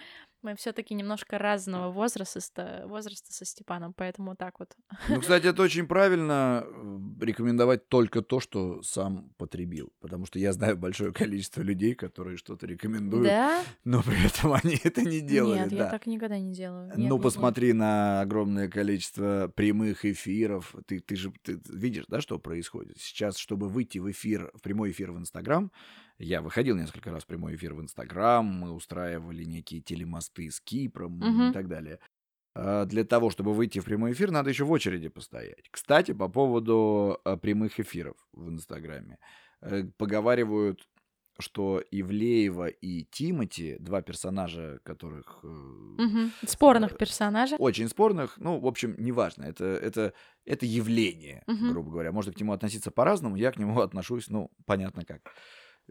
Мы 0.47 0.55
все-таки 0.55 0.95
немножко 0.95 1.39
разного 1.39 1.91
возраста, 1.91 2.41
ста- 2.41 2.87
возраста 2.87 3.33
со 3.33 3.45
Степаном, 3.45 3.93
поэтому 3.93 4.37
так 4.37 4.61
вот. 4.61 4.77
Ну, 5.09 5.21
кстати, 5.21 5.47
это 5.49 5.61
очень 5.61 5.89
правильно 5.89 6.65
э, 6.65 6.99
рекомендовать 7.21 7.89
только 7.89 8.23
то, 8.23 8.39
что 8.39 8.81
сам 8.85 9.29
потребил. 9.39 9.93
Потому 10.01 10.25
что 10.25 10.39
я 10.39 10.53
знаю 10.53 10.77
большое 10.77 11.13
количество 11.13 11.63
людей, 11.63 11.97
которые 11.97 12.37
что-то 12.37 12.65
рекомендуют, 12.65 13.27
Да? 13.27 13.61
но 13.83 14.05
при 14.05 14.25
этом 14.25 14.53
они 14.53 14.79
это 14.85 15.03
не 15.03 15.21
делали. 15.21 15.59
Нет, 15.59 15.73
я 15.73 15.79
да. 15.79 15.91
так 15.91 16.07
никогда 16.07 16.39
не 16.39 16.53
делаю. 16.53 16.87
Нет, 16.87 16.97
ну, 16.97 17.03
нет, 17.03 17.13
нет. 17.13 17.23
посмотри 17.23 17.73
на 17.73 18.21
огромное 18.21 18.69
количество 18.69 19.51
прямых 19.53 20.05
эфиров. 20.05 20.77
Ты, 20.87 21.01
ты 21.01 21.17
же 21.17 21.33
ты 21.43 21.61
видишь, 21.69 22.05
да, 22.07 22.21
что 22.21 22.39
происходит? 22.39 22.99
Сейчас, 23.01 23.37
чтобы 23.37 23.69
выйти 23.69 23.99
в 23.99 24.09
эфир, 24.13 24.53
в 24.55 24.63
прямой 24.63 24.93
эфир 24.93 25.11
в 25.11 25.19
Инстаграм, 25.19 25.73
я 26.19 26.43
выходил 26.43 26.77
несколько 26.77 27.11
раз 27.11 27.25
в 27.25 27.27
прямой 27.27 27.57
эфир 27.57 27.75
в 27.75 27.81
Инстаграм, 27.81 28.45
мы 28.47 28.73
устраивали 28.73 29.45
некие 29.45 29.81
телемосты 29.81 30.51
с 30.51 30.61
Кипром 30.61 31.27
и 31.27 31.27
Мгм. 31.27 31.53
так 31.53 31.69
далее. 31.69 31.99
А, 32.55 32.85
Для 32.87 33.05
того, 33.05 33.31
чтобы 33.31 33.55
выйти 33.55 33.81
в 33.81 33.85
прямой 33.87 34.13
эфир, 34.13 34.31
надо 34.31 34.51
еще 34.51 34.65
в 34.65 34.71
очереди 34.73 35.09
постоять. 35.09 35.69
Кстати, 35.71 36.13
по 36.13 36.29
поводу 36.29 37.21
а, 37.25 37.37
прямых 37.37 37.81
эфиров 37.81 38.17
в 38.33 38.49
Инстаграме. 38.51 39.19
Э, 39.63 39.85
Поговаривают, 39.99 40.89
что 41.39 41.83
Ивлеева 41.91 42.69
и 42.69 43.05
Тимати, 43.05 43.77
два 43.79 44.03
персонажа, 44.03 44.81
которых 44.85 45.41
э, 45.45 45.49
Мгм. 45.99 46.31
Спорных 46.47 46.97
персонажей. 46.99 47.57
очень 47.59 47.89
спорных, 47.89 48.37
ну, 48.39 48.59
в 48.61 48.67
общем, 48.67 48.95
неважно, 48.99 49.45
это, 49.45 49.65
это, 49.65 50.13
это 50.45 50.67
явление, 50.67 51.45
Мгм. 51.47 51.71
грубо 51.71 51.91
говоря. 51.91 52.13
Можно 52.13 52.33
к 52.33 52.41
нему 52.41 52.53
относиться 52.53 52.91
по-разному, 52.91 53.37
я 53.37 53.51
к 53.53 53.57
нему 53.59 53.81
отношусь, 53.81 54.29
ну, 54.29 54.51
понятно 54.67 55.05
как. 55.05 55.21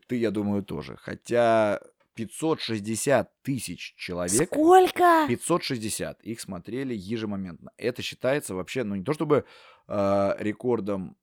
Ты, 0.08 0.18
я 0.18 0.32
думаю, 0.32 0.64
тоже. 0.64 0.98
Хотя 0.98 1.80
560 2.16 3.32
тысяч 3.44 3.94
человек... 3.98 4.48
Сколько? 4.48 5.26
560 5.28 6.22
их 6.22 6.40
смотрели 6.40 6.94
ежемоментно. 6.94 7.72
Это 7.78 8.02
считается 8.02 8.56
вообще, 8.56 8.84
ну, 8.84 8.96
не 8.96 9.04
то 9.04 9.14
чтобы 9.14 9.46
э, 9.88 10.36
рекордом 10.40 11.18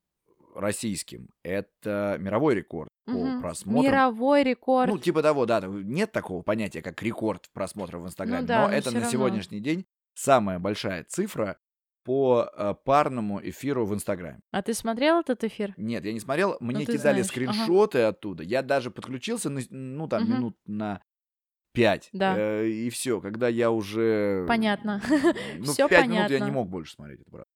российским, 0.54 1.30
это 1.42 2.16
мировой 2.20 2.54
рекорд 2.54 2.90
по 3.06 3.40
просмотрам. 3.40 3.84
Мировой 3.84 4.42
рекорд. 4.42 4.90
Ну, 4.92 4.98
типа 4.98 5.22
того, 5.22 5.46
да, 5.46 5.60
нет 5.62 6.12
такого 6.12 6.42
понятия, 6.42 6.82
как 6.82 7.02
рекорд 7.02 7.48
просмотров 7.52 8.02
в 8.02 8.06
Инстаграме, 8.06 8.42
Ну 8.42 8.46
да, 8.48 8.62
но 8.62 8.68
но 8.68 8.74
это 8.74 8.90
на 8.90 8.96
равно. 8.96 9.10
сегодняшний 9.10 9.60
день 9.60 9.86
самая 10.14 10.58
большая 10.58 11.04
цифра 11.04 11.58
по 12.04 12.50
э, 12.54 12.74
парному 12.84 13.40
эфиру 13.42 13.86
в 13.86 13.94
Инстаграме. 13.94 14.40
А 14.50 14.62
ты 14.62 14.74
смотрел 14.74 15.20
этот 15.20 15.44
эфир? 15.44 15.74
Нет, 15.76 16.04
я 16.04 16.12
не 16.12 16.20
смотрел, 16.20 16.56
мне 16.60 16.80
Ну, 16.80 16.92
кидали 16.92 16.98
знаешь, 17.22 17.26
ага. 17.26 17.28
скриншоты 17.28 18.00
оттуда, 18.02 18.42
я 18.42 18.62
даже 18.62 18.90
подключился, 18.90 19.50
на, 19.50 19.60
ну, 19.70 20.08
там, 20.08 20.24
Мгм. 20.24 20.34
минут 20.34 20.56
на 20.66 21.02
пять, 21.72 22.10
Да. 22.12 22.36
э, 22.36 22.66
и 22.66 22.90
все, 22.90 23.20
когда 23.20 23.48
я 23.48 23.70
уже... 23.70 24.44
Понятно. 24.48 25.00
Ну, 25.58 25.64
Всё 25.72 25.88
пять 25.88 26.08
минут 26.08 26.30
я 26.30 26.40
не 26.40 26.50
мог 26.50 26.68
больше 26.68 26.94
смотреть 26.94 27.20
это, 27.20 27.30
правда. 27.30 27.46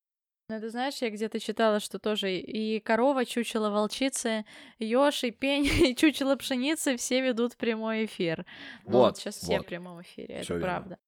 Ну, 0.48 0.60
ты 0.60 0.70
знаешь, 0.70 1.02
я 1.02 1.10
где-то 1.10 1.40
читала, 1.40 1.80
что 1.80 1.98
тоже 1.98 2.36
и 2.36 2.78
корова, 2.78 3.24
чучело 3.24 3.68
волчицы, 3.70 4.44
еж 4.78 5.24
и 5.24 5.32
пень, 5.32 5.64
и 5.90 5.96
чучело 5.96 6.36
пшеницы 6.36 6.96
все 6.96 7.20
ведут 7.20 7.56
прямой 7.56 8.04
эфир. 8.04 8.46
Ну, 8.84 8.92
Вот, 8.92 9.18
сейчас 9.18 9.36
все 9.36 9.56
в 9.56 9.58
вот. 9.58 9.66
прямом 9.66 10.02
эфире, 10.02 10.36
Всё 10.42 10.54
это 10.54 10.54
верно. 10.54 10.72
правда. 10.72 10.98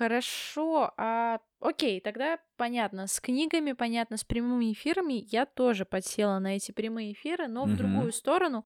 Хорошо, 0.00 0.94
а 0.96 1.40
окей, 1.60 2.00
тогда 2.00 2.38
понятно, 2.56 3.06
с 3.06 3.20
книгами, 3.20 3.72
понятно, 3.72 4.16
с 4.16 4.24
прямыми 4.24 4.72
эфирами 4.72 5.12
я 5.30 5.44
тоже 5.44 5.84
подсела 5.84 6.38
на 6.38 6.56
эти 6.56 6.72
прямые 6.72 7.12
эфиры, 7.12 7.48
но 7.48 7.66
в 7.66 7.68
Мгм. 7.68 7.76
другую 7.76 8.12
сторону. 8.12 8.64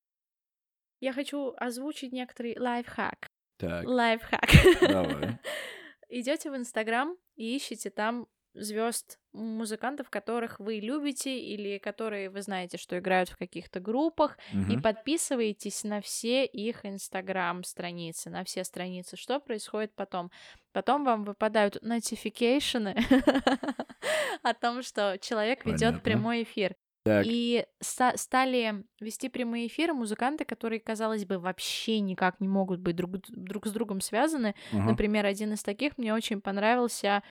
Я 1.01 1.13
хочу 1.13 1.53
озвучить 1.57 2.13
некоторый 2.13 2.57
лайфхак. 2.57 3.27
Так, 3.57 3.85
Лайфхак. 3.85 4.49
давай. 4.81 5.41
Идете 6.09 6.53
в 6.53 6.57
Инстаграм 6.57 7.17
и 7.35 7.57
ищете 7.57 7.91
там 7.91 8.29
звезд 8.55 9.19
музыкантов, 9.33 10.11
которых 10.11 10.61
вы 10.61 10.77
любите 10.77 11.39
или 11.39 11.79
которые 11.79 12.31
вы 12.31 12.41
знаете, 12.43 12.79
что 12.79 12.99
играют 12.99 13.29
в 13.29 13.37
каких-то 13.37 13.81
группах, 13.81 14.39
и 14.69 14.77
Мгм. 14.77 14.83
подписываетесь 14.83 15.85
на 15.85 16.01
все 16.01 16.45
их 16.47 16.85
Инстаграм 16.87 17.65
страницы, 17.65 18.31
на 18.31 18.45
все 18.45 18.65
страницы. 18.65 19.17
Что 19.17 19.41
происходит 19.41 19.95
потом? 19.95 20.31
Потом 20.73 21.05
вам 21.05 21.25
выпадают 21.25 21.79
нотификейшены 21.83 22.95
о 24.43 24.55
том, 24.55 24.83
что 24.83 25.19
человек 25.21 25.65
ведет 25.65 26.03
прямой 26.03 26.43
эфир. 26.43 26.75
Так, 27.05 27.27
И 27.27 27.67
ста- 27.81 28.17
стали 28.17 28.85
вести 28.99 29.29
прямые 29.29 29.67
эфиры 29.67 29.93
музыканты, 29.93 30.45
которые, 30.45 30.81
казалось 30.81 31.25
бы, 31.27 31.39
вообще 31.39 32.01
никак 32.01 32.41
не 32.41 32.49
могут 32.49 32.81
быть 32.81 32.97
друг, 32.97 33.19
друг 33.29 33.67
с 33.67 33.73
другом 33.73 34.01
связаны. 34.01 34.55
ага. 34.73 34.91
Например, 34.91 35.27
один 35.27 35.53
из 35.53 35.63
таких 35.63 35.97
мне 35.99 36.15
очень 36.15 36.41
понравился. 36.41 37.23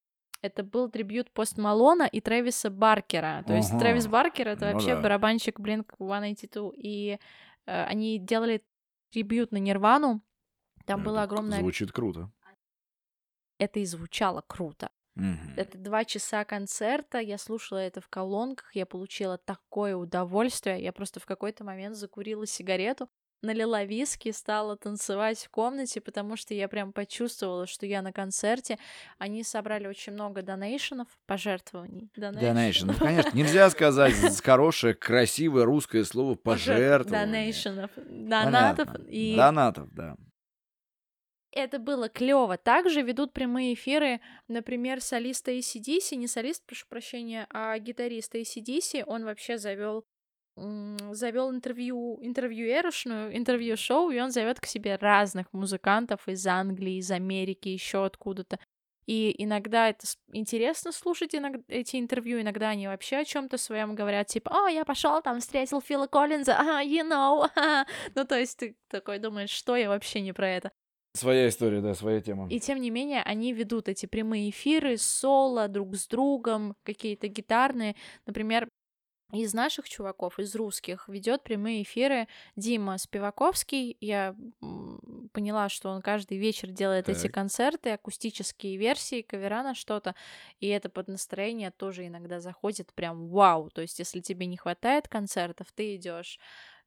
Это 0.44 0.62
был 0.62 0.90
трибют 0.90 1.32
Пост 1.32 1.58
Малона 1.58 2.04
и 2.04 2.20
Трэвиса 2.20 2.70
Баркера. 2.70 3.46
То 3.48 3.54
есть 3.56 3.70
Ага. 3.72 3.80
Трэвис 3.80 4.08
Баркер 4.08 4.50
это 4.50 4.66
Ну 4.66 4.74
вообще 4.74 4.96
да. 4.96 5.02
барабанщик 5.02 5.58
Blink-182. 5.58 6.74
И 6.76 7.18
э, 7.66 7.84
они 7.86 8.20
делали 8.20 8.62
трибют 9.10 9.54
на 9.54 9.58
Нирвану. 9.58 10.22
Там 10.86 11.00
Это 11.00 11.10
было 11.10 11.22
огромное... 11.24 11.60
Звучит 11.60 11.94
круто. 11.94 12.30
Это 13.58 13.80
и 13.80 13.86
звучало 13.86 14.44
круто. 14.46 14.90
Мгм. 15.16 15.54
Это 15.56 15.78
два 15.78 16.04
часа 16.04 16.44
концерта, 16.44 17.20
я 17.20 17.38
слушала 17.38 17.78
это 17.78 18.02
в 18.02 18.10
колонках, 18.10 18.76
я 18.76 18.86
получила 18.86 19.38
такое 19.38 19.96
удовольствие, 19.96 20.82
я 20.84 20.92
просто 20.92 21.20
в 21.20 21.26
какой-то 21.26 21.64
момент 21.64 21.96
закурила 21.96 22.48
сигарету, 22.48 23.08
налила 23.44 23.84
виски, 23.84 24.32
стала 24.32 24.76
танцевать 24.78 25.40
в 25.40 25.50
комнате, 25.50 26.02
потому 26.02 26.36
что 26.36 26.54
я 26.54 26.68
прям 26.68 26.94
почувствовала, 26.94 27.68
что 27.68 27.86
я 27.86 28.02
на 28.02 28.12
концерте. 28.12 28.80
Они 29.18 29.44
собрали 29.44 29.88
очень 29.88 30.14
много 30.14 30.42
донейшенов, 30.42 31.08
пожертвований. 31.28 32.10
Ну, 32.16 32.94
конечно, 33.00 33.38
нельзя 33.38 33.70
сказать 33.70 34.14
хорошее, 34.44 34.96
красивое 34.96 35.66
русское 35.66 36.04
слово 36.06 36.36
пожертвование. 36.36 37.26
Донейшенов, 37.26 37.92
донатов 37.96 38.90
и... 39.08 39.36
Донатов, 39.36 39.90
да 39.92 40.16
это 41.54 41.80
было 41.80 42.10
клево. 42.10 42.58
Также 42.58 43.02
ведут 43.02 43.32
прямые 43.34 43.76
эфиры, 43.76 44.20
например, 44.48 45.02
солиста 45.02 45.52
ACDC, 45.52 46.16
не 46.16 46.28
солист, 46.28 46.66
прошу 46.66 46.88
прощения, 46.90 47.48
а 47.52 47.78
гитарист 47.78 48.36
ACDC, 48.36 49.04
он 49.06 49.24
вообще 49.24 49.58
завел 49.58 50.04
завел 50.56 51.52
интервью, 51.52 52.20
интервьюерушную, 52.22 53.36
интервью-шоу, 53.36 54.12
и 54.12 54.20
он 54.20 54.32
зовет 54.32 54.60
к 54.60 54.66
себе 54.66 54.96
разных 54.96 55.52
музыкантов 55.52 56.28
из 56.28 56.46
Англии, 56.46 56.98
из 56.98 57.10
Америки, 57.12 57.70
еще 57.70 58.06
откуда-то. 58.06 58.60
И 59.06 59.36
иногда 59.44 59.90
это 59.90 60.08
интересно 60.32 60.92
слушать 60.92 61.36
иногда, 61.36 61.62
эти 61.68 61.98
интервью, 61.98 62.40
иногда 62.40 62.70
они 62.70 62.88
вообще 62.88 63.18
о 63.18 63.26
чем-то 63.26 63.58
своем 63.58 63.96
говорят, 63.96 64.28
типа, 64.28 64.66
о, 64.66 64.70
я 64.70 64.86
пошел 64.86 65.22
там, 65.22 65.40
встретил 65.42 65.82
Фила 65.82 66.08
Коллинза, 66.08 66.56
а, 66.58 66.84
you 66.84 67.04
know, 67.04 67.50
ну, 68.16 68.26
то 68.26 68.40
есть 68.40 68.58
ты 68.60 68.78
такой 68.88 69.20
думаешь, 69.20 69.50
что 69.50 69.76
я 69.76 69.90
вообще 69.90 70.22
не 70.22 70.32
про 70.32 70.50
это. 70.50 70.72
Своя 71.16 71.50
история, 71.50 71.82
да, 71.82 71.94
своя 71.94 72.22
тема. 72.22 72.48
И 72.50 72.60
тем 72.60 72.80
не 72.80 72.90
менее, 72.90 73.22
они 73.24 73.54
ведут 73.54 73.88
эти 73.88 74.06
прямые 74.08 74.50
эфиры, 74.50 74.98
соло 74.98 75.68
друг 75.68 75.96
с 75.96 76.08
другом, 76.08 76.76
какие-то 76.84 77.28
гитарные. 77.28 77.96
Например, 78.26 78.68
из 79.34 79.54
наших 79.54 79.90
чуваков, 79.90 80.40
из 80.40 80.56
русских, 80.56 81.08
ведет 81.08 81.44
прямые 81.44 81.84
эфиры 81.84 82.28
Дима 82.56 82.98
Спиваковский. 82.98 83.98
Я 84.00 84.36
поняла, 85.34 85.70
что 85.70 85.90
он 85.90 86.02
каждый 86.02 86.38
вечер 86.38 86.70
делает 86.70 87.06
так. 87.06 87.18
эти 87.18 87.28
концерты, 87.28 87.92
акустические 87.92 88.78
версии, 88.78 89.22
кавера 89.24 89.64
на 89.64 89.74
что-то, 89.74 90.16
и 90.60 90.68
это 90.68 90.90
под 90.90 91.08
настроение 91.08 91.72
тоже 91.72 92.06
иногда 92.08 92.40
заходит 92.40 92.94
прям 92.94 93.28
вау. 93.28 93.70
То 93.72 93.82
есть, 93.82 94.00
если 94.00 94.20
тебе 94.20 94.46
не 94.46 94.58
хватает 94.58 95.08
концертов, 95.08 95.68
ты 95.74 95.96
идешь 95.96 96.40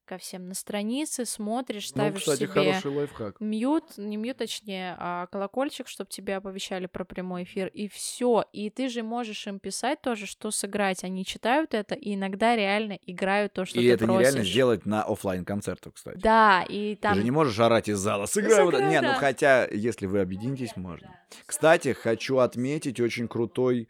ко 0.07 0.19
всем 0.19 0.49
на 0.49 0.55
странице, 0.55 1.27
смотришь, 1.27 1.91
ну, 1.95 2.01
ставишь 2.01 2.27
ну, 2.27 2.33
кстати, 2.33 2.39
себе 2.39 2.49
хороший 2.49 2.91
лайфхак. 2.91 3.41
мьют, 3.41 3.85
не 3.99 4.17
мьют, 4.17 4.39
точнее, 4.39 4.97
а 4.99 5.27
колокольчик, 5.27 5.89
чтобы 5.89 6.09
тебя 6.09 6.39
оповещали 6.39 6.87
про 6.87 7.05
прямой 7.05 7.43
эфир, 7.43 7.69
и 7.69 7.89
все. 7.89 8.45
И 8.53 8.71
ты 8.71 8.89
же 8.89 9.03
можешь 9.03 9.47
им 9.47 9.59
писать 9.59 10.01
тоже, 10.01 10.27
что 10.27 10.51
сыграть. 10.51 11.05
Они 11.05 11.25
читают 11.25 11.75
это 11.75 11.95
и 11.95 12.15
иногда 12.15 12.57
реально 12.57 12.99
играют 13.07 13.53
то, 13.53 13.65
что 13.65 13.79
и 13.79 13.83
ты 13.83 13.93
это 13.93 14.07
просишь. 14.07 14.21
нереально 14.21 14.45
сделать 14.45 14.87
на 14.87 15.03
офлайн 15.03 15.45
концертах, 15.45 15.95
кстати. 15.95 16.19
Да, 16.19 16.65
и 16.69 16.97
там... 16.97 17.13
Ты 17.13 17.19
же 17.19 17.25
не 17.25 17.31
можешь 17.31 17.59
орать 17.59 17.89
из 17.89 17.99
зала, 17.99 18.27
сыграй, 18.27 18.65
вот 18.65 18.75
Не, 18.81 19.01
ну 19.01 19.13
хотя, 19.15 19.67
если 19.67 20.07
вы 20.07 20.21
объединитесь, 20.21 20.77
можно. 20.77 21.19
Кстати, 21.45 21.93
хочу 21.93 22.39
отметить 22.39 23.01
очень 23.01 23.29
крутой 23.29 23.89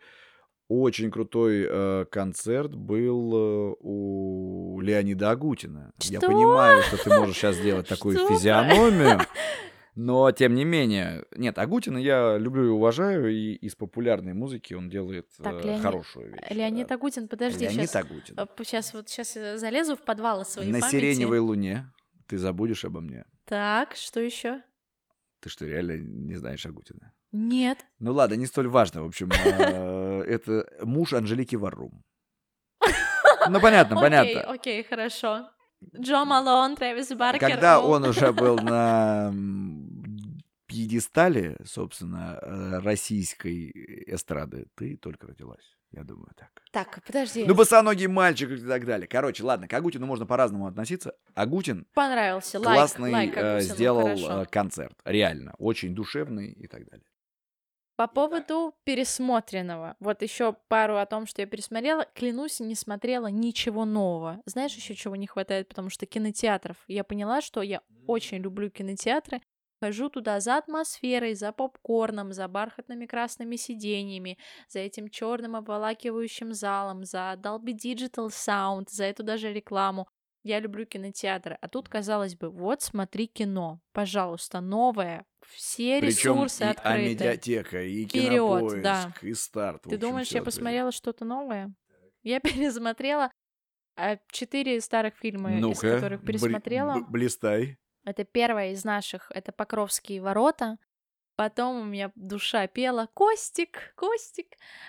очень 0.69 1.11
крутой 1.11 1.67
э, 1.69 2.05
концерт 2.11 2.75
был 2.75 3.33
э, 3.73 3.75
у 3.81 4.81
Леонида 4.81 5.31
Агутина. 5.31 5.93
Что? 5.99 6.13
Я 6.13 6.21
понимаю, 6.21 6.83
что 6.83 6.97
ты 7.03 7.11
можешь 7.11 7.37
сейчас 7.37 7.57
сделать 7.57 7.89
такую 7.89 8.17
Что? 8.19 8.29
физиономию, 8.29 9.21
но 9.95 10.31
тем 10.33 10.55
не 10.55 10.65
менее, 10.65 11.25
нет, 11.37 11.59
Агутина 11.59 11.99
я 11.99 12.37
люблю 12.37 12.67
и 12.67 12.69
уважаю, 12.69 13.33
и 13.33 13.55
из 13.55 13.75
популярной 13.77 14.35
музыки 14.35 14.75
он 14.75 14.89
делает 14.91 15.29
так, 15.43 15.55
э, 15.55 15.67
Леонид, 15.67 15.83
хорошую 15.83 16.33
вещь. 16.33 16.41
Леонид. 16.51 16.91
Агутин, 16.93 17.29
подожди, 17.29 17.65
Леонид 17.65 17.83
сейчас, 17.83 17.97
Агутин. 17.97 18.37
сейчас 18.59 18.93
вот 18.95 19.09
сейчас 19.09 19.33
залезу 19.61 19.97
в 19.97 20.03
подвалы 20.03 20.45
своей 20.45 20.73
На 20.73 20.81
памяти. 20.81 20.97
сиреневой 20.97 21.39
луне 21.39 21.93
ты 22.27 22.39
забудешь 22.39 22.85
обо 22.85 23.01
мне. 23.01 23.25
Так, 23.45 23.95
что 23.95 24.21
еще? 24.21 24.63
Ты 25.41 25.49
что, 25.49 25.65
реально 25.65 25.99
не 25.99 26.35
знаешь 26.35 26.67
Агутина? 26.67 27.13
Нет. 27.37 27.85
Ну 27.99 28.13
ладно, 28.13 28.35
не 28.35 28.47
столь 28.47 28.69
важно, 28.69 29.03
в 29.03 29.07
общем. 29.07 29.31
А, 29.31 30.23
это 30.27 30.67
муж 30.83 31.13
Анжелики 31.13 31.57
Варрум. 31.57 32.03
Ну, 33.49 33.61
понятно, 33.61 33.95
понятно. 33.95 34.41
Окей, 34.41 34.83
хорошо. 34.83 35.49
Джо 35.97 36.25
Малон, 36.25 36.75
Трэвис 36.75 37.11
Баркер. 37.13 37.49
Когда 37.49 37.81
он 37.81 38.05
уже 38.05 38.33
был 38.33 38.57
на 38.63 39.33
пьедестале, 40.67 41.57
собственно, 41.65 42.39
э, 42.43 42.79
российской 42.79 43.71
эстрады, 44.09 44.67
ты 44.75 44.97
только 44.97 45.29
родилась. 45.29 45.77
Я 45.93 46.03
думаю, 46.03 46.31
так. 46.37 46.51
Так, 46.73 47.03
подожди. 47.07 47.45
Ну, 47.45 47.55
босоногий 47.55 48.09
мальчик 48.09 48.51
и 48.51 48.57
так 48.57 48.85
далее. 48.85 49.07
Короче, 49.07 49.45
ладно, 49.45 49.69
к 49.69 49.73
Агутину 49.75 50.07
можно 50.07 50.27
по-разному 50.27 50.67
относиться. 50.67 51.15
Агутин 51.35 51.87
понравился, 51.95 52.59
классный 52.59 53.13
лайк, 53.13 53.37
лайк 53.37 53.47
Агутину, 53.47 53.75
сделал 53.75 54.03
хорошо. 54.03 54.43
Э, 54.43 54.47
концерт. 54.47 54.99
Реально, 55.05 55.55
очень 55.59 55.95
душевный 55.95 56.51
и 56.51 56.67
так 56.67 56.85
далее. 56.89 57.07
По 57.97 58.09
поводу 58.09 58.75
пересмотренного. 58.85 59.97
Вот 60.01 60.21
еще 60.21 60.55
пару 60.69 60.99
о 60.99 61.07
том, 61.07 61.27
что 61.27 61.41
я 61.41 61.47
пересмотрела. 61.47 62.05
Клянусь, 62.15 62.61
не 62.61 62.75
смотрела 62.75 63.29
ничего 63.29 63.87
нового. 63.87 64.43
Знаешь, 64.45 64.75
еще 64.75 64.95
чего 64.95 65.17
не 65.17 65.27
хватает, 65.27 65.69
потому 65.69 65.89
что 65.89 66.05
кинотеатров. 66.05 66.77
Я 66.89 67.05
поняла, 67.05 67.41
что 67.41 67.63
я 67.63 67.81
очень 68.07 68.39
люблю 68.39 68.69
кинотеатры. 68.69 69.41
Хожу 69.81 70.11
туда 70.11 70.41
за 70.41 70.59
атмосферой, 70.59 71.35
за 71.35 71.53
попкорном, 71.53 72.33
за 72.33 72.49
бархатными 72.49 73.07
красными 73.07 73.57
сиденьями, 73.57 74.39
за 74.69 74.81
этим 74.81 75.09
черным 75.09 75.57
обволакивающим 75.57 76.53
залом, 76.53 77.05
за 77.05 77.35
Dolby 77.39 77.75
Digital 77.75 78.29
Sound, 78.29 78.87
за 78.91 79.05
эту 79.05 79.23
даже 79.23 79.53
рекламу. 79.53 80.07
Я 80.43 80.61
люблю 80.61 80.87
кинотеатры. 80.87 81.59
А 81.61 81.69
тут, 81.69 81.89
казалось 81.89 82.37
бы, 82.37 82.51
вот 82.51 82.81
смотри 82.81 83.27
кино. 83.27 83.81
Пожалуйста, 83.93 84.61
новое. 84.61 85.27
Все 85.51 86.01
Причем 86.01 86.35
ресурсы 86.35 86.65
и 86.65 86.67
открыты. 86.67 86.89
А 86.89 86.99
медиатека, 86.99 87.83
и 87.83 88.07
Вперед, 88.07 88.31
кинопоиск, 88.31 88.83
да. 88.83 89.15
и 89.23 89.35
старт. 89.35 89.83
Ты 89.83 89.97
думаешь, 89.99 90.29
я 90.29 90.43
посмотрела 90.43 90.93
что-то 90.93 91.25
новое? 91.25 91.75
Я 92.23 92.41
пересмотрела 92.41 93.31
а, 93.97 94.19
четыре 94.31 94.81
старых 94.81 95.15
фильма, 95.17 95.51
ну 95.51 95.73
из 95.73 95.81
которых 95.81 96.25
пересмотрела. 96.25 97.01
блистай. 97.09 97.79
Это 98.05 98.25
первое 98.25 98.73
из 98.73 98.85
наших, 98.85 99.33
это 99.35 99.51
«Покровские 99.53 100.23
ворота». 100.23 100.79
Потом 101.35 101.81
у 101.81 101.85
меня 101.85 102.13
душа 102.15 102.67
пела 102.69 103.09
«Костик, 103.15 103.95
Костик». 103.97 104.47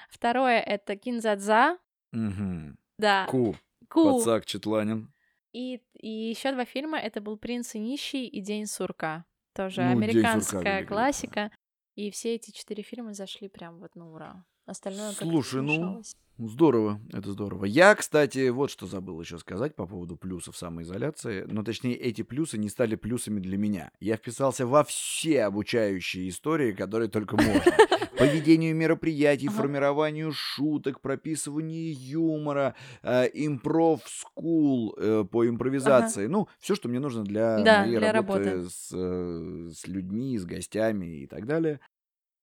Второе— 0.10 0.60
это 0.66 0.96
«Кинзадза». 0.96 1.78
Угу. 2.14 2.78
Да. 3.00 3.26
Ку. 3.26 3.56
Ку. 3.90 4.20
Пацак 4.20 4.46
Четланин. 4.46 5.12
И, 5.52 5.82
и 5.94 6.30
еще 6.30 6.52
два 6.52 6.66
фильма. 6.66 7.00
Это 7.00 7.20
был 7.20 7.38
«Принц 7.38 7.74
и 7.76 7.80
нищий» 7.80 8.28
и 8.28 8.40
«День 8.42 8.68
сурка». 8.68 9.26
Тоже 9.58 9.82
ну, 9.82 9.92
американская 9.92 10.86
классика. 10.86 11.52
И 11.96 12.12
все 12.12 12.36
эти 12.36 12.52
четыре 12.52 12.84
фильма 12.84 13.14
зашли 13.14 13.50
прям 13.50 13.80
вот 13.80 13.96
на 13.96 14.12
ура. 14.12 14.46
Остальное 14.68 15.14
Слушай, 15.14 15.62
ну, 15.62 16.04
здорово, 16.38 17.00
это 17.14 17.32
здорово. 17.32 17.64
Я, 17.64 17.96
кстати, 17.96 18.50
вот 18.50 18.70
что 18.70 18.86
забыл 18.86 19.22
еще 19.22 19.40
сказать 19.40 19.76
по 19.76 19.88
поводу 19.88 20.18
плюсов 20.18 20.58
самоизоляции. 20.58 21.46
Но 21.48 21.64
точнее, 21.64 21.96
эти 21.96 22.22
плюсы 22.22 22.58
не 22.58 22.68
стали 22.68 22.96
плюсами 22.96 23.40
для 23.40 23.58
меня. 23.58 23.92
Я 24.02 24.18
вписался 24.18 24.68
во 24.68 24.84
все 24.84 25.44
обучающие 25.44 26.28
истории, 26.28 26.74
которые 26.74 27.10
только 27.10 27.38
можно. 27.38 27.72
По 28.18 28.24
ведению 28.24 28.76
мероприятий, 28.76 29.48
формированию 29.48 30.34
шуток, 30.34 31.00
прописыванию 31.00 31.94
юмора, 31.98 32.76
э, 33.04 33.30
импров 33.34 34.02
скул 34.06 34.94
э, 34.98 35.24
по 35.24 35.48
импровизации. 35.48 36.28
Ну, 36.28 36.50
все, 36.60 36.76
что 36.76 36.90
мне 36.90 37.00
нужно 37.00 37.24
для 37.24 37.58
моей 37.60 38.00
работы 38.00 38.66
э, 38.66 39.70
с 39.72 39.88
людьми, 39.88 40.38
с 40.38 40.44
гостями 40.44 41.22
и 41.22 41.28
так 41.28 41.46
далее. 41.46 41.80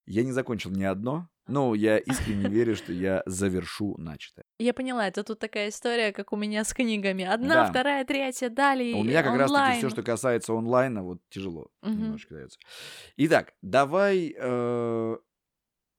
Я 0.07 0.22
не 0.22 0.33
закончил 0.33 0.70
ни 0.70 0.85
одно, 0.85 1.29
но 1.47 1.75
я 1.75 1.99
искренне 1.99 2.49
верю, 2.49 2.77
что 2.77 2.93
я 2.93 3.23
завершу 3.27 3.97
начатое. 3.99 4.45
Я 4.59 4.75
поняла, 4.75 5.09
это 5.09 5.25
тут 5.25 5.39
такая 5.39 5.69
история, 5.69 6.13
как 6.13 6.33
у 6.33 6.37
меня 6.37 6.65
с 6.65 6.73
книгами. 6.73 7.25
Одна, 7.25 7.55
да. 7.55 7.67
вторая, 7.67 8.05
третья, 8.05 8.49
далее. 8.49 8.95
У 8.95 9.03
меня 9.03 9.23
как 9.23 9.37
раз 9.37 9.51
таки 9.51 9.79
все, 9.79 9.91
что 9.91 10.03
касается 10.03 10.55
онлайна, 10.55 11.03
вот 11.03 11.19
тяжело 11.31 11.69
угу. 11.83 11.93
немножко 11.93 12.35
дается. 12.35 12.59
Итак, 13.17 13.53
давай 13.63 14.35
э, 14.37 15.17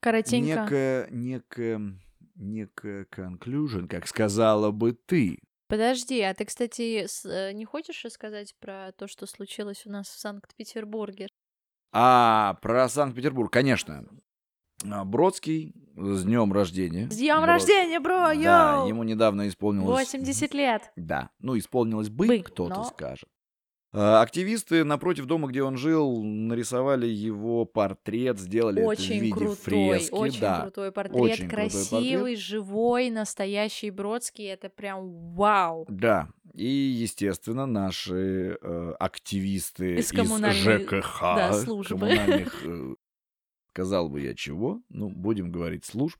коротенько. 0.02 0.62
Некое, 0.62 1.08
некое, 1.12 2.00
некое 2.36 3.06
conclusion, 3.06 3.88
как 3.88 4.08
сказала 4.08 4.72
бы 4.72 4.93
ты. 4.93 5.39
Подожди, 5.68 6.22
а 6.22 6.34
ты, 6.34 6.46
кстати, 6.46 7.08
э, 7.28 7.52
не 7.54 7.66
хочешь 7.66 8.06
рассказать 8.06 8.56
про 8.60 8.91
то, 8.91 9.08
что 9.08 9.26
случилось 9.26 9.86
у 9.86 9.89
нас 9.89 10.08
в 10.08 10.20
Санкт-Петербурге? 10.20 11.28
А, 11.91 12.56
про 12.62 12.88
Санкт-Петербург, 12.88 13.52
конечно. 13.52 14.06
А, 14.91 15.05
Бродский 15.05 15.73
с 15.95 16.23
днем 16.23 16.51
рождения. 16.51 17.09
С 17.09 17.17
днем 17.17 17.38
Брод... 17.38 17.47
рождения, 17.47 17.99
бро, 17.99 18.31
йоу! 18.31 18.43
Да, 18.43 18.86
ему 18.88 19.03
недавно 19.03 19.47
исполнилось... 19.47 20.11
80 20.11 20.53
лет. 20.53 20.91
Да, 20.95 21.29
ну 21.39 21.57
исполнилось 21.57 22.09
бы, 22.09 22.27
бы 22.27 22.39
кто-то 22.39 22.75
но... 22.75 22.83
скажет. 22.83 23.29
А, 23.97 24.21
активисты 24.21 24.83
напротив 24.83 25.25
дома, 25.25 25.47
где 25.47 25.63
он 25.63 25.77
жил, 25.77 26.21
нарисовали 26.21 27.07
его 27.07 27.63
портрет, 27.63 28.39
сделали 28.39 28.81
очень 28.81 29.05
это 29.05 29.19
в 29.19 29.21
виде 29.21 29.33
крутой, 29.33 29.55
фрески. 29.55 30.13
Очень 30.13 30.41
да. 30.41 30.61
крутой 30.63 30.91
портрет, 30.91 31.21
очень 31.21 31.49
красивый, 31.49 32.17
портрет. 32.17 32.39
живой, 32.39 33.09
настоящий 33.09 33.91
Бродский. 33.91 34.45
Это 34.47 34.69
прям 34.69 35.33
вау. 35.33 35.86
Да. 35.88 36.27
И, 36.53 36.67
естественно, 36.67 37.65
наши 37.65 38.57
э, 38.61 38.93
активисты 38.99 39.95
из, 39.95 40.11
из 40.11 40.55
ЖКХ, 40.63 41.21
да, 41.21 41.53
службы. 41.53 41.97
коммунальных, 41.97 42.61
э, 42.65 42.95
сказал 43.76 44.07
бы 44.07 44.21
я 44.21 44.34
чего, 44.34 44.82
ну, 44.88 45.09
будем 45.09 45.51
говорить, 45.51 45.84
служб, 45.84 46.17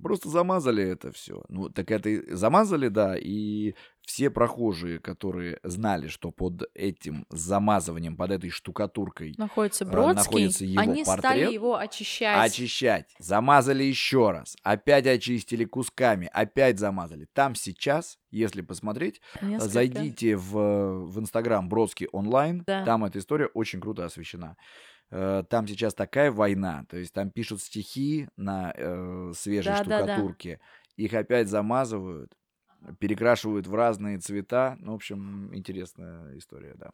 Просто 0.00 0.30
замазали 0.30 0.82
это 0.82 1.12
все. 1.12 1.42
Ну, 1.48 1.68
так 1.68 1.90
это 1.90 2.08
и 2.08 2.34
замазали, 2.34 2.88
да, 2.88 3.14
и 3.14 3.74
все 4.00 4.30
прохожие, 4.30 4.98
которые 4.98 5.60
знали, 5.62 6.08
что 6.08 6.30
под 6.30 6.62
этим 6.74 7.26
замазыванием, 7.28 8.16
под 8.16 8.30
этой 8.30 8.48
штукатуркой 8.48 9.34
находится 9.36 9.84
Бродский, 9.84 10.14
находится 10.14 10.64
его 10.64 10.80
они 10.80 11.04
портрет, 11.04 11.18
стали 11.18 11.52
его 11.52 11.76
очищать. 11.76 12.50
Очищать. 12.50 13.14
Замазали 13.18 13.84
еще 13.84 14.30
раз. 14.30 14.56
Опять 14.62 15.06
очистили 15.06 15.66
кусками. 15.66 16.28
Опять 16.32 16.78
замазали. 16.78 17.28
Там 17.34 17.54
сейчас, 17.54 18.18
если 18.30 18.62
посмотреть, 18.62 19.20
Несколько. 19.42 19.68
зайдите 19.68 20.36
в, 20.36 21.04
в 21.04 21.20
Инстаграм 21.20 21.68
Бродский 21.68 22.08
онлайн. 22.12 22.64
Да. 22.66 22.84
Там 22.84 23.04
эта 23.04 23.18
история 23.18 23.46
очень 23.46 23.80
круто 23.80 24.06
освещена. 24.06 24.56
Э, 25.14 25.44
там 25.46 25.68
сейчас 25.68 25.92
такая 25.92 26.32
война, 26.32 26.86
то 26.88 26.96
есть 26.96 27.12
там 27.12 27.30
пишут 27.30 27.60
стихи 27.60 28.28
на 28.36 28.72
э, 28.74 29.32
свежей 29.36 29.72
да, 29.72 29.76
штукатурке, 29.76 30.56
да, 30.56 30.62
да. 30.62 31.04
их 31.04 31.12
опять 31.12 31.48
замазывают, 31.48 32.32
перекрашивают 32.98 33.66
в 33.66 33.74
разные 33.74 34.18
цвета. 34.18 34.78
Ну, 34.80 34.92
в 34.92 34.94
общем, 34.94 35.54
интересная 35.54 36.38
история, 36.38 36.72
да. 36.76 36.92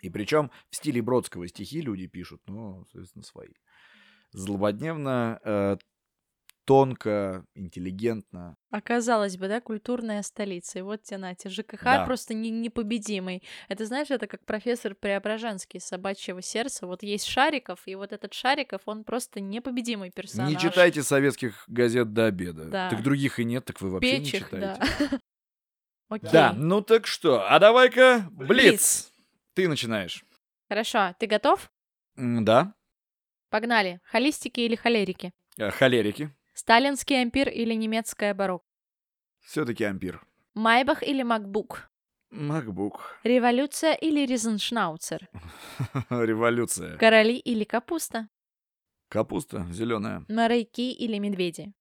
И 0.00 0.08
причем 0.08 0.50
в 0.70 0.76
стиле 0.76 1.02
Бродского 1.02 1.46
стихи 1.48 1.82
люди 1.82 2.06
пишут, 2.06 2.40
ну, 2.46 2.86
соответственно, 2.86 3.24
свои. 3.24 3.52
Злободневно 4.32 5.38
э, 5.44 5.76
тонко, 6.64 7.44
интеллигентно. 7.54 8.56
Оказалось 8.70 9.36
бы, 9.36 9.48
да, 9.48 9.60
культурная 9.60 10.22
столица. 10.22 10.78
И 10.78 10.82
вот 10.82 11.02
тебе, 11.02 11.18
Натя, 11.18 11.50
ЖКХ 11.50 11.82
да. 11.82 12.04
просто 12.04 12.34
не, 12.34 12.50
непобедимый. 12.50 13.42
Это, 13.68 13.84
знаешь, 13.86 14.10
это 14.10 14.26
как 14.26 14.44
профессор 14.44 14.94
Преображенский 14.94 15.80
собачьего 15.80 16.40
сердца. 16.42 16.86
Вот 16.86 17.02
есть 17.02 17.26
Шариков, 17.26 17.80
и 17.86 17.94
вот 17.94 18.12
этот 18.12 18.32
Шариков, 18.34 18.82
он 18.86 19.04
просто 19.04 19.40
непобедимый 19.40 20.10
персонаж. 20.10 20.50
Не 20.50 20.58
читайте 20.58 21.02
советских 21.02 21.64
газет 21.66 22.12
до 22.12 22.26
обеда. 22.26 22.64
Да. 22.66 22.90
Так 22.90 23.02
других 23.02 23.38
и 23.38 23.44
нет, 23.44 23.64
так 23.64 23.80
вы 23.80 23.90
вообще 23.90 24.18
Печих, 24.18 24.52
не 24.52 24.58
читаете. 24.58 24.80
Да. 25.12 25.18
Окей. 26.08 26.30
Да, 26.30 26.52
ну 26.52 26.82
так 26.82 27.06
что, 27.06 27.50
а 27.50 27.58
давай-ка 27.58 28.28
Блиц. 28.32 28.48
Блиц. 28.48 29.12
Ты 29.54 29.66
начинаешь. 29.66 30.24
Хорошо, 30.68 31.14
ты 31.18 31.26
готов? 31.26 31.70
Да. 32.16 32.74
Погнали. 33.48 33.98
Холистики 34.04 34.60
или 34.60 34.74
холерики? 34.76 35.32
Э, 35.56 35.70
холерики. 35.70 36.30
Сталинский 36.54 37.22
ампир 37.22 37.48
или 37.48 37.74
немецкая 37.74 38.34
барокко? 38.34 38.66
Все-таки 39.40 39.84
ампир. 39.84 40.24
Майбах 40.54 41.02
или 41.02 41.22
Макбук? 41.22 41.90
Макбук. 42.30 43.18
Революция 43.24 43.94
или 43.94 44.26
Ризеншнауцер? 44.26 45.28
Революция. 46.10 46.96
Короли 46.98 47.36
или 47.38 47.64
капуста? 47.64 48.28
Капуста 49.08 49.66
зеленая. 49.70 50.24
Моряки 50.28 50.92
или 50.92 51.18
медведи? 51.18 51.72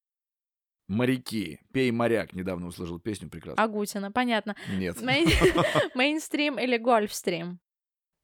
Моряки. 0.88 1.60
Пей 1.74 1.92
моряк. 1.92 2.34
Недавно 2.34 2.68
услышал 2.68 3.00
песню 3.00 3.30
прекрасно. 3.30 3.64
Агутина, 3.64 4.12
понятно. 4.12 4.56
Нет. 4.70 5.02
Мейнстрим 5.96 6.60
или 6.60 6.78
гольфстрим? 6.78 7.60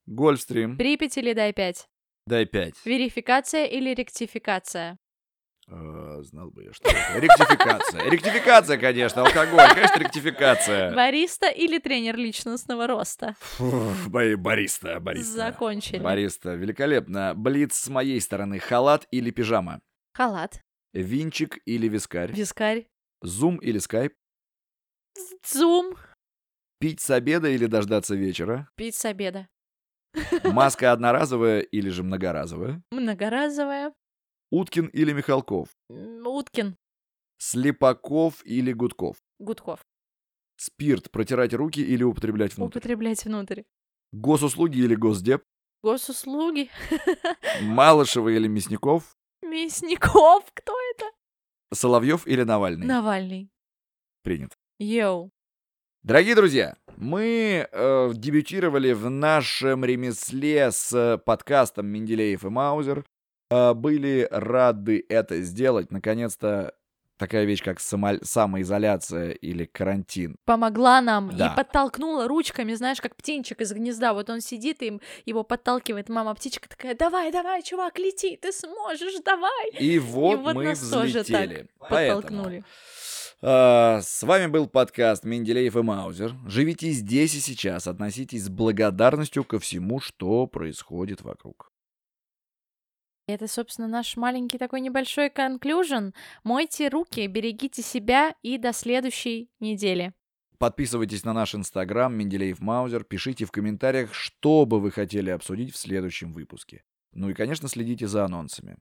Гольфстрим. 0.06 0.78
Припять 0.78 1.18
или 1.18 1.34
дай 1.34 1.54
пять? 1.54 1.88
Дай 2.26 2.45
пять. 2.45 2.76
Верификация 2.86 3.66
или 3.66 3.93
ректификация? 3.93 4.98
А, 5.70 6.22
знал 6.24 6.49
бы 6.49 6.63
я, 6.63 6.74
что 6.74 6.89
это. 6.89 7.20
Ректификация. 7.20 8.09
Ректификация, 8.09 8.78
конечно, 8.78 9.24
алкоголь. 9.24 9.68
Конечно, 9.74 9.99
ректификация. 9.99 10.95
Бариста 10.95 11.49
или 11.49 11.78
тренер 11.80 12.15
личностного 12.15 12.88
роста? 12.88 13.36
бариста, 14.07 14.99
бариста. 15.01 15.34
Закончили. 15.34 15.99
Бариста. 15.99 16.53
Великолепно. 16.55 17.34
Блиц 17.36 17.76
с 17.76 17.89
моей 17.89 18.22
стороны. 18.22 18.59
Халат 18.59 19.07
или 19.11 19.30
пижама? 19.30 19.82
Халат. 20.13 20.61
Винчик 20.93 21.59
или 21.65 21.88
вискарь? 21.89 22.32
Вискарь. 22.32 22.88
Зум 23.22 23.57
или 23.57 23.80
скайп? 23.80 24.13
Зум. 25.45 25.95
Пить 26.80 27.01
с 27.01 27.09
обеда 27.09 27.49
или 27.49 27.65
дождаться 27.65 28.15
вечера? 28.15 28.70
Пить 28.76 28.95
с 28.95 29.03
обеда. 29.03 29.47
Маска 30.43 30.91
одноразовая 30.91 31.59
или 31.59 31.89
же 31.89 32.03
многоразовая? 32.03 32.82
Многоразовая. 32.91 33.93
Уткин 34.52 34.88
или 34.88 35.12
Михалков? 35.14 35.70
Уткин. 35.89 36.78
Слепаков 37.38 38.45
или 38.45 38.72
Гудков? 38.72 39.18
Гудков. 39.39 39.82
Спирт 40.56 41.12
протирать 41.12 41.54
руки 41.54 41.82
или 41.82 42.04
употреблять 42.04 42.56
внутрь? 42.56 42.78
Употреблять 42.80 43.26
внутрь. 43.26 43.64
Госуслуги 44.12 44.80
или 44.80 44.95
Госдеп? 44.95 45.43
Госуслуги. 45.84 46.70
Малышева 47.62 48.30
или 48.30 48.48
Мясников? 48.48 49.16
Мясников? 49.43 50.45
Кто 50.54 50.74
это? 50.95 51.06
Соловьев 51.74 52.26
или 52.26 52.43
Навальный? 52.43 52.88
Навальный. 52.88 53.50
Принят. 54.24 54.58
Йоу. 54.80 55.30
Дорогие 56.04 56.36
друзья, 56.36 56.78
мы 56.95 57.68
э, 57.70 58.12
дебютировали 58.14 58.93
в 58.93 59.10
нашем 59.10 59.84
ремесле 59.84 60.72
с 60.72 61.22
подкастом 61.26 61.88
Менделеев 61.88 62.45
и 62.45 62.50
Маузер. 62.50 63.06
Э, 63.50 63.74
были 63.74 64.28
рады 64.32 65.06
это 65.10 65.41
сделать. 65.41 65.91
Наконец-то 65.91 66.74
такая 67.18 67.45
вещь, 67.45 67.64
как 67.64 67.80
само... 67.80 68.16
самоизоляция 68.22 69.32
или 69.32 69.66
карантин. 69.66 70.38
Помогла 70.45 71.02
нам 71.02 71.36
да. 71.36 71.48
и 71.48 71.56
подтолкнула 71.56 72.28
ручками, 72.28 72.74
знаешь, 72.74 73.02
как 73.02 73.16
птенчик 73.16 73.62
из 73.62 73.74
гнезда. 73.74 74.14
Вот 74.14 74.30
он 74.30 74.41
сидит, 74.41 74.82
и 74.84 75.00
его 75.26 75.43
подталкивает 75.43 76.10
мама 76.10 76.34
птичка 76.36 76.70
такая, 76.70 76.95
давай, 76.95 77.32
давай, 77.32 77.64
чувак, 77.64 77.98
лети, 78.00 78.38
ты 78.38 78.52
сможешь, 78.52 79.22
давай. 79.24 79.72
И 79.80 80.00
вот, 80.00 80.34
и 80.34 80.36
вот 80.38 80.56
мы 80.56 80.66
нас 80.66 80.80
взлетели. 80.80 81.24
Тоже 81.24 81.68
так 81.80 81.89
подтолкнули. 81.89 82.64
Uh, 83.39 84.02
с 84.02 84.24
вами 84.24 84.48
был 84.48 84.66
подкаст 84.66 85.24
Менделеев 85.24 85.76
и 85.76 85.82
Маузер. 85.84 86.34
Живите 86.48 86.89
здесь 86.89 87.36
и 87.36 87.39
сейчас, 87.39 87.86
относитесь 87.86 88.45
с 88.45 88.50
благодарностью 88.50 89.43
ко 89.43 89.60
всему, 89.60 90.00
что 90.00 90.48
происходит 90.48 91.22
вокруг. 91.22 91.72
Это, 93.28 93.49
собственно, 93.49 93.89
наш 93.89 94.15
маленький 94.15 94.57
такой 94.57 94.80
небольшой 94.80 95.30
конклюжен. 95.30 96.13
Мойте 96.45 96.88
руки, 96.88 97.28
берегите 97.28 97.82
себя 97.82 98.34
и 98.41 98.57
до 98.57 98.71
следующей 98.71 99.49
недели. 99.59 100.13
Подписывайтесь 100.57 101.25
на 101.25 101.34
наш 101.34 101.53
инстаграм 101.53 102.15
Менделеев 102.15 102.61
Маузер, 102.61 103.03
пишите 103.03 103.43
в 103.43 103.51
комментариях, 103.51 104.13
что 104.13 104.65
бы 104.65 104.80
вы 104.80 104.91
хотели 104.91 105.30
обсудить 105.30 105.73
в 105.73 105.78
следующем 105.78 106.34
выпуске. 106.34 106.84
Ну 107.11 107.30
и, 107.30 107.34
конечно, 107.34 107.67
следите 107.67 108.07
за 108.07 108.23
анонсами. 108.23 108.78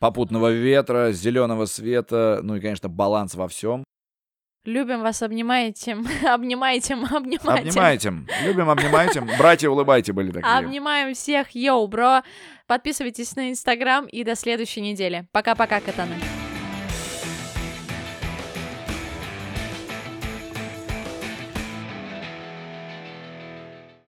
Попутного 0.00 0.52
ветра, 0.52 1.12
зеленого 1.12 1.66
света, 1.66 2.40
ну 2.42 2.56
и, 2.56 2.60
конечно, 2.60 2.88
баланс 2.88 3.36
во 3.36 3.46
всем. 3.46 3.84
Любим 4.68 5.00
вас, 5.00 5.22
обнимаете. 5.22 5.92
Обнимаете, 6.26 6.94
обнимаете. 6.94 7.70
Обнимаете. 7.70 8.12
Любим, 8.44 8.68
обнимаете. 8.68 9.22
Братья, 9.38 9.70
улыбайте 9.70 10.12
были 10.12 10.30
такие. 10.30 10.46
Обнимаем 10.46 11.14
всех, 11.14 11.54
йоу, 11.54 11.88
бро. 11.88 12.20
Подписывайтесь 12.66 13.34
на 13.34 13.50
Инстаграм 13.50 14.04
и 14.04 14.24
до 14.24 14.34
следующей 14.34 14.82
недели. 14.82 15.26
Пока-пока, 15.32 15.80
катаны. 15.80 16.16